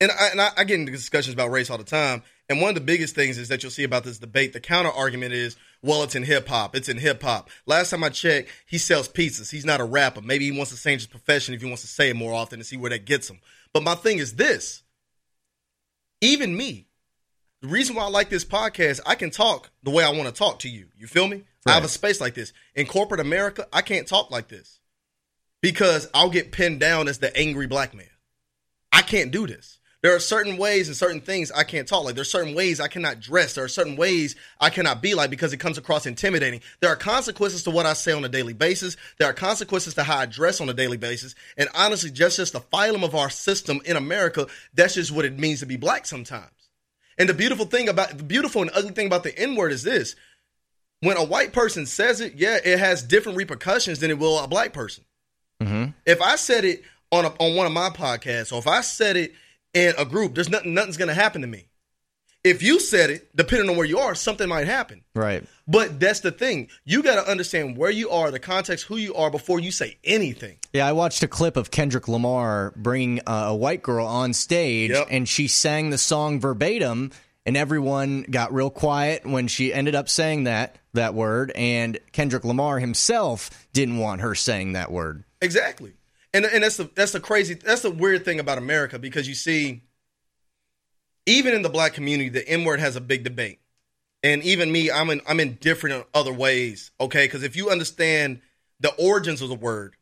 and 0.00 0.10
I, 0.10 0.28
and 0.28 0.40
I, 0.40 0.50
I 0.58 0.64
get 0.64 0.78
into 0.78 0.92
discussions 0.92 1.34
about 1.34 1.50
race 1.50 1.70
all 1.70 1.78
the 1.78 1.84
time. 1.84 2.22
And 2.48 2.60
one 2.60 2.70
of 2.70 2.74
the 2.76 2.80
biggest 2.80 3.14
things 3.14 3.36
is 3.36 3.48
that 3.48 3.62
you'll 3.62 3.70
see 3.70 3.84
about 3.84 4.04
this 4.04 4.18
debate. 4.18 4.52
The 4.52 4.60
counter 4.60 4.90
argument 4.90 5.34
is, 5.34 5.56
well, 5.82 6.02
it's 6.02 6.14
in 6.14 6.22
hip 6.22 6.48
hop. 6.48 6.74
It's 6.74 6.88
in 6.88 6.96
hip 6.96 7.22
hop. 7.22 7.50
Last 7.66 7.90
time 7.90 8.02
I 8.02 8.08
checked, 8.08 8.48
he 8.66 8.78
sells 8.78 9.08
pizzas. 9.08 9.50
He's 9.50 9.66
not 9.66 9.80
a 9.80 9.84
rapper. 9.84 10.22
Maybe 10.22 10.46
he 10.46 10.56
wants 10.56 10.74
to 10.74 10.82
change 10.82 11.02
his 11.02 11.08
profession 11.08 11.54
if 11.54 11.60
he 11.60 11.66
wants 11.66 11.82
to 11.82 11.88
say 11.88 12.10
it 12.10 12.16
more 12.16 12.32
often 12.32 12.58
and 12.58 12.66
see 12.66 12.76
where 12.76 12.90
that 12.90 13.04
gets 13.04 13.28
him. 13.28 13.40
But 13.74 13.82
my 13.82 13.94
thing 13.96 14.18
is 14.18 14.36
this: 14.36 14.82
even 16.22 16.56
me, 16.56 16.88
the 17.60 17.68
reason 17.68 17.96
why 17.96 18.04
I 18.04 18.08
like 18.08 18.30
this 18.30 18.44
podcast, 18.44 19.00
I 19.04 19.14
can 19.14 19.30
talk 19.30 19.70
the 19.82 19.90
way 19.90 20.04
I 20.04 20.10
want 20.10 20.24
to 20.24 20.32
talk 20.32 20.60
to 20.60 20.70
you. 20.70 20.86
You 20.96 21.06
feel 21.06 21.28
me? 21.28 21.44
I 21.66 21.72
have 21.72 21.84
a 21.84 21.88
space 21.88 22.18
like 22.18 22.32
this. 22.32 22.54
In 22.74 22.86
corporate 22.86 23.20
America, 23.20 23.66
I 23.72 23.82
can't 23.82 24.06
talk 24.06 24.30
like 24.30 24.48
this 24.48 24.80
because 25.60 26.08
I'll 26.14 26.30
get 26.30 26.50
pinned 26.50 26.80
down 26.80 27.08
as 27.08 27.18
the 27.18 27.36
angry 27.36 27.66
black 27.66 27.94
man. 27.94 28.08
I 28.90 29.02
can't 29.02 29.30
do 29.30 29.46
this. 29.46 29.77
There 30.00 30.14
are 30.14 30.20
certain 30.20 30.58
ways 30.58 30.86
and 30.86 30.96
certain 30.96 31.20
things 31.20 31.50
I 31.50 31.64
can't 31.64 31.88
talk 31.88 32.04
like. 32.04 32.14
There 32.14 32.22
are 32.22 32.24
certain 32.24 32.54
ways 32.54 32.78
I 32.78 32.86
cannot 32.86 33.18
dress. 33.18 33.54
There 33.54 33.64
are 33.64 33.68
certain 33.68 33.96
ways 33.96 34.36
I 34.60 34.70
cannot 34.70 35.02
be 35.02 35.14
like 35.14 35.28
because 35.28 35.52
it 35.52 35.56
comes 35.56 35.76
across 35.76 36.06
intimidating. 36.06 36.60
There 36.78 36.90
are 36.90 36.96
consequences 36.96 37.64
to 37.64 37.70
what 37.70 37.84
I 37.84 37.94
say 37.94 38.12
on 38.12 38.24
a 38.24 38.28
daily 38.28 38.52
basis. 38.52 38.96
There 39.18 39.28
are 39.28 39.32
consequences 39.32 39.94
to 39.94 40.04
how 40.04 40.18
I 40.18 40.26
dress 40.26 40.60
on 40.60 40.68
a 40.68 40.72
daily 40.72 40.98
basis. 40.98 41.34
And 41.56 41.68
honestly, 41.74 42.12
just 42.12 42.36
just 42.36 42.52
the 42.52 42.60
phylum 42.60 43.02
of 43.02 43.16
our 43.16 43.28
system 43.28 43.80
in 43.84 43.96
America, 43.96 44.46
that's 44.72 44.94
just 44.94 45.10
what 45.10 45.24
it 45.24 45.36
means 45.36 45.60
to 45.60 45.66
be 45.66 45.76
black 45.76 46.06
sometimes. 46.06 46.52
And 47.18 47.28
the 47.28 47.34
beautiful 47.34 47.66
thing 47.66 47.88
about 47.88 48.16
the 48.16 48.22
beautiful 48.22 48.62
and 48.62 48.70
ugly 48.74 48.92
thing 48.92 49.08
about 49.08 49.24
the 49.24 49.36
N 49.36 49.56
word 49.56 49.72
is 49.72 49.82
this: 49.82 50.14
when 51.00 51.16
a 51.16 51.24
white 51.24 51.52
person 51.52 51.86
says 51.86 52.20
it, 52.20 52.34
yeah, 52.36 52.58
it 52.64 52.78
has 52.78 53.02
different 53.02 53.36
repercussions 53.36 53.98
than 53.98 54.12
it 54.12 54.18
will 54.20 54.38
a 54.38 54.46
black 54.46 54.72
person. 54.72 55.04
Mm-hmm. 55.60 55.90
If 56.06 56.22
I 56.22 56.36
said 56.36 56.64
it 56.64 56.84
on 57.10 57.24
a, 57.24 57.28
on 57.40 57.56
one 57.56 57.66
of 57.66 57.72
my 57.72 57.90
podcasts, 57.90 58.52
or 58.52 58.60
if 58.60 58.68
I 58.68 58.82
said 58.82 59.16
it 59.16 59.32
in 59.74 59.94
a 59.98 60.04
group, 60.04 60.34
there's 60.34 60.48
nothing 60.48 60.74
nothing's 60.74 60.96
gonna 60.96 61.14
happen 61.14 61.42
to 61.42 61.48
me. 61.48 61.68
If 62.44 62.62
you 62.62 62.78
said 62.78 63.10
it, 63.10 63.34
depending 63.36 63.68
on 63.68 63.76
where 63.76 63.84
you 63.84 63.98
are, 63.98 64.14
something 64.14 64.48
might 64.48 64.66
happen. 64.68 65.02
Right. 65.14 65.44
But 65.66 65.98
that's 65.98 66.20
the 66.20 66.30
thing. 66.30 66.68
You 66.84 67.02
got 67.02 67.22
to 67.22 67.28
understand 67.30 67.76
where 67.76 67.90
you 67.90 68.10
are, 68.10 68.30
the 68.30 68.38
context, 68.38 68.86
who 68.86 68.96
you 68.96 69.16
are 69.16 69.28
before 69.28 69.58
you 69.58 69.72
say 69.72 69.98
anything. 70.04 70.58
Yeah, 70.72 70.86
I 70.86 70.92
watched 70.92 71.22
a 71.24 71.28
clip 71.28 71.56
of 71.56 71.72
Kendrick 71.72 72.06
Lamar 72.06 72.72
bringing 72.76 73.20
uh, 73.26 73.46
a 73.48 73.56
white 73.56 73.82
girl 73.82 74.06
on 74.06 74.32
stage, 74.34 74.92
Yep. 74.92 75.08
and 75.10 75.28
she 75.28 75.48
sang 75.48 75.90
the 75.90 75.98
song 75.98 76.38
verbatim, 76.40 77.10
and 77.44 77.56
everyone 77.56 78.22
got 78.22 78.52
real 78.54 78.70
quiet 78.70 79.26
when 79.26 79.48
she 79.48 79.74
ended 79.74 79.96
up 79.96 80.08
saying 80.08 80.44
that 80.44 80.76
that 80.94 81.14
word, 81.14 81.50
and 81.56 81.98
Kendrick 82.12 82.44
Lamar 82.44 82.78
himself 82.78 83.50
didn't 83.72 83.98
want 83.98 84.20
her 84.20 84.36
saying 84.36 84.74
that 84.74 84.92
word. 84.92 85.24
Exactly. 85.42 85.92
And 86.34 86.44
and 86.44 86.62
that's 86.62 86.76
the 86.76 86.90
that's 86.94 87.12
the 87.12 87.20
crazy 87.20 87.54
that's 87.54 87.82
the 87.82 87.90
weird 87.90 88.24
thing 88.24 88.38
about 88.40 88.58
America 88.58 88.98
because 88.98 89.26
you 89.26 89.34
see 89.34 89.82
even 91.26 91.54
in 91.54 91.62
the 91.62 91.68
black 91.68 91.94
community 91.94 92.28
the 92.28 92.46
N 92.48 92.64
word 92.64 92.80
has 92.80 92.96
a 92.96 93.00
big 93.00 93.24
debate. 93.24 93.60
And 94.22 94.42
even 94.42 94.70
me 94.70 94.90
I'm 94.90 95.10
in 95.10 95.20
I'm 95.26 95.40
in 95.40 95.58
other 96.14 96.32
ways, 96.32 96.90
okay? 97.00 97.28
Cuz 97.28 97.42
if 97.42 97.56
you 97.56 97.70
understand 97.70 98.40
the 98.80 98.94
origins 98.94 99.40
of 99.40 99.48
the 99.48 99.54
word, 99.54 99.96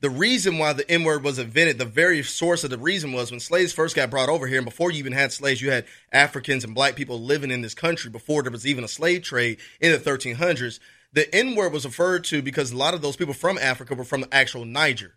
the 0.00 0.10
reason 0.10 0.58
why 0.58 0.74
the 0.74 0.88
N 0.90 1.02
word 1.02 1.24
was 1.24 1.38
invented, 1.38 1.78
the 1.78 1.86
very 1.86 2.22
source 2.22 2.62
of 2.62 2.68
the 2.68 2.76
reason 2.76 3.12
was 3.12 3.30
when 3.30 3.40
slaves 3.40 3.72
first 3.72 3.96
got 3.96 4.10
brought 4.10 4.28
over 4.28 4.46
here, 4.46 4.58
and 4.58 4.66
before 4.66 4.90
you 4.90 4.98
even 4.98 5.14
had 5.14 5.32
slaves, 5.32 5.62
you 5.62 5.70
had 5.70 5.86
Africans 6.12 6.62
and 6.62 6.74
black 6.74 6.94
people 6.94 7.22
living 7.22 7.50
in 7.50 7.62
this 7.62 7.72
country 7.72 8.10
before 8.10 8.42
there 8.42 8.52
was 8.52 8.66
even 8.66 8.84
a 8.84 8.88
slave 8.88 9.22
trade 9.22 9.58
in 9.80 9.92
the 9.92 9.98
1300s. 9.98 10.78
The 11.14 11.34
N 11.34 11.54
word 11.54 11.72
was 11.72 11.86
referred 11.86 12.24
to 12.24 12.42
because 12.42 12.70
a 12.70 12.76
lot 12.76 12.92
of 12.92 13.00
those 13.00 13.16
people 13.16 13.32
from 13.32 13.56
Africa 13.56 13.94
were 13.94 14.04
from 14.04 14.20
the 14.20 14.34
actual 14.34 14.66
Niger. 14.66 15.14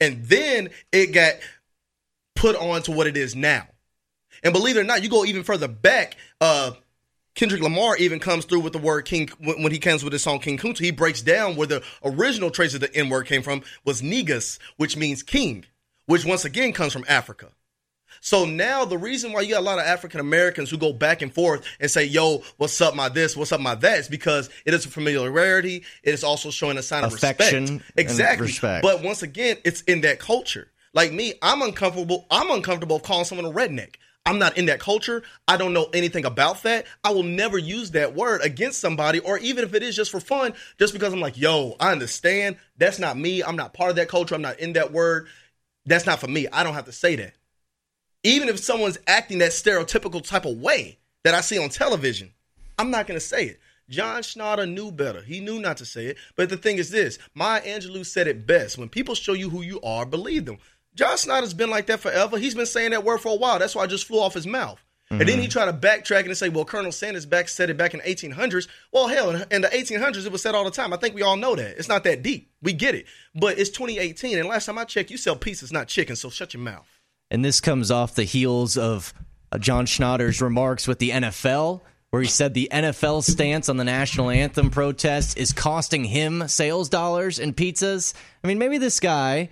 And 0.00 0.24
then 0.24 0.70
it 0.92 1.12
got 1.12 1.34
put 2.34 2.56
on 2.56 2.82
to 2.82 2.92
what 2.92 3.06
it 3.06 3.16
is 3.16 3.34
now. 3.34 3.66
And 4.42 4.52
believe 4.52 4.76
it 4.76 4.80
or 4.80 4.84
not, 4.84 5.02
you 5.02 5.08
go 5.08 5.24
even 5.24 5.44
further 5.44 5.68
back, 5.68 6.16
uh, 6.40 6.72
Kendrick 7.34 7.62
Lamar 7.62 7.96
even 7.96 8.20
comes 8.20 8.44
through 8.44 8.60
with 8.60 8.72
the 8.72 8.78
word 8.78 9.06
king 9.06 9.28
when 9.40 9.72
he 9.72 9.78
comes 9.78 10.04
with 10.04 10.12
his 10.12 10.22
song 10.22 10.38
King 10.38 10.56
Kunta. 10.56 10.78
He 10.78 10.92
breaks 10.92 11.20
down 11.20 11.56
where 11.56 11.66
the 11.66 11.82
original 12.04 12.50
trace 12.50 12.74
of 12.74 12.80
the 12.80 12.94
N 12.94 13.08
word 13.08 13.26
came 13.26 13.42
from 13.42 13.62
was 13.84 14.02
negus, 14.02 14.58
which 14.76 14.96
means 14.96 15.22
king, 15.22 15.64
which 16.06 16.24
once 16.24 16.44
again 16.44 16.72
comes 16.72 16.92
from 16.92 17.04
Africa. 17.08 17.48
So 18.24 18.46
now 18.46 18.86
the 18.86 18.96
reason 18.96 19.34
why 19.34 19.42
you 19.42 19.50
got 19.50 19.60
a 19.60 19.64
lot 19.64 19.78
of 19.78 19.84
African 19.84 20.18
Americans 20.18 20.70
who 20.70 20.78
go 20.78 20.94
back 20.94 21.20
and 21.20 21.30
forth 21.30 21.62
and 21.78 21.90
say, 21.90 22.06
"Yo, 22.06 22.42
what's 22.56 22.80
up, 22.80 22.94
my 22.94 23.10
this? 23.10 23.36
What's 23.36 23.52
up, 23.52 23.60
my 23.60 23.74
that?" 23.74 23.98
is 23.98 24.08
because 24.08 24.48
it 24.64 24.72
is 24.72 24.86
a 24.86 24.88
familiarity. 24.88 25.84
It 26.02 26.14
is 26.14 26.24
also 26.24 26.50
showing 26.50 26.78
a 26.78 26.82
sign 26.82 27.04
of 27.04 27.12
Affection 27.12 27.56
and 27.58 27.70
respect. 27.70 28.00
Exactly. 28.00 28.46
respect. 28.46 28.82
But 28.82 29.02
once 29.02 29.22
again, 29.22 29.58
it's 29.62 29.82
in 29.82 30.00
that 30.00 30.20
culture. 30.20 30.68
Like 30.94 31.12
me, 31.12 31.34
I'm 31.42 31.60
uncomfortable. 31.60 32.24
I'm 32.30 32.50
uncomfortable 32.50 32.98
calling 32.98 33.26
someone 33.26 33.44
a 33.44 33.50
redneck. 33.50 33.96
I'm 34.24 34.38
not 34.38 34.56
in 34.56 34.66
that 34.66 34.80
culture. 34.80 35.22
I 35.46 35.58
don't 35.58 35.74
know 35.74 35.90
anything 35.92 36.24
about 36.24 36.62
that. 36.62 36.86
I 37.04 37.10
will 37.10 37.24
never 37.24 37.58
use 37.58 37.90
that 37.90 38.14
word 38.14 38.40
against 38.40 38.80
somebody, 38.80 39.18
or 39.18 39.36
even 39.36 39.64
if 39.64 39.74
it 39.74 39.82
is 39.82 39.94
just 39.94 40.10
for 40.10 40.20
fun, 40.20 40.54
just 40.78 40.94
because 40.94 41.12
I'm 41.12 41.20
like, 41.20 41.36
yo, 41.36 41.76
I 41.78 41.92
understand. 41.92 42.56
That's 42.78 42.98
not 42.98 43.18
me. 43.18 43.44
I'm 43.44 43.56
not 43.56 43.74
part 43.74 43.90
of 43.90 43.96
that 43.96 44.08
culture. 44.08 44.34
I'm 44.34 44.40
not 44.40 44.60
in 44.60 44.72
that 44.72 44.92
word. 44.92 45.26
That's 45.84 46.06
not 46.06 46.20
for 46.20 46.28
me. 46.28 46.48
I 46.50 46.64
don't 46.64 46.72
have 46.72 46.86
to 46.86 46.92
say 46.92 47.16
that. 47.16 47.34
Even 48.24 48.48
if 48.48 48.58
someone's 48.58 48.98
acting 49.06 49.38
that 49.38 49.52
stereotypical 49.52 50.26
type 50.26 50.44
of 50.46 50.58
way 50.58 50.98
that 51.22 51.34
I 51.34 51.40
see 51.40 51.58
on 51.58 51.68
television, 51.68 52.32
I'm 52.78 52.90
not 52.90 53.06
going 53.06 53.20
to 53.20 53.24
say 53.24 53.44
it. 53.46 53.60
John 53.90 54.22
Schnatter 54.22 54.70
knew 54.70 54.90
better. 54.90 55.20
He 55.22 55.40
knew 55.40 55.60
not 55.60 55.76
to 55.76 55.84
say 55.84 56.06
it. 56.06 56.16
But 56.36 56.48
the 56.48 56.56
thing 56.56 56.78
is 56.78 56.90
this 56.90 57.18
Maya 57.34 57.60
Angelou 57.62 58.04
said 58.04 58.26
it 58.26 58.46
best. 58.46 58.78
When 58.78 58.88
people 58.88 59.14
show 59.14 59.34
you 59.34 59.50
who 59.50 59.62
you 59.62 59.80
are, 59.82 60.06
believe 60.06 60.46
them. 60.46 60.58
John 60.94 61.16
Schnatter's 61.16 61.54
been 61.54 61.70
like 61.70 61.86
that 61.86 62.00
forever. 62.00 62.38
He's 62.38 62.54
been 62.54 62.66
saying 62.66 62.92
that 62.92 63.04
word 63.04 63.18
for 63.18 63.32
a 63.32 63.36
while. 63.36 63.58
That's 63.58 63.74
why 63.74 63.82
I 63.82 63.86
just 63.86 64.06
flew 64.06 64.20
off 64.20 64.34
his 64.34 64.46
mouth. 64.46 64.82
And 65.10 65.20
then 65.20 65.28
Mm-hmm. 65.28 65.40
he 65.42 65.48
tried 65.48 65.66
to 65.66 65.72
backtrack 65.74 66.24
and 66.24 66.36
say, 66.36 66.48
well, 66.48 66.64
Colonel 66.64 66.90
Sanders 66.90 67.26
back 67.26 67.48
said 67.48 67.68
it 67.68 67.76
back 67.76 67.92
in 67.92 68.00
1800s. 68.00 68.68
Well, 68.90 69.06
hell, 69.06 69.30
in, 69.30 69.44
in 69.50 69.60
the 69.60 69.68
1800s, 69.68 70.24
it 70.24 70.32
was 70.32 70.40
said 70.40 70.54
all 70.54 70.64
the 70.64 70.70
time. 70.70 70.94
I 70.94 70.96
think 70.96 71.14
we 71.14 71.20
all 71.22 71.36
know 71.36 71.54
that. 71.54 71.76
It's 71.78 71.88
not 71.88 72.04
that 72.04 72.22
deep. 72.22 72.50
We 72.62 72.72
get 72.72 72.94
it. 72.94 73.04
But 73.34 73.58
it's 73.58 73.68
2018, 73.70 74.38
and 74.38 74.48
last 74.48 74.64
time 74.64 74.78
I 74.78 74.84
checked, 74.84 75.10
you 75.10 75.18
sell 75.18 75.36
pieces, 75.36 75.70
not 75.72 75.88
chicken, 75.88 76.16
so 76.16 76.30
shut 76.30 76.54
your 76.54 76.62
mouth. 76.62 76.88
And 77.30 77.44
this 77.44 77.60
comes 77.60 77.90
off 77.90 78.14
the 78.14 78.24
heels 78.24 78.76
of 78.76 79.12
uh, 79.50 79.58
John 79.58 79.86
Schnatter's 79.86 80.40
remarks 80.40 80.86
with 80.86 80.98
the 80.98 81.10
NFL, 81.10 81.80
where 82.10 82.22
he 82.22 82.28
said 82.28 82.54
the 82.54 82.68
NFL 82.72 83.22
stance 83.24 83.68
on 83.68 83.76
the 83.76 83.84
national 83.84 84.30
anthem 84.30 84.70
protest 84.70 85.36
is 85.36 85.52
costing 85.52 86.04
him 86.04 86.46
sales 86.48 86.88
dollars 86.88 87.38
and 87.38 87.56
pizzas. 87.56 88.14
I 88.42 88.46
mean, 88.46 88.58
maybe 88.58 88.78
this 88.78 89.00
guy, 89.00 89.48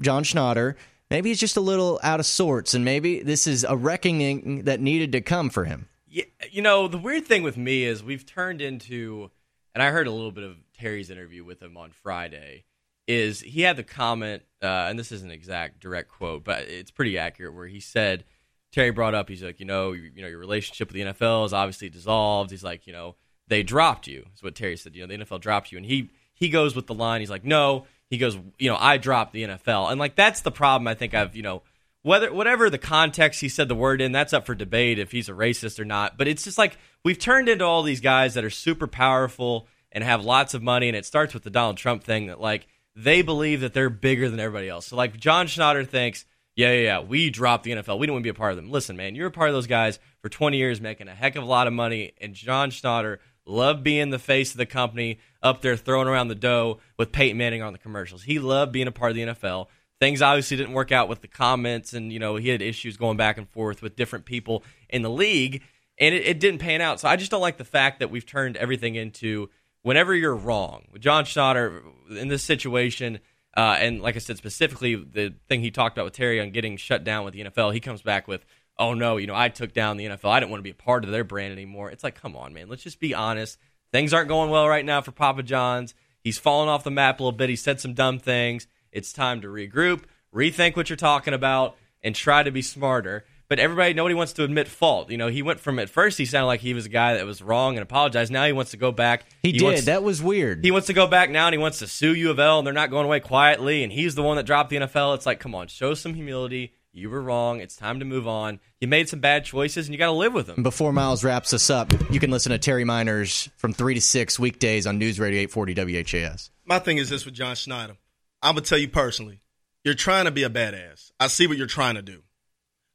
John 0.00 0.22
Schnatter, 0.22 0.76
maybe 1.10 1.30
he's 1.30 1.40
just 1.40 1.56
a 1.56 1.60
little 1.60 1.98
out 2.02 2.20
of 2.20 2.26
sorts, 2.26 2.74
and 2.74 2.84
maybe 2.84 3.22
this 3.22 3.46
is 3.46 3.64
a 3.64 3.76
reckoning 3.76 4.64
that 4.64 4.80
needed 4.80 5.12
to 5.12 5.20
come 5.20 5.50
for 5.50 5.64
him. 5.64 5.88
Yeah, 6.08 6.24
you 6.50 6.62
know, 6.62 6.88
the 6.88 6.98
weird 6.98 7.26
thing 7.26 7.42
with 7.42 7.56
me 7.56 7.84
is 7.84 8.04
we've 8.04 8.26
turned 8.26 8.60
into, 8.60 9.30
and 9.74 9.82
I 9.82 9.90
heard 9.90 10.06
a 10.06 10.12
little 10.12 10.30
bit 10.30 10.44
of 10.44 10.56
Terry's 10.78 11.10
interview 11.10 11.44
with 11.44 11.62
him 11.62 11.76
on 11.76 11.90
Friday. 11.90 12.64
Is 13.08 13.40
he 13.40 13.62
had 13.62 13.76
the 13.76 13.82
comment, 13.82 14.42
uh, 14.62 14.86
and 14.88 14.98
this 14.98 15.10
isn't 15.10 15.28
an 15.28 15.34
exact 15.34 15.80
direct 15.80 16.08
quote, 16.08 16.44
but 16.44 16.62
it's 16.62 16.90
pretty 16.90 17.18
accurate, 17.18 17.54
where 17.54 17.66
he 17.66 17.80
said 17.80 18.24
Terry 18.72 18.90
brought 18.90 19.14
up, 19.14 19.28
he's 19.28 19.42
like, 19.42 19.60
you 19.60 19.66
know, 19.66 19.92
you, 19.92 20.10
you 20.14 20.22
know, 20.22 20.28
your 20.28 20.38
relationship 20.38 20.88
with 20.88 20.94
the 20.94 21.12
NFL 21.12 21.44
is 21.46 21.52
obviously 21.52 21.90
dissolved. 21.90 22.50
He's 22.50 22.64
like, 22.64 22.86
you 22.86 22.92
know, 22.92 23.16
they 23.48 23.62
dropped 23.62 24.06
you. 24.06 24.24
Is 24.34 24.42
what 24.42 24.54
Terry 24.54 24.76
said. 24.76 24.96
You 24.96 25.06
know, 25.06 25.16
the 25.16 25.24
NFL 25.24 25.40
dropped 25.40 25.70
you, 25.70 25.78
and 25.78 25.86
he 25.86 26.10
he 26.34 26.48
goes 26.48 26.74
with 26.74 26.86
the 26.86 26.94
line. 26.94 27.20
He's 27.20 27.30
like, 27.30 27.44
no. 27.44 27.86
He 28.08 28.18
goes, 28.18 28.36
you 28.58 28.68
know, 28.68 28.76
I 28.78 28.98
dropped 28.98 29.32
the 29.32 29.44
NFL, 29.44 29.90
and 29.90 29.98
like 29.98 30.16
that's 30.16 30.42
the 30.42 30.50
problem. 30.50 30.86
I 30.86 30.94
think 30.94 31.14
I've, 31.14 31.34
you 31.34 31.42
know, 31.42 31.62
whether 32.02 32.32
whatever 32.32 32.68
the 32.68 32.78
context 32.78 33.40
he 33.40 33.48
said 33.48 33.68
the 33.68 33.74
word 33.74 34.00
in, 34.00 34.12
that's 34.12 34.32
up 34.32 34.44
for 34.44 34.54
debate 34.54 34.98
if 34.98 35.12
he's 35.12 35.28
a 35.28 35.32
racist 35.32 35.78
or 35.78 35.84
not. 35.84 36.18
But 36.18 36.28
it's 36.28 36.44
just 36.44 36.58
like 36.58 36.76
we've 37.04 37.18
turned 37.18 37.48
into 37.48 37.64
all 37.64 37.82
these 37.82 38.00
guys 38.00 38.34
that 38.34 38.44
are 38.44 38.50
super 38.50 38.86
powerful 38.86 39.66
and 39.92 40.04
have 40.04 40.24
lots 40.24 40.52
of 40.54 40.62
money, 40.62 40.88
and 40.88 40.96
it 40.96 41.06
starts 41.06 41.32
with 41.32 41.42
the 41.42 41.50
Donald 41.50 41.76
Trump 41.78 42.04
thing 42.04 42.26
that 42.26 42.40
like 42.40 42.66
they 42.94 43.22
believe 43.22 43.60
that 43.60 43.74
they're 43.74 43.90
bigger 43.90 44.28
than 44.28 44.40
everybody 44.40 44.68
else. 44.68 44.86
So 44.86 44.96
like 44.96 45.16
John 45.18 45.46
Schnatter 45.46 45.86
thinks, 45.86 46.24
yeah, 46.54 46.72
yeah, 46.72 46.80
yeah, 46.80 47.00
we 47.00 47.30
dropped 47.30 47.64
the 47.64 47.72
NFL. 47.72 47.98
We 47.98 48.06
don't 48.06 48.14
want 48.14 48.24
to 48.24 48.32
be 48.32 48.36
a 48.36 48.38
part 48.38 48.52
of 48.52 48.56
them. 48.56 48.70
Listen, 48.70 48.96
man, 48.96 49.14
you're 49.14 49.28
a 49.28 49.32
part 49.32 49.48
of 49.48 49.54
those 49.54 49.66
guys 49.66 49.98
for 50.20 50.28
20 50.28 50.58
years, 50.58 50.80
making 50.80 51.08
a 51.08 51.14
heck 51.14 51.36
of 51.36 51.42
a 51.42 51.46
lot 51.46 51.66
of 51.66 51.72
money, 51.72 52.12
and 52.20 52.34
John 52.34 52.70
Schnatter 52.70 53.18
loved 53.46 53.82
being 53.82 54.10
the 54.10 54.18
face 54.18 54.52
of 54.52 54.58
the 54.58 54.66
company 54.66 55.18
up 55.42 55.62
there 55.62 55.76
throwing 55.76 56.08
around 56.08 56.28
the 56.28 56.34
dough 56.34 56.78
with 56.98 57.12
Peyton 57.12 57.38
Manning 57.38 57.62
on 57.62 57.72
the 57.72 57.78
commercials. 57.78 58.22
He 58.22 58.38
loved 58.38 58.72
being 58.72 58.86
a 58.86 58.92
part 58.92 59.10
of 59.10 59.16
the 59.16 59.22
NFL. 59.22 59.66
Things 59.98 60.20
obviously 60.20 60.56
didn't 60.56 60.74
work 60.74 60.92
out 60.92 61.08
with 61.08 61.22
the 61.22 61.28
comments, 61.28 61.92
and 61.94 62.12
you 62.12 62.18
know 62.18 62.36
he 62.36 62.48
had 62.48 62.60
issues 62.60 62.96
going 62.96 63.16
back 63.16 63.38
and 63.38 63.48
forth 63.48 63.82
with 63.82 63.96
different 63.96 64.24
people 64.24 64.62
in 64.88 65.02
the 65.02 65.10
league, 65.10 65.62
and 65.98 66.14
it, 66.14 66.26
it 66.26 66.40
didn't 66.40 66.60
pan 66.60 66.80
out. 66.80 67.00
So 67.00 67.08
I 67.08 67.16
just 67.16 67.30
don't 67.30 67.40
like 67.40 67.56
the 67.56 67.64
fact 67.64 68.00
that 68.00 68.10
we've 68.10 68.26
turned 68.26 68.56
everything 68.56 68.94
into 68.94 69.48
whenever 69.82 70.14
you're 70.14 70.34
wrong. 70.34 70.84
John 70.98 71.24
Schnatter 71.24 71.82
in 72.10 72.28
this 72.28 72.42
situation, 72.42 73.20
uh, 73.56 73.76
and 73.78 74.00
like 74.00 74.16
I 74.16 74.20
said 74.20 74.38
specifically, 74.38 74.94
the 74.94 75.34
thing 75.48 75.60
he 75.60 75.70
talked 75.70 75.96
about 75.96 76.04
with 76.04 76.14
Terry 76.14 76.40
on 76.40 76.50
getting 76.50 76.76
shut 76.76 77.04
down 77.04 77.24
with 77.24 77.34
the 77.34 77.44
NFL, 77.44 77.72
he 77.72 77.80
comes 77.80 78.02
back 78.02 78.26
with, 78.26 78.44
"Oh 78.78 78.94
no, 78.94 79.16
you 79.18 79.26
know 79.26 79.34
I 79.34 79.48
took 79.48 79.72
down 79.72 79.96
the 79.96 80.06
NFL. 80.06 80.30
I 80.30 80.40
didn't 80.40 80.50
want 80.50 80.60
to 80.60 80.64
be 80.64 80.70
a 80.70 80.74
part 80.74 81.04
of 81.04 81.10
their 81.10 81.24
brand 81.24 81.52
anymore." 81.52 81.90
It's 81.90 82.04
like, 82.04 82.20
come 82.20 82.36
on, 82.36 82.54
man, 82.54 82.68
let's 82.68 82.82
just 82.82 83.00
be 83.00 83.14
honest. 83.14 83.58
Things 83.92 84.14
aren't 84.14 84.28
going 84.28 84.50
well 84.50 84.68
right 84.68 84.84
now 84.84 85.02
for 85.02 85.12
Papa 85.12 85.42
John's. 85.42 85.94
He's 86.22 86.38
fallen 86.38 86.68
off 86.68 86.84
the 86.84 86.90
map 86.90 87.20
a 87.20 87.22
little 87.22 87.36
bit. 87.36 87.50
He 87.50 87.56
said 87.56 87.80
some 87.80 87.94
dumb 87.94 88.18
things. 88.18 88.66
It's 88.90 89.12
time 89.12 89.40
to 89.42 89.48
regroup, 89.48 90.02
rethink 90.34 90.76
what 90.76 90.88
you're 90.88 90.96
talking 90.96 91.34
about, 91.34 91.76
and 92.02 92.14
try 92.14 92.42
to 92.42 92.50
be 92.50 92.62
smarter. 92.62 93.24
But 93.52 93.58
everybody, 93.58 93.92
nobody 93.92 94.14
wants 94.14 94.32
to 94.32 94.44
admit 94.44 94.66
fault. 94.66 95.10
You 95.10 95.18
know, 95.18 95.28
he 95.28 95.42
went 95.42 95.60
from 95.60 95.78
at 95.78 95.90
first 95.90 96.16
he 96.16 96.24
sounded 96.24 96.46
like 96.46 96.60
he 96.60 96.72
was 96.72 96.86
a 96.86 96.88
guy 96.88 97.18
that 97.18 97.26
was 97.26 97.42
wrong 97.42 97.76
and 97.76 97.82
apologized. 97.82 98.32
Now 98.32 98.46
he 98.46 98.52
wants 98.52 98.70
to 98.70 98.78
go 98.78 98.92
back. 98.92 99.26
He, 99.42 99.52
did. 99.52 99.62
wants- 99.62 99.84
that 99.84 100.02
was 100.02 100.22
weird. 100.22 100.64
he 100.64 100.70
wants 100.70 100.86
to 100.86 100.94
go 100.94 101.06
back 101.06 101.28
now 101.28 101.48
and 101.48 101.52
he 101.52 101.58
wants 101.58 101.80
to 101.80 101.86
sue 101.86 102.14
U 102.14 102.30
of 102.30 102.38
L 102.38 102.60
and 102.60 102.66
they're 102.66 102.72
not 102.72 102.88
going 102.88 103.04
away 103.04 103.20
quietly 103.20 103.82
and 103.82 103.92
he's 103.92 104.14
the 104.14 104.22
one 104.22 104.38
that 104.38 104.46
dropped 104.46 104.70
the 104.70 104.76
NFL. 104.76 105.16
It's 105.16 105.26
like, 105.26 105.38
come 105.38 105.54
on, 105.54 105.66
show 105.68 105.92
some 105.92 106.14
humility. 106.14 106.72
You 106.94 107.10
were 107.10 107.20
wrong. 107.20 107.60
It's 107.60 107.76
time 107.76 107.98
to 107.98 108.06
move 108.06 108.26
on. 108.26 108.58
You 108.80 108.88
made 108.88 109.10
some 109.10 109.20
bad 109.20 109.44
choices 109.44 109.86
and 109.86 109.92
you 109.92 109.98
got 109.98 110.06
to 110.06 110.12
live 110.12 110.32
with 110.32 110.46
them. 110.46 110.62
Before 110.62 110.90
Miles 110.90 111.22
wraps 111.22 111.52
us 111.52 111.68
up, 111.68 111.92
you 112.10 112.20
can 112.20 112.30
listen 112.30 112.52
to 112.52 112.58
Terry 112.58 112.84
Meiners 112.84 113.50
from 113.58 113.74
3 113.74 113.96
to 113.96 114.00
6 114.00 114.38
weekdays 114.38 114.86
on 114.86 114.96
News 114.96 115.20
Radio 115.20 115.42
840 115.42 115.74
WHAS. 115.74 116.50
My 116.64 116.78
thing 116.78 116.96
is 116.96 117.10
this 117.10 117.26
with 117.26 117.34
John 117.34 117.54
Schnatter. 117.54 117.98
I'm 118.40 118.54
gonna 118.54 118.62
tell 118.62 118.78
you 118.78 118.88
personally, 118.88 119.42
you're 119.84 119.92
trying 119.92 120.24
to 120.24 120.30
be 120.30 120.42
a 120.42 120.48
badass. 120.48 121.10
I 121.20 121.26
see 121.26 121.46
what 121.46 121.58
you're 121.58 121.66
trying 121.66 121.96
to 121.96 122.02
do. 122.02 122.22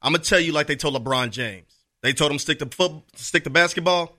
I'm 0.02 0.14
gonna 0.14 0.24
tell 0.24 0.40
you 0.40 0.52
like 0.52 0.68
they 0.68 0.76
told 0.76 0.96
LeBron 0.96 1.32
James. 1.32 1.74
They 2.04 2.14
told 2.14 2.32
him 2.32 2.40
stick 2.40 2.60
to 2.60 2.66
foot, 2.68 2.92
stick 3.16 3.44
to 3.46 3.50
basketball. 3.50 4.16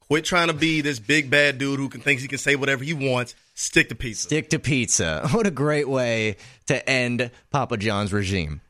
Quit 0.00 0.24
trying 0.24 0.48
to 0.48 0.54
be 0.54 0.80
this 0.80 0.98
big 0.98 1.30
bad 1.30 1.58
dude 1.58 1.78
who 1.78 1.88
can 1.88 2.00
thinks 2.00 2.22
he 2.22 2.28
can 2.28 2.38
say 2.38 2.56
whatever 2.56 2.82
he 2.82 2.94
wants. 2.94 3.34
Stick 3.54 3.88
to 3.90 3.94
pizza. 3.94 4.22
Stick 4.22 4.50
to 4.50 4.58
pizza. 4.58 5.28
What 5.32 5.46
a 5.46 5.52
great 5.52 5.88
way 5.88 6.36
to 6.66 6.88
end 6.88 7.30
Papa 7.50 7.76
John's 7.76 8.12
regime. 8.12 8.60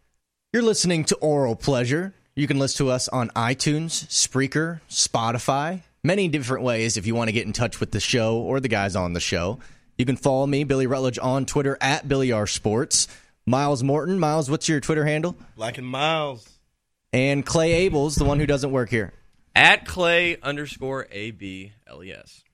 You're 0.52 0.62
listening 0.62 1.04
to 1.04 1.16
Oral 1.16 1.56
Pleasure. 1.56 2.12
You 2.34 2.46
can 2.46 2.58
listen 2.58 2.86
to 2.86 2.92
us 2.92 3.08
on 3.08 3.28
iTunes, 3.30 4.06
Spreaker, 4.08 4.80
Spotify, 4.90 5.82
many 6.02 6.28
different 6.28 6.64
ways 6.64 6.96
if 6.96 7.06
you 7.06 7.14
want 7.14 7.28
to 7.28 7.32
get 7.32 7.46
in 7.46 7.52
touch 7.52 7.80
with 7.80 7.92
the 7.92 8.00
show 8.00 8.36
or 8.36 8.60
the 8.60 8.68
guys 8.68 8.96
on 8.96 9.12
the 9.12 9.20
show. 9.20 9.58
You 9.96 10.04
can 10.04 10.16
follow 10.16 10.46
me, 10.46 10.64
Billy 10.64 10.86
Rutledge, 10.86 11.18
on 11.18 11.46
Twitter 11.46 11.78
at 11.80 12.08
Billy 12.08 12.32
R 12.32 12.46
Sports. 12.46 13.06
Miles 13.50 13.82
Morton. 13.82 14.18
Miles, 14.20 14.48
what's 14.48 14.68
your 14.68 14.80
Twitter 14.80 15.04
handle? 15.04 15.36
Black 15.56 15.76
and 15.76 15.86
Miles. 15.86 16.48
And 17.12 17.44
Clay 17.44 17.90
Abels, 17.90 18.16
the 18.16 18.24
one 18.24 18.38
who 18.38 18.46
doesn't 18.46 18.70
work 18.70 18.88
here. 18.88 19.12
At 19.56 19.84
Clay 19.84 20.38
underscore 20.40 21.08
A 21.10 21.32
B 21.32 21.72
L 21.88 22.04
E 22.04 22.12
S. 22.12 22.44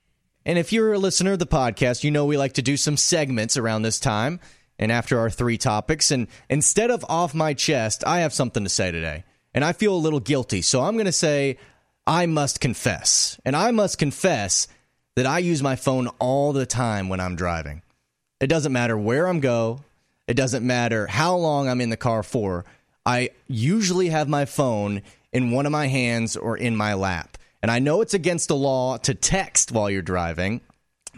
And 0.46 0.58
if 0.58 0.72
you're 0.72 0.94
a 0.94 0.98
listener 0.98 1.32
of 1.32 1.38
the 1.38 1.46
podcast, 1.46 2.02
you 2.02 2.10
know 2.10 2.24
we 2.24 2.38
like 2.38 2.54
to 2.54 2.62
do 2.62 2.78
some 2.78 2.96
segments 2.96 3.58
around 3.58 3.82
this 3.82 4.00
time 4.00 4.40
and 4.78 4.90
after 4.90 5.18
our 5.18 5.28
three 5.28 5.58
topics. 5.58 6.10
And 6.10 6.28
instead 6.48 6.90
of 6.90 7.04
off 7.08 7.34
my 7.34 7.52
chest, 7.52 8.02
I 8.06 8.20
have 8.20 8.32
something 8.32 8.64
to 8.64 8.70
say 8.70 8.90
today. 8.90 9.24
And 9.52 9.64
I 9.64 9.74
feel 9.74 9.94
a 9.94 9.98
little 9.98 10.20
guilty. 10.20 10.62
So 10.62 10.82
I'm 10.82 10.94
going 10.94 11.06
to 11.06 11.12
say, 11.12 11.58
I 12.06 12.24
must 12.26 12.60
confess. 12.60 13.38
And 13.44 13.54
I 13.54 13.70
must 13.70 13.98
confess 13.98 14.68
that 15.16 15.26
I 15.26 15.40
use 15.40 15.62
my 15.62 15.76
phone 15.76 16.08
all 16.18 16.52
the 16.52 16.66
time 16.66 17.08
when 17.08 17.20
I'm 17.20 17.36
driving. 17.36 17.82
It 18.40 18.46
doesn't 18.46 18.72
matter 18.72 18.96
where 18.96 19.26
I'm 19.26 19.40
go. 19.40 19.80
It 20.26 20.34
doesn't 20.34 20.66
matter 20.66 21.06
how 21.06 21.36
long 21.36 21.68
I'm 21.68 21.80
in 21.80 21.90
the 21.90 21.96
car 21.96 22.22
for. 22.22 22.64
I 23.04 23.30
usually 23.46 24.08
have 24.08 24.28
my 24.28 24.44
phone 24.44 25.02
in 25.32 25.52
one 25.52 25.66
of 25.66 25.72
my 25.72 25.86
hands 25.86 26.36
or 26.36 26.56
in 26.56 26.76
my 26.76 26.94
lap. 26.94 27.38
And 27.62 27.70
I 27.70 27.78
know 27.78 28.00
it's 28.00 28.14
against 28.14 28.48
the 28.48 28.56
law 28.56 28.96
to 28.98 29.14
text 29.14 29.70
while 29.70 29.88
you're 29.88 30.02
driving, 30.02 30.60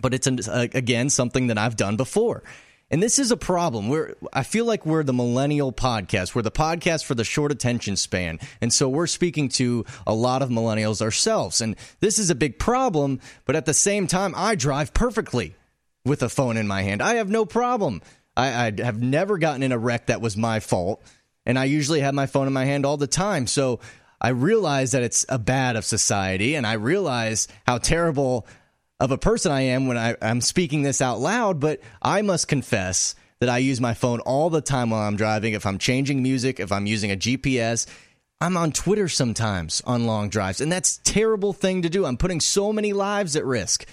but 0.01 0.13
it's 0.15 0.27
uh, 0.27 0.67
again 0.75 1.11
something 1.11 1.47
that 1.49 1.59
I've 1.59 1.77
done 1.77 1.97
before. 1.97 2.43
And 2.91 3.03
this 3.03 3.19
is 3.19 3.31
a 3.31 3.37
problem. 3.37 3.89
We're 3.89 4.15
I 4.33 4.43
feel 4.43 4.65
like 4.65 4.87
we're 4.87 5.03
the 5.03 5.13
millennial 5.13 5.73
podcast. 5.73 6.35
We're 6.35 6.43
the 6.43 6.51
podcast 6.51 7.05
for 7.05 7.15
the 7.15 7.25
short 7.25 7.53
attention 7.53 7.97
span. 7.97 8.39
And 8.61 8.73
so 8.73 8.89
we're 8.89 9.07
speaking 9.07 9.49
to 9.51 9.85
a 10.07 10.15
lot 10.15 10.43
of 10.43 10.49
millennials 10.49 11.03
ourselves. 11.03 11.61
And 11.61 11.77
this 12.01 12.19
is 12.19 12.31
a 12.31 12.35
big 12.35 12.59
problem, 12.59 13.21
but 13.45 13.57
at 13.57 13.67
the 13.67 13.75
same 13.75 14.07
time 14.07 14.35
I 14.37 14.55
drive 14.55 14.95
perfectly 14.95 15.55
with 16.05 16.23
a 16.23 16.29
phone 16.29 16.57
in 16.57 16.67
my 16.67 16.83
hand. 16.83 17.03
I 17.03 17.15
have 17.15 17.29
no 17.29 17.45
problem. 17.45 18.01
I, 18.39 18.67
I 18.67 18.83
have 18.85 19.03
never 19.03 19.37
gotten 19.37 19.63
in 19.63 19.73
a 19.73 19.79
wreck 19.79 20.07
that 20.07 20.21
was 20.21 20.37
my 20.37 20.61
fault. 20.61 21.03
And 21.45 21.59
I 21.59 21.65
usually 21.65 22.01
have 22.01 22.15
my 22.15 22.27
phone 22.27 22.47
in 22.47 22.53
my 22.53 22.65
hand 22.65 22.87
all 22.87 22.97
the 22.97 23.07
time. 23.07 23.47
So 23.47 23.81
I 24.21 24.29
realize 24.29 24.93
that 24.93 25.03
it's 25.03 25.27
a 25.29 25.39
bad 25.39 25.77
of 25.77 25.85
society, 25.85 26.55
and 26.55 26.67
I 26.67 26.75
realize 26.75 27.49
how 27.67 27.79
terrible 27.79 28.47
of 29.01 29.11
a 29.11 29.19
person 29.19 29.53
I 29.53 29.63
am 29.63 29.87
when 29.87 29.97
I, 29.97 30.17
I'm 30.21 30.41
speaking 30.41 30.83
this 30.83 31.01
out 31.01 31.21
loud. 31.21 31.61
But 31.61 31.81
I 32.01 32.23
must 32.23 32.49
confess 32.49 33.15
that 33.41 33.49
I 33.49 33.59
use 33.59 33.81
my 33.81 33.95
phone 33.95 34.21
all 34.21 34.51
the 34.51 34.61
time 34.61 34.91
while 34.91 35.03
I'm 35.03 35.17
driving. 35.17 35.55
If 35.55 35.67
I'm 35.67 35.79
changing 35.79 36.23
music, 36.23 36.61
if 36.61 36.73
I'm 36.73 36.87
using 36.87 37.11
a 37.11 37.17
GPS, 37.17 37.87
I'm 38.41 38.57
on 38.57 38.71
Twitter 38.71 39.09
sometimes 39.09 39.83
on 39.85 40.07
long 40.07 40.29
drives, 40.29 40.61
and 40.61 40.71
that's 40.71 41.01
terrible 41.03 41.53
thing 41.53 41.83
to 41.83 41.89
do. 41.89 42.07
I'm 42.07 42.17
putting 42.17 42.41
so 42.41 42.73
many 42.73 42.93
lives 42.93 43.35
at 43.35 43.45
risk. 43.45 43.85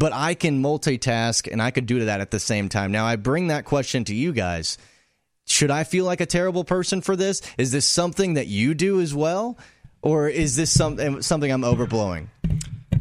But 0.00 0.14
I 0.14 0.32
can 0.32 0.62
multitask 0.62 1.46
and 1.52 1.60
I 1.60 1.70
could 1.70 1.84
do 1.84 2.06
that 2.06 2.22
at 2.22 2.30
the 2.30 2.40
same 2.40 2.70
time. 2.70 2.90
Now, 2.90 3.04
I 3.04 3.16
bring 3.16 3.48
that 3.48 3.66
question 3.66 4.02
to 4.04 4.14
you 4.14 4.32
guys. 4.32 4.78
Should 5.46 5.70
I 5.70 5.84
feel 5.84 6.06
like 6.06 6.22
a 6.22 6.26
terrible 6.26 6.64
person 6.64 7.02
for 7.02 7.16
this? 7.16 7.42
Is 7.58 7.70
this 7.70 7.86
something 7.86 8.32
that 8.34 8.46
you 8.46 8.72
do 8.72 9.02
as 9.02 9.14
well? 9.14 9.58
Or 10.00 10.26
is 10.26 10.56
this 10.56 10.72
something 10.72 11.20
something 11.20 11.52
I'm 11.52 11.60
overblowing? 11.60 12.28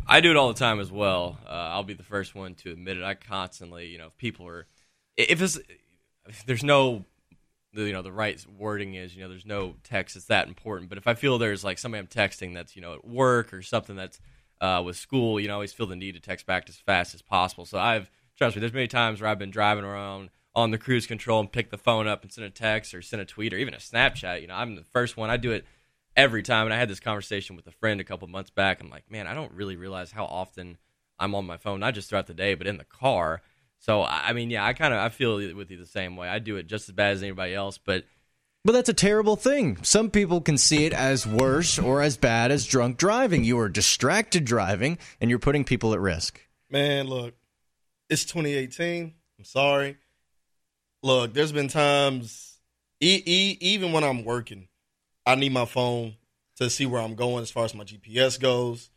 I 0.05 0.19
do 0.19 0.29
it 0.31 0.35
all 0.35 0.49
the 0.49 0.59
time 0.59 0.81
as 0.81 0.91
well. 0.91 1.37
Uh, 1.47 1.51
I'll 1.51 1.83
be 1.83 1.93
the 1.93 2.03
first 2.03 2.35
one 2.35 2.55
to 2.55 2.71
admit 2.73 2.97
it. 2.97 3.03
I 3.03 3.13
constantly, 3.13 3.87
you 3.87 3.97
know, 3.97 4.07
if 4.07 4.17
people 4.17 4.45
are, 4.49 4.67
if 5.15 5.41
it's, 5.41 5.57
if 6.27 6.45
there's 6.45 6.65
no, 6.65 7.05
you 7.71 7.93
know, 7.93 8.01
the 8.01 8.11
right 8.11 8.45
wording 8.57 8.95
is, 8.95 9.15
you 9.15 9.21
know, 9.21 9.29
there's 9.29 9.45
no 9.45 9.75
text 9.85 10.15
that's 10.15 10.25
that 10.25 10.49
important. 10.49 10.89
But 10.89 10.97
if 10.97 11.07
I 11.07 11.13
feel 11.13 11.37
there's 11.37 11.63
like 11.63 11.79
somebody 11.79 12.01
I'm 12.01 12.07
texting 12.07 12.55
that's, 12.55 12.75
you 12.75 12.81
know, 12.81 12.93
at 12.95 13.07
work 13.07 13.53
or 13.53 13.61
something 13.61 13.95
that's 13.95 14.19
uh, 14.61 14.81
with 14.85 14.97
school, 14.97 15.39
you 15.39 15.47
know, 15.47 15.53
I 15.53 15.55
always 15.55 15.73
feel 15.73 15.87
the 15.87 15.95
need 15.95 16.13
to 16.13 16.19
text 16.19 16.45
back 16.45 16.67
as 16.69 16.77
fast 16.77 17.13
as 17.13 17.21
possible. 17.21 17.65
So 17.65 17.77
I've, 17.77 18.09
trust 18.37 18.55
me, 18.55 18.59
there's 18.59 18.73
many 18.73 18.87
times 18.87 19.21
where 19.21 19.29
I've 19.29 19.39
been 19.39 19.51
driving 19.51 19.83
around 19.83 20.29
on 20.55 20.71
the 20.71 20.77
cruise 20.77 21.05
control 21.05 21.39
and 21.39 21.51
pick 21.51 21.69
the 21.69 21.77
phone 21.77 22.07
up 22.07 22.23
and 22.23 22.31
send 22.31 22.45
a 22.45 22.49
text 22.49 22.93
or 22.93 23.01
send 23.01 23.21
a 23.21 23.25
tweet 23.25 23.53
or 23.53 23.57
even 23.57 23.73
a 23.73 23.77
Snapchat. 23.77 24.41
You 24.41 24.47
know, 24.47 24.55
I'm 24.55 24.75
the 24.75 24.83
first 24.83 25.15
one. 25.15 25.29
I 25.29 25.37
do 25.37 25.51
it 25.51 25.65
every 26.15 26.43
time. 26.43 26.65
And 26.65 26.73
I 26.73 26.77
had 26.77 26.89
this 26.89 26.99
conversation 26.99 27.55
with 27.55 27.67
a 27.67 27.71
friend 27.71 28.01
a 28.01 28.03
couple 28.03 28.27
months 28.27 28.49
back. 28.49 28.81
I'm 28.81 28.89
like, 28.89 29.09
man, 29.09 29.27
I 29.27 29.33
don't 29.33 29.53
really 29.53 29.77
realize 29.77 30.11
how 30.11 30.25
often 30.25 30.77
I'm 31.19 31.35
on 31.35 31.45
my 31.45 31.57
phone, 31.57 31.79
not 31.79 31.93
just 31.93 32.09
throughout 32.09 32.27
the 32.27 32.33
day, 32.33 32.55
but 32.55 32.67
in 32.67 32.77
the 32.77 32.83
car. 32.83 33.41
So 33.79 34.03
I 34.03 34.33
mean, 34.33 34.49
yeah, 34.49 34.65
I 34.65 34.73
kind 34.73 34.93
of 34.93 34.99
I 34.99 35.09
feel 35.09 35.35
with 35.55 35.71
you 35.71 35.77
the 35.77 35.85
same 35.85 36.17
way. 36.17 36.27
I 36.27 36.39
do 36.39 36.57
it 36.57 36.67
just 36.67 36.89
as 36.89 36.95
bad 36.95 37.13
as 37.13 37.23
anybody 37.23 37.53
else, 37.53 37.77
but 37.77 38.03
But 38.65 38.73
that's 38.73 38.89
a 38.89 38.93
terrible 38.93 39.35
thing. 39.37 39.77
Some 39.83 40.09
people 40.11 40.41
can 40.41 40.57
see 40.57 40.85
it 40.85 40.93
as 40.93 41.25
worse 41.25 41.79
or 41.79 42.01
as 42.01 42.17
bad 42.17 42.51
as 42.51 42.65
drunk 42.65 42.97
driving. 42.97 43.43
You 43.45 43.57
are 43.59 43.69
distracted 43.69 44.43
driving 44.43 44.97
and 45.21 45.29
you're 45.29 45.39
putting 45.39 45.63
people 45.63 45.93
at 45.93 45.99
risk. 46.01 46.41
Man, 46.69 47.07
look, 47.07 47.35
it's 48.09 48.25
2018. 48.25 49.13
I'm 49.37 49.45
sorry. 49.45 49.97
Look, 51.01 51.33
there's 51.33 51.53
been 51.53 51.69
times, 51.69 52.57
e- 52.99 53.23
e- 53.25 53.57
even 53.61 53.93
when 53.93 54.03
I'm 54.03 54.25
working, 54.25 54.67
I 55.25 55.35
need 55.35 55.53
my 55.53 55.63
phone 55.65 56.15
to 56.57 56.69
see 56.69 56.85
where 56.85 57.01
I'm 57.01 57.15
going 57.15 57.41
as 57.43 57.49
far 57.51 57.63
as 57.63 57.73
my 57.73 57.85
GPS 57.85 58.37
goes. 58.39 58.89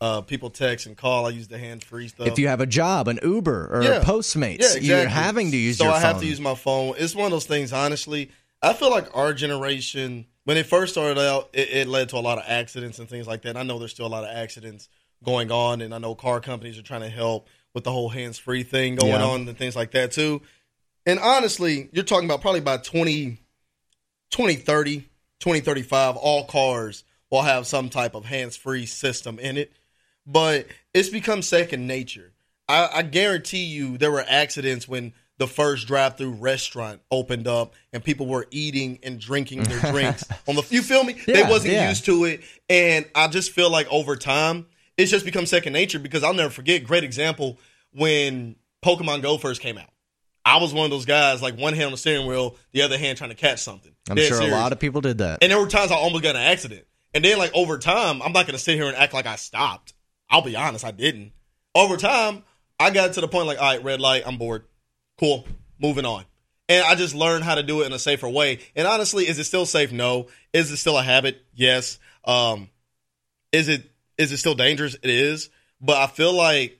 Uh, 0.00 0.20
people 0.20 0.50
text 0.50 0.86
and 0.86 0.96
call. 0.96 1.26
I 1.26 1.30
use 1.30 1.48
the 1.48 1.58
hand 1.58 1.82
free 1.82 2.06
stuff. 2.08 2.26
If 2.28 2.38
you 2.38 2.48
have 2.48 2.60
a 2.60 2.66
job, 2.66 3.08
an 3.08 3.18
Uber 3.22 3.68
or 3.72 3.82
Yeah. 3.82 3.90
a 4.00 4.04
Postmates, 4.04 4.58
Yeah, 4.60 4.66
exactly. 4.66 4.86
you're 4.88 5.08
having 5.08 5.50
to 5.50 5.56
use 5.56 5.80
your 5.80 5.86
phone. 5.88 5.94
so 5.94 5.98
I 5.98 6.02
phone. 6.02 6.12
have 6.12 6.20
to 6.22 6.26
use 6.28 6.40
my 6.40 6.54
phone. 6.54 6.94
It's 6.98 7.14
one 7.16 7.24
of 7.24 7.30
those 7.32 7.46
things. 7.46 7.72
Honestly, 7.72 8.30
I 8.62 8.72
feel 8.72 8.90
like 8.90 9.16
our 9.16 9.32
generation, 9.32 10.26
when 10.44 10.56
it 10.56 10.66
first 10.66 10.92
started 10.94 11.20
out, 11.20 11.50
it, 11.52 11.68
it 11.70 11.88
led 11.88 12.08
to 12.10 12.16
a 12.16 12.20
lot 12.20 12.38
of 12.38 12.44
accidents 12.46 12.98
and 12.98 13.08
things 13.08 13.26
like 13.26 13.42
that. 13.42 13.50
And 13.50 13.58
I 13.58 13.62
know 13.62 13.78
there's 13.78 13.92
still 13.92 14.06
a 14.06 14.08
lot 14.08 14.24
of 14.24 14.30
accidents 14.36 14.88
going 15.22 15.50
on, 15.50 15.80
and 15.80 15.94
I 15.94 15.98
know 15.98 16.14
car 16.14 16.40
companies 16.40 16.78
are 16.78 16.82
trying 16.82 17.02
to 17.02 17.08
help 17.08 17.48
with 17.74 17.84
the 17.84 17.92
whole 17.92 18.08
hands 18.08 18.38
free 18.38 18.62
thing 18.62 18.96
going 18.96 19.20
Yeah. 19.20 19.26
on 19.26 19.48
and 19.48 19.56
things 19.56 19.76
like 19.76 19.92
that 19.92 20.12
too. 20.12 20.42
And 21.06 21.18
honestly, 21.18 21.88
you're 21.92 22.04
talking 22.04 22.28
about 22.28 22.40
probably 22.40 22.60
by 22.60 22.76
20, 22.78 23.38
2030, 24.30 25.08
2035, 25.40 26.16
all 26.16 26.44
cars 26.44 27.04
will 27.30 27.42
have 27.42 27.66
some 27.66 27.88
type 27.88 28.14
of 28.14 28.24
hands 28.24 28.56
free 28.56 28.86
system 28.86 29.38
in 29.38 29.56
it. 29.56 29.72
But 30.26 30.66
it's 30.92 31.08
become 31.08 31.42
second 31.42 31.86
nature. 31.86 32.32
I, 32.68 32.88
I 32.96 33.02
guarantee 33.02 33.64
you 33.64 33.96
there 33.96 34.10
were 34.10 34.24
accidents 34.28 34.86
when 34.86 35.14
the 35.38 35.46
first 35.46 35.86
drive 35.86 36.16
through 36.16 36.32
restaurant 36.32 37.00
opened 37.10 37.46
up 37.46 37.74
and 37.92 38.04
people 38.04 38.26
were 38.26 38.46
eating 38.50 38.98
and 39.02 39.18
drinking 39.18 39.62
their 39.62 39.80
drinks 39.92 40.24
on 40.46 40.56
the 40.56 40.66
you 40.70 40.82
feel 40.82 41.04
me? 41.04 41.14
they 41.26 41.44
wasn't 41.44 41.72
yeah. 41.72 41.88
used 41.88 42.04
to 42.04 42.24
it. 42.24 42.42
And 42.68 43.06
I 43.14 43.28
just 43.28 43.52
feel 43.52 43.70
like 43.70 43.90
over 43.90 44.16
time 44.16 44.66
it's 44.96 45.10
just 45.10 45.24
become 45.24 45.46
second 45.46 45.72
nature 45.72 45.98
because 45.98 46.24
I'll 46.24 46.34
never 46.34 46.50
forget, 46.50 46.84
great 46.84 47.04
example, 47.04 47.58
when 47.92 48.56
Pokemon 48.84 49.22
Go 49.22 49.38
first 49.38 49.60
came 49.60 49.78
out. 49.78 49.88
I 50.44 50.58
was 50.58 50.72
one 50.72 50.86
of 50.86 50.90
those 50.90 51.04
guys, 51.04 51.42
like 51.42 51.58
one 51.58 51.74
hand 51.74 51.86
on 51.86 51.92
the 51.92 51.98
steering 51.98 52.26
wheel, 52.26 52.56
the 52.72 52.82
other 52.82 52.98
hand 52.98 53.18
trying 53.18 53.30
to 53.30 53.36
catch 53.36 53.60
something. 53.60 53.92
I'm 54.08 54.16
Dead 54.16 54.28
sure 54.28 54.38
serious. 54.38 54.54
a 54.54 54.58
lot 54.58 54.72
of 54.72 54.80
people 54.80 55.00
did 55.00 55.18
that. 55.18 55.38
And 55.42 55.52
there 55.52 55.58
were 55.58 55.68
times 55.68 55.92
I 55.92 55.96
almost 55.96 56.22
got 56.22 56.30
in 56.30 56.40
an 56.40 56.48
accident. 56.48 56.84
And 57.14 57.24
then, 57.24 57.38
like, 57.38 57.54
over 57.54 57.78
time, 57.78 58.22
I'm 58.22 58.32
not 58.32 58.46
going 58.46 58.56
to 58.56 58.58
sit 58.58 58.76
here 58.76 58.86
and 58.86 58.96
act 58.96 59.12
like 59.14 59.26
I 59.26 59.36
stopped. 59.36 59.94
I'll 60.30 60.42
be 60.42 60.56
honest, 60.56 60.84
I 60.84 60.90
didn't. 60.90 61.32
Over 61.74 61.96
time, 61.96 62.44
I 62.80 62.90
got 62.90 63.14
to 63.14 63.20
the 63.20 63.28
point, 63.28 63.46
like, 63.46 63.58
all 63.58 63.64
right, 63.64 63.82
red 63.82 64.00
light, 64.00 64.22
I'm 64.26 64.36
bored. 64.36 64.64
Cool, 65.18 65.46
moving 65.80 66.04
on. 66.04 66.24
And 66.68 66.84
I 66.84 66.94
just 66.94 67.14
learned 67.14 67.44
how 67.44 67.54
to 67.54 67.62
do 67.62 67.82
it 67.82 67.86
in 67.86 67.92
a 67.92 67.98
safer 67.98 68.28
way. 68.28 68.58
And 68.76 68.86
honestly, 68.86 69.26
is 69.26 69.38
it 69.38 69.44
still 69.44 69.64
safe? 69.66 69.90
No. 69.90 70.28
Is 70.52 70.70
it 70.70 70.76
still 70.76 70.98
a 70.98 71.02
habit? 71.02 71.42
Yes. 71.54 71.98
Um, 72.24 72.68
is 73.52 73.68
it 73.68 73.90
is 74.18 74.32
it 74.32 74.38
still 74.38 74.54
dangerous? 74.54 74.94
It 74.94 75.08
is. 75.10 75.48
But 75.80 75.96
I 75.96 76.06
feel 76.08 76.32
like 76.34 76.78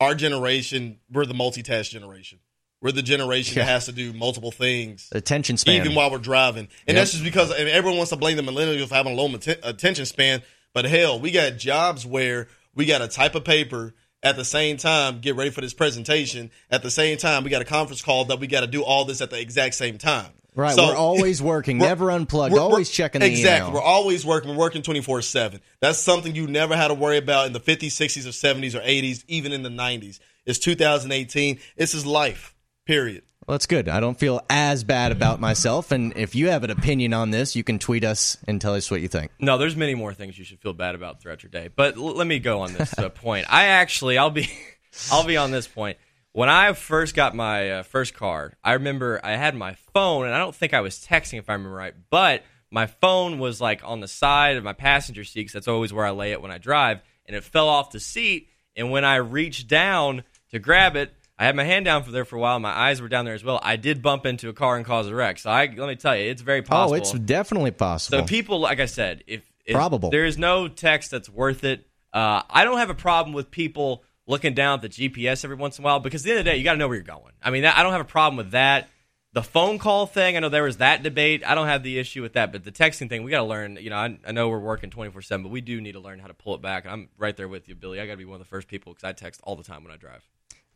our 0.00 0.14
generation, 0.14 0.98
we're 1.10 1.26
the 1.26 1.34
multitask 1.34 1.90
generation. 1.90 2.38
We're 2.82 2.92
the 2.92 3.02
generation 3.02 3.56
Yeah. 3.56 3.64
that 3.64 3.70
has 3.72 3.86
to 3.86 3.92
do 3.92 4.12
multiple 4.12 4.52
things 4.52 5.08
Attention 5.10 5.56
span. 5.56 5.76
even 5.76 5.94
while 5.94 6.10
we're 6.10 6.18
driving. 6.18 6.68
And 6.86 6.94
Yep. 6.94 6.96
that's 6.96 7.12
just 7.12 7.24
because 7.24 7.50
and 7.50 7.68
everyone 7.68 7.96
wants 7.96 8.10
to 8.10 8.16
blame 8.16 8.36
the 8.36 8.42
millennials 8.42 8.86
for 8.88 8.94
having 8.94 9.12
a 9.12 9.16
low 9.16 9.34
atten- 9.34 9.58
attention 9.64 10.06
span. 10.06 10.42
But 10.72 10.84
hell, 10.84 11.18
we 11.18 11.30
got 11.32 11.56
jobs 11.56 12.06
where 12.06 12.46
we 12.74 12.84
got 12.84 12.98
to 12.98 13.08
type 13.08 13.34
a 13.34 13.40
paper 13.40 13.94
at 14.22 14.36
the 14.36 14.44
same 14.44 14.76
time, 14.76 15.20
get 15.20 15.36
ready 15.36 15.50
for 15.50 15.60
this 15.60 15.74
presentation. 15.74 16.50
At 16.70 16.82
the 16.82 16.90
same 16.90 17.16
time, 17.18 17.44
we 17.44 17.50
got 17.50 17.62
a 17.62 17.66
conference 17.66 18.02
call 18.02 18.24
that 18.26 18.40
we 18.40 18.46
got 18.46 18.60
to 18.60 18.66
do 18.66 18.82
all 18.82 19.04
this 19.04 19.20
at 19.20 19.30
the 19.30 19.40
exact 19.40 19.74
same 19.74 19.98
time. 19.98 20.32
Right, 20.54 20.74
So- 20.74 20.86
we're 20.86 20.96
always 20.96 21.42
working, 21.42 21.78
We're- 21.78 21.90
never 21.90 22.10
unplugged, 22.10 22.52
we're- 22.54 22.62
always 22.62 22.88
we're- 22.88 22.94
checking 22.94 23.20
the 23.20 23.26
exactly. 23.26 23.68
email. 23.68 23.74
We're 23.74 23.86
always 23.86 24.24
working. 24.24 24.50
We're 24.50 24.56
working 24.56 24.80
24 24.82 25.20
7. 25.20 25.60
That's 25.80 25.98
something 25.98 26.34
you 26.34 26.46
never 26.46 26.74
had 26.74 26.88
to 26.88 26.94
worry 26.94 27.18
about 27.18 27.46
in 27.46 27.52
the 27.52 27.60
50s, 27.60 27.94
60s, 27.94 28.26
or 28.26 28.32
70s, 28.32 28.74
or 28.74 28.80
80s, 28.80 29.22
even 29.28 29.52
in 29.52 29.62
the 29.62 29.68
90s. 29.70 30.18
It's 30.46 30.58
2018. 30.58 31.58
This 31.76 31.94
is 31.94 32.06
life, 32.06 32.54
period. 32.86 33.22
Well, 33.46 33.54
that's 33.54 33.66
good. 33.66 33.88
I 33.88 34.00
don't 34.00 34.18
feel 34.18 34.40
as 34.50 34.82
bad 34.82 35.12
about 35.12 35.38
myself. 35.40 35.92
And 35.92 36.12
if 36.16 36.34
you 36.34 36.48
have 36.48 36.64
an 36.64 36.70
opinion 36.70 37.14
on 37.14 37.30
this, 37.30 37.54
you 37.54 37.62
can 37.62 37.78
tweet 37.78 38.02
us 38.04 38.36
and 38.48 38.60
tell 38.60 38.74
us 38.74 38.90
what 38.90 39.00
you 39.00 39.08
think. 39.08 39.30
No, 39.38 39.56
there's 39.56 39.76
many 39.76 39.94
more 39.94 40.12
things 40.12 40.36
you 40.36 40.44
should 40.44 40.58
feel 40.60 40.72
bad 40.72 40.96
about 40.96 41.20
throughout 41.20 41.44
your 41.44 41.50
day. 41.50 41.68
But 41.74 41.96
l- 41.96 42.14
let 42.16 42.26
me 42.26 42.40
go 42.40 42.60
on 42.62 42.72
this 42.72 42.98
uh, 42.98 43.08
point. 43.14 43.46
I 43.48 43.66
actually, 43.66 44.18
I'll 44.18 44.30
be, 44.30 44.50
I'll 45.12 45.24
be 45.24 45.36
on 45.36 45.52
this 45.52 45.68
point. 45.68 45.96
When 46.32 46.48
I 46.48 46.72
first 46.72 47.14
got 47.14 47.36
my 47.36 47.70
uh, 47.70 47.82
first 47.84 48.14
car, 48.14 48.52
I 48.64 48.72
remember 48.74 49.20
I 49.22 49.36
had 49.36 49.54
my 49.54 49.74
phone, 49.94 50.26
and 50.26 50.34
I 50.34 50.38
don't 50.38 50.54
think 50.54 50.74
I 50.74 50.80
was 50.80 50.98
texting 50.98 51.38
if 51.38 51.48
I 51.48 51.52
remember 51.54 51.76
right, 51.76 51.94
but 52.10 52.42
my 52.70 52.86
phone 52.86 53.38
was 53.38 53.60
like 53.60 53.80
on 53.84 54.00
the 54.00 54.08
side 54.08 54.56
of 54.56 54.64
my 54.64 54.72
passenger 54.72 55.22
seat 55.24 55.44
'cause 55.44 55.52
that's 55.52 55.68
always 55.68 55.92
where 55.92 56.04
I 56.04 56.10
lay 56.10 56.32
it 56.32 56.42
when 56.42 56.50
I 56.50 56.58
drive, 56.58 57.00
and 57.26 57.36
it 57.36 57.44
fell 57.44 57.68
off 57.68 57.92
the 57.92 58.00
seat. 58.00 58.48
And 58.74 58.90
when 58.90 59.04
I 59.04 59.16
reached 59.16 59.68
down 59.68 60.24
to 60.50 60.58
grab 60.58 60.96
it, 60.96 61.14
I 61.38 61.44
had 61.44 61.54
my 61.54 61.64
hand 61.64 61.84
down 61.84 62.02
for 62.02 62.10
there 62.10 62.24
for 62.24 62.36
a 62.36 62.38
while. 62.38 62.58
My 62.58 62.70
eyes 62.70 63.02
were 63.02 63.08
down 63.08 63.26
there 63.26 63.34
as 63.34 63.44
well. 63.44 63.60
I 63.62 63.76
did 63.76 64.00
bump 64.00 64.24
into 64.24 64.48
a 64.48 64.54
car 64.54 64.76
and 64.76 64.86
cause 64.86 65.06
a 65.06 65.14
wreck. 65.14 65.38
So 65.38 65.50
I 65.50 65.66
let 65.66 65.88
me 65.88 65.96
tell 65.96 66.16
you, 66.16 66.30
it's 66.30 66.42
very 66.42 66.62
possible. 66.62 66.94
Oh, 66.94 66.96
it's 66.96 67.12
definitely 67.12 67.72
possible. 67.72 68.20
So 68.20 68.24
people, 68.24 68.58
like 68.60 68.80
I 68.80 68.86
said, 68.86 69.22
if, 69.26 69.42
if 69.66 69.74
Probable. 69.74 70.10
there 70.10 70.24
is 70.24 70.38
no 70.38 70.68
text 70.68 71.10
that's 71.10 71.28
worth 71.28 71.64
it, 71.64 71.86
uh, 72.12 72.42
I 72.48 72.64
don't 72.64 72.78
have 72.78 72.88
a 72.88 72.94
problem 72.94 73.34
with 73.34 73.50
people 73.50 74.02
looking 74.26 74.54
down 74.54 74.82
at 74.82 74.82
the 74.82 74.88
GPS 75.10 75.44
every 75.44 75.56
once 75.56 75.78
in 75.78 75.84
a 75.84 75.86
while 75.86 76.00
because 76.00 76.22
at 76.22 76.24
the 76.24 76.30
end 76.30 76.38
of 76.38 76.44
the 76.46 76.50
day, 76.52 76.56
you 76.56 76.64
got 76.64 76.72
to 76.72 76.78
know 76.78 76.88
where 76.88 76.96
you're 76.96 77.04
going. 77.04 77.32
I 77.42 77.50
mean, 77.50 77.62
that, 77.62 77.76
I 77.76 77.82
don't 77.82 77.92
have 77.92 78.00
a 78.00 78.04
problem 78.04 78.36
with 78.36 78.52
that. 78.52 78.88
The 79.34 79.42
phone 79.42 79.78
call 79.78 80.06
thing, 80.06 80.34
I 80.34 80.40
know 80.40 80.48
there 80.48 80.62
was 80.62 80.78
that 80.78 81.02
debate. 81.02 81.42
I 81.46 81.54
don't 81.54 81.66
have 81.66 81.82
the 81.82 81.98
issue 81.98 82.22
with 82.22 82.32
that, 82.32 82.52
but 82.52 82.64
the 82.64 82.72
texting 82.72 83.10
thing, 83.10 83.22
we 83.22 83.30
got 83.30 83.40
to 83.40 83.44
learn. 83.44 83.76
You 83.78 83.90
know, 83.90 83.96
I, 83.96 84.18
I 84.26 84.32
know 84.32 84.48
we're 84.48 84.58
working 84.58 84.88
24 84.88 85.20
seven, 85.20 85.42
but 85.42 85.52
we 85.52 85.60
do 85.60 85.78
need 85.82 85.92
to 85.92 86.00
learn 86.00 86.20
how 86.20 86.28
to 86.28 86.34
pull 86.34 86.54
it 86.54 86.62
back. 86.62 86.86
I'm 86.86 87.10
right 87.18 87.36
there 87.36 87.46
with 87.46 87.68
you, 87.68 87.74
Billy. 87.74 88.00
I 88.00 88.06
got 88.06 88.12
to 88.12 88.16
be 88.16 88.24
one 88.24 88.36
of 88.36 88.40
the 88.40 88.48
first 88.48 88.66
people 88.66 88.94
because 88.94 89.04
I 89.04 89.12
text 89.12 89.42
all 89.44 89.54
the 89.54 89.62
time 89.62 89.84
when 89.84 89.92
I 89.92 89.98
drive. 89.98 90.26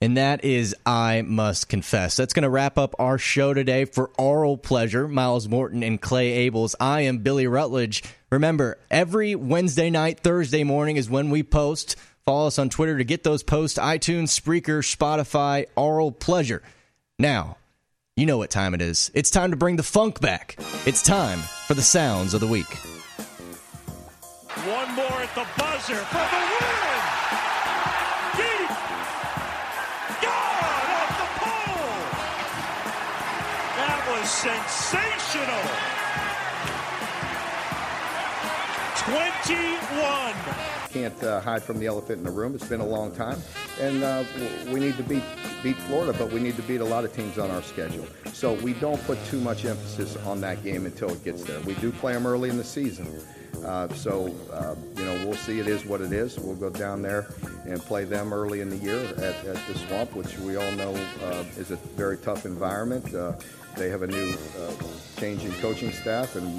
And 0.03 0.17
that 0.17 0.45
is 0.47 0.75
I 0.87 1.21
Must 1.21 1.69
Confess. 1.69 2.17
That's 2.17 2.33
going 2.33 2.45
to 2.45 2.49
wrap 2.49 2.79
up 2.79 2.95
our 2.99 3.19
show 3.19 3.53
today 3.53 3.85
for 3.85 4.11
Oral 4.17 4.57
Pleasure, 4.57 5.07
Miles 5.07 5.47
Morton 5.47 5.83
and 5.83 6.01
Clay 6.01 6.49
Abels. 6.49 6.75
I 6.81 7.03
am 7.03 7.19
Billy 7.19 7.47
Rutledge. 7.47 8.03
Remember, 8.31 8.79
every 8.91 9.35
Wednesday 9.35 9.91
night, 9.91 10.21
Thursday 10.21 10.65
morning 10.65 10.97
is 10.97 11.11
when 11.11 11.29
we 11.29 11.43
post. 11.43 11.97
Follow 12.25 12.47
us 12.47 12.59
on 12.59 12.71
Twitter 12.71 12.97
to 12.97 13.05
get 13.05 13.25
those 13.25 13.43
posts 13.43 13.79
iTunes, 13.79 14.29
Spreaker, 14.29 14.81
Spotify, 14.83 15.67
Oral 15.77 16.13
Pleasure. 16.13 16.63
Now, 17.19 17.59
you 18.17 18.25
know 18.25 18.39
what 18.39 18.49
time 18.49 18.73
it 18.73 18.81
is. 18.81 19.11
It's 19.13 19.31
time 19.31 19.51
to 19.51 19.57
bring 19.59 19.77
the 19.77 19.83
funk 19.83 20.19
back. 20.19 20.57
It's 20.87 21.03
time 21.03 21.41
for 21.67 21.75
the 21.75 21.83
sounds 21.83 22.33
of 22.33 22.41
the 22.41 22.47
week. 22.47 22.75
One 24.65 24.95
more 24.95 25.21
at 25.21 25.35
the 25.35 25.47
buzzer 25.59 25.95
for 25.95 26.17
the 26.17 26.39
win. 26.61 27.00
Was 34.21 34.31
sensational. 34.31 35.61
21. 38.97 40.35
Can't 40.91 41.23
uh, 41.25 41.41
hide 41.41 41.63
from 41.63 41.79
the 41.79 41.87
elephant 41.87 42.19
in 42.19 42.25
the 42.25 42.31
room. 42.31 42.55
It's 42.55 42.69
been 42.69 42.81
a 42.81 42.87
long 42.87 43.13
time, 43.13 43.39
and 43.81 44.03
uh, 44.03 44.25
we 44.71 44.81
need 44.81 44.97
to 44.99 45.03
beat 45.03 45.23
beat 45.63 45.77
Florida, 45.77 46.13
but 46.19 46.33
we 46.33 46.41
need 46.41 46.57
to 46.57 46.63
beat 46.63 46.81
a 46.81 46.85
lot 46.85 47.05
of 47.05 47.15
teams 47.15 47.39
on 47.39 47.51
our 47.51 47.63
schedule. 47.63 48.07
So 48.33 48.55
we 48.55 48.73
don't 48.75 49.03
put 49.05 49.23
too 49.27 49.41
much 49.41 49.65
emphasis 49.65 50.17
on 50.27 50.41
that 50.41 50.63
game 50.65 50.87
until 50.87 51.11
it 51.11 51.23
gets 51.23 51.45
there. 51.45 51.61
We 51.61 51.75
do 51.75 51.93
play 51.93 52.13
them 52.13 52.27
early 52.27 52.51
in 52.51 52.57
the 52.57 52.65
season, 52.65 53.07
uh, 53.65 53.89
so 53.95 54.35
uh, 54.53 54.75
you 54.97 55.05
know 55.05 55.27
we'll 55.27 55.37
see. 55.37 55.61
It 55.61 55.69
is 55.69 55.87
what 55.87 56.01
it 56.01 56.13
is. 56.13 56.39
We'll 56.39 56.57
go 56.57 56.71
down 56.71 57.01
there 57.01 57.33
and 57.65 57.81
play 57.81 58.05
them 58.05 58.35
early 58.35 58.61
in 58.61 58.69
the 58.69 58.77
year 58.77 59.01
at, 59.17 59.47
at 59.47 59.67
the 59.67 59.79
Swamp, 59.87 60.15
which 60.15 60.37
we 60.39 60.57
all 60.57 60.73
know 60.73 60.95
uh, 61.25 61.45
is 61.57 61.71
a 61.71 61.77
very 61.97 62.19
tough 62.19 62.45
environment. 62.45 63.15
Uh, 63.75 63.79
they 63.79 63.89
have 63.89 64.03
a 64.03 64.07
new 64.07 64.35
uh, 64.59 64.73
change 65.19 65.45
in 65.45 65.53
coaching 65.55 65.93
staff, 65.93 66.37
and 66.37 66.57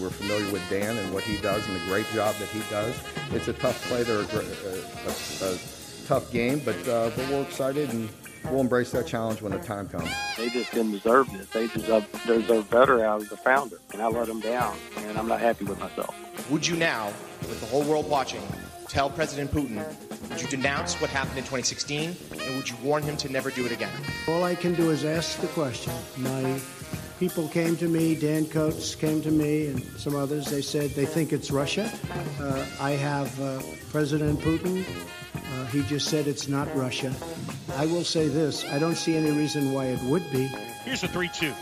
we're 0.00 0.10
familiar 0.10 0.50
with 0.52 0.62
Dan 0.68 0.96
and 0.96 1.12
what 1.12 1.24
he 1.24 1.36
does 1.38 1.66
and 1.66 1.76
the 1.76 1.84
great 1.86 2.06
job 2.12 2.34
that 2.36 2.48
he 2.48 2.60
does. 2.70 2.94
It's 3.32 3.48
a 3.48 3.52
tough 3.52 3.82
play. 3.88 4.02
They're 4.02 4.18
a, 4.18 4.20
a, 4.20 5.50
a, 5.50 5.54
a 5.54 5.58
tough 6.06 6.30
game, 6.32 6.60
but 6.64 6.76
uh, 6.88 7.10
but 7.16 7.28
we're 7.28 7.42
excited 7.42 7.90
and 7.90 8.08
we'll 8.50 8.60
embrace 8.60 8.90
that 8.92 9.06
challenge 9.06 9.40
when 9.42 9.52
the 9.52 9.58
time 9.58 9.88
comes. 9.88 10.10
They 10.36 10.48
just 10.48 10.72
didn't 10.72 10.92
deserve 10.92 11.30
this. 11.32 11.48
They 11.48 11.68
deserve, 11.68 12.06
deserve 12.26 12.68
better 12.70 13.04
out 13.04 13.22
of 13.22 13.28
the 13.28 13.36
founder, 13.36 13.78
and 13.92 14.02
I 14.02 14.08
let 14.08 14.26
them 14.26 14.40
down, 14.40 14.76
and 14.98 15.18
I'm 15.18 15.28
not 15.28 15.40
happy 15.40 15.64
with 15.64 15.78
myself. 15.78 16.14
Would 16.50 16.66
you 16.66 16.76
now, 16.76 17.12
with 17.42 17.60
the 17.60 17.66
whole 17.66 17.84
world 17.84 18.08
watching, 18.08 18.42
tell 18.88 19.10
President 19.10 19.50
Putin, 19.52 19.84
would 20.28 20.40
you 20.40 20.48
denounce 20.48 21.00
what 21.00 21.10
happened 21.10 21.38
in 21.38 21.44
2016, 21.44 22.16
and 22.44 22.56
would 22.56 22.68
you 22.68 22.76
warn 22.82 23.02
him 23.02 23.16
to 23.18 23.28
never 23.28 23.50
do 23.50 23.66
it 23.66 23.72
again? 23.72 23.92
All 24.28 24.44
I 24.44 24.54
can 24.54 24.74
do 24.74 24.90
is 24.90 25.04
ask 25.04 25.40
the 25.40 25.48
question. 25.48 25.92
My 26.16 26.60
people 27.18 27.48
came 27.48 27.76
to 27.76 27.88
me, 27.88 28.14
Dan 28.14 28.46
Coats 28.46 28.94
came 28.94 29.22
to 29.22 29.30
me, 29.30 29.68
and 29.68 29.82
some 29.98 30.16
others. 30.16 30.46
They 30.46 30.62
said 30.62 30.90
they 30.90 31.06
think 31.06 31.32
it's 31.32 31.50
Russia. 31.50 31.90
Uh, 32.40 32.66
I 32.80 32.90
have 32.92 33.40
uh, 33.40 33.60
President 33.90 34.40
Putin. 34.40 34.84
Uh, 35.34 35.66
he 35.66 35.82
just 35.82 36.08
said 36.08 36.26
it's 36.26 36.48
not 36.48 36.74
Russia. 36.74 37.14
I 37.76 37.86
will 37.86 38.04
say 38.04 38.28
this 38.28 38.64
I 38.64 38.78
don't 38.78 38.96
see 38.96 39.16
any 39.16 39.30
reason 39.30 39.72
why 39.72 39.86
it 39.86 40.02
would 40.02 40.30
be. 40.32 40.46
Here's 40.84 41.02
a 41.04 41.08
3 41.08 41.28
2. 41.28 41.52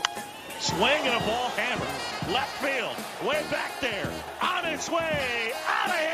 Swing 0.59 1.01
and 1.03 1.21
a 1.21 1.25
ball 1.25 1.49
hammer. 1.49 1.85
Left 2.31 2.51
field. 2.61 2.95
Way 3.27 3.43
back 3.49 3.79
there. 3.81 4.11
On 4.41 4.65
its 4.65 4.89
way. 4.89 5.53
Out 5.67 5.89
of 5.89 5.95
here. 5.95 6.10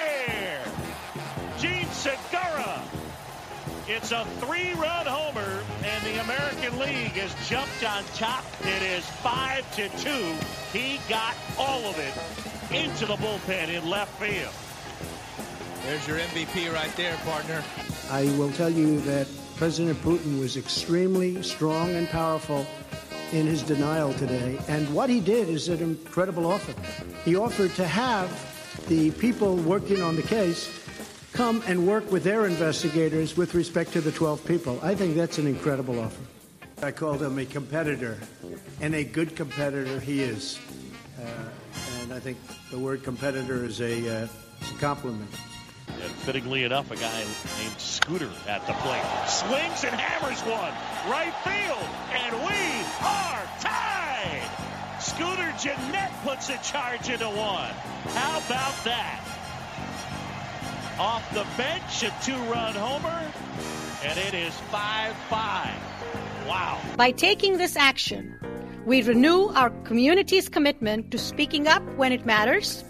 Jean 2.04 2.16
Segura. 2.32 2.84
It's 3.88 4.12
a 4.12 4.26
three 4.39 4.74
run 4.74 5.06
homer, 5.06 5.64
and 5.84 6.06
the 6.06 6.22
American 6.22 6.78
League 6.80 7.16
has 7.16 7.34
jumped 7.50 7.84
on 7.84 8.04
top. 8.16 8.43
It 8.62 8.84
is 8.84 9.06
5 9.06 9.76
to 9.78 9.89
2. 9.98 10.78
He 10.78 11.00
got 11.08 11.36
all 11.58 11.86
of 11.86 11.98
it 11.98 12.76
into 12.76 13.06
the 13.06 13.16
bullpen 13.16 13.70
in 13.70 13.89
left 13.89 14.12
field. 14.20 14.54
There's 15.86 16.06
your 16.08 16.18
MVP 16.18 16.74
right 16.74 16.93
there, 16.98 17.16
partner. 17.18 17.64
I 18.12 18.26
will 18.38 18.52
tell 18.52 18.70
you 18.70 19.00
that 19.02 19.28
President 19.56 19.98
Putin 20.02 20.39
was 20.39 20.58
extremely 20.58 21.41
strong 21.41 21.95
and 21.95 22.10
powerful 22.10 22.66
in 23.32 23.45
his 23.45 23.64
denial 23.64 24.14
today. 24.14 24.60
And 24.68 24.93
what 24.93 25.10
he 25.10 25.20
did 25.20 25.48
is 25.48 25.70
an 25.70 25.80
incredible 25.80 26.45
offer. 26.45 26.74
He 27.24 27.36
offered 27.36 27.74
to 27.76 27.88
have 27.88 28.30
the 28.88 29.12
people 29.12 29.56
working 29.56 30.02
on 30.02 30.16
the 30.16 30.22
case 30.22 30.76
come 31.38 31.61
and 31.67 31.85
work 31.85 32.11
with 32.11 32.23
their 32.23 32.47
investigators 32.47 33.38
with 33.38 33.53
respect 33.53 33.93
to 33.93 34.01
the 34.01 34.11
12 34.11 34.43
people. 34.43 34.79
I 34.81 34.95
think 34.95 35.15
that's 35.15 35.38
an 35.38 35.45
incredible 35.45 35.99
offer. 35.99 36.23
I 36.81 36.89
called 36.89 37.21
him 37.21 37.38
a 37.38 37.45
competitor, 37.45 38.17
and 38.81 38.95
a 38.95 39.03
good 39.03 39.35
competitor 39.35 39.99
he 39.99 40.23
is. 40.23 40.57
Uh, 41.21 41.29
and 42.01 42.11
I 42.11 42.19
think 42.19 42.39
the 42.71 42.79
word 42.79 43.03
competitor 43.03 43.63
is 43.63 43.81
a, 43.81 44.23
uh, 44.23 44.27
is 44.61 44.71
a 44.71 44.79
compliment. 44.79 45.29
And 45.88 46.11
fittingly 46.25 46.63
enough, 46.63 46.89
a 46.89 46.95
guy 46.95 47.19
named 47.19 47.77
Scooter 47.77 48.31
at 48.47 48.65
the 48.65 48.73
plate. 48.73 49.05
Swings 49.29 49.83
and 49.83 49.93
hammers 49.93 50.41
one. 50.41 50.73
Right 51.07 51.35
field. 51.45 51.88
And 52.17 52.33
we 52.47 52.81
are 53.05 53.43
tied. 53.61 54.41
Scooter 54.99 55.53
Gennett 55.61 56.11
puts 56.23 56.49
a 56.49 56.57
charge 56.63 57.09
into 57.09 57.27
one. 57.27 57.73
How 58.15 58.39
about 58.39 58.73
that? 58.85 59.36
Off 61.00 61.32
the 61.32 61.45
bench, 61.58 62.02
a 62.02 62.12
two-run 62.26 62.74
homer. 62.74 63.32
And 64.04 64.18
it 64.18 64.34
is 64.34 64.54
5-5. 64.72 65.14
Wow. 66.48 66.82
By 66.95 67.12
taking 67.12 67.58
this 67.58 67.76
action, 67.76 68.36
we 68.84 69.04
renew 69.04 69.50
our 69.50 69.70
community's 69.84 70.50
commitment 70.50 71.12
to 71.12 71.20
speaking 71.20 71.68
up 71.68 71.84
when 71.98 72.12
it 72.12 72.26
matters, 72.26 72.84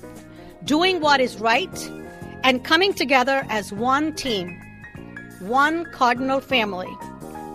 doing 0.64 1.01
what 1.01 1.20
is 1.20 1.38
right, 1.39 1.91
and 2.43 2.64
coming 2.64 2.93
together 2.93 3.45
as 3.49 3.74
one 3.74 4.14
team, 4.14 4.58
one 5.39 5.84
Cardinal 5.91 6.39
family, 6.39 6.89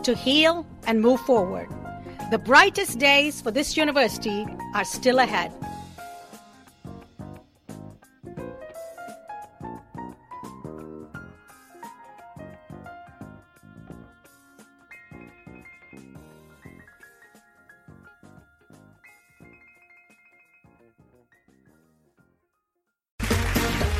to 0.03 0.15
heal 0.15 0.67
and 0.87 1.01
move 1.01 1.21
forward. 1.21 1.69
The 2.31 2.39
brightest 2.39 2.99
days 2.99 3.41
for 3.41 3.51
this 3.51 3.75
university 3.77 4.47
are 4.75 4.85
still 4.85 5.19
ahead. 5.19 5.51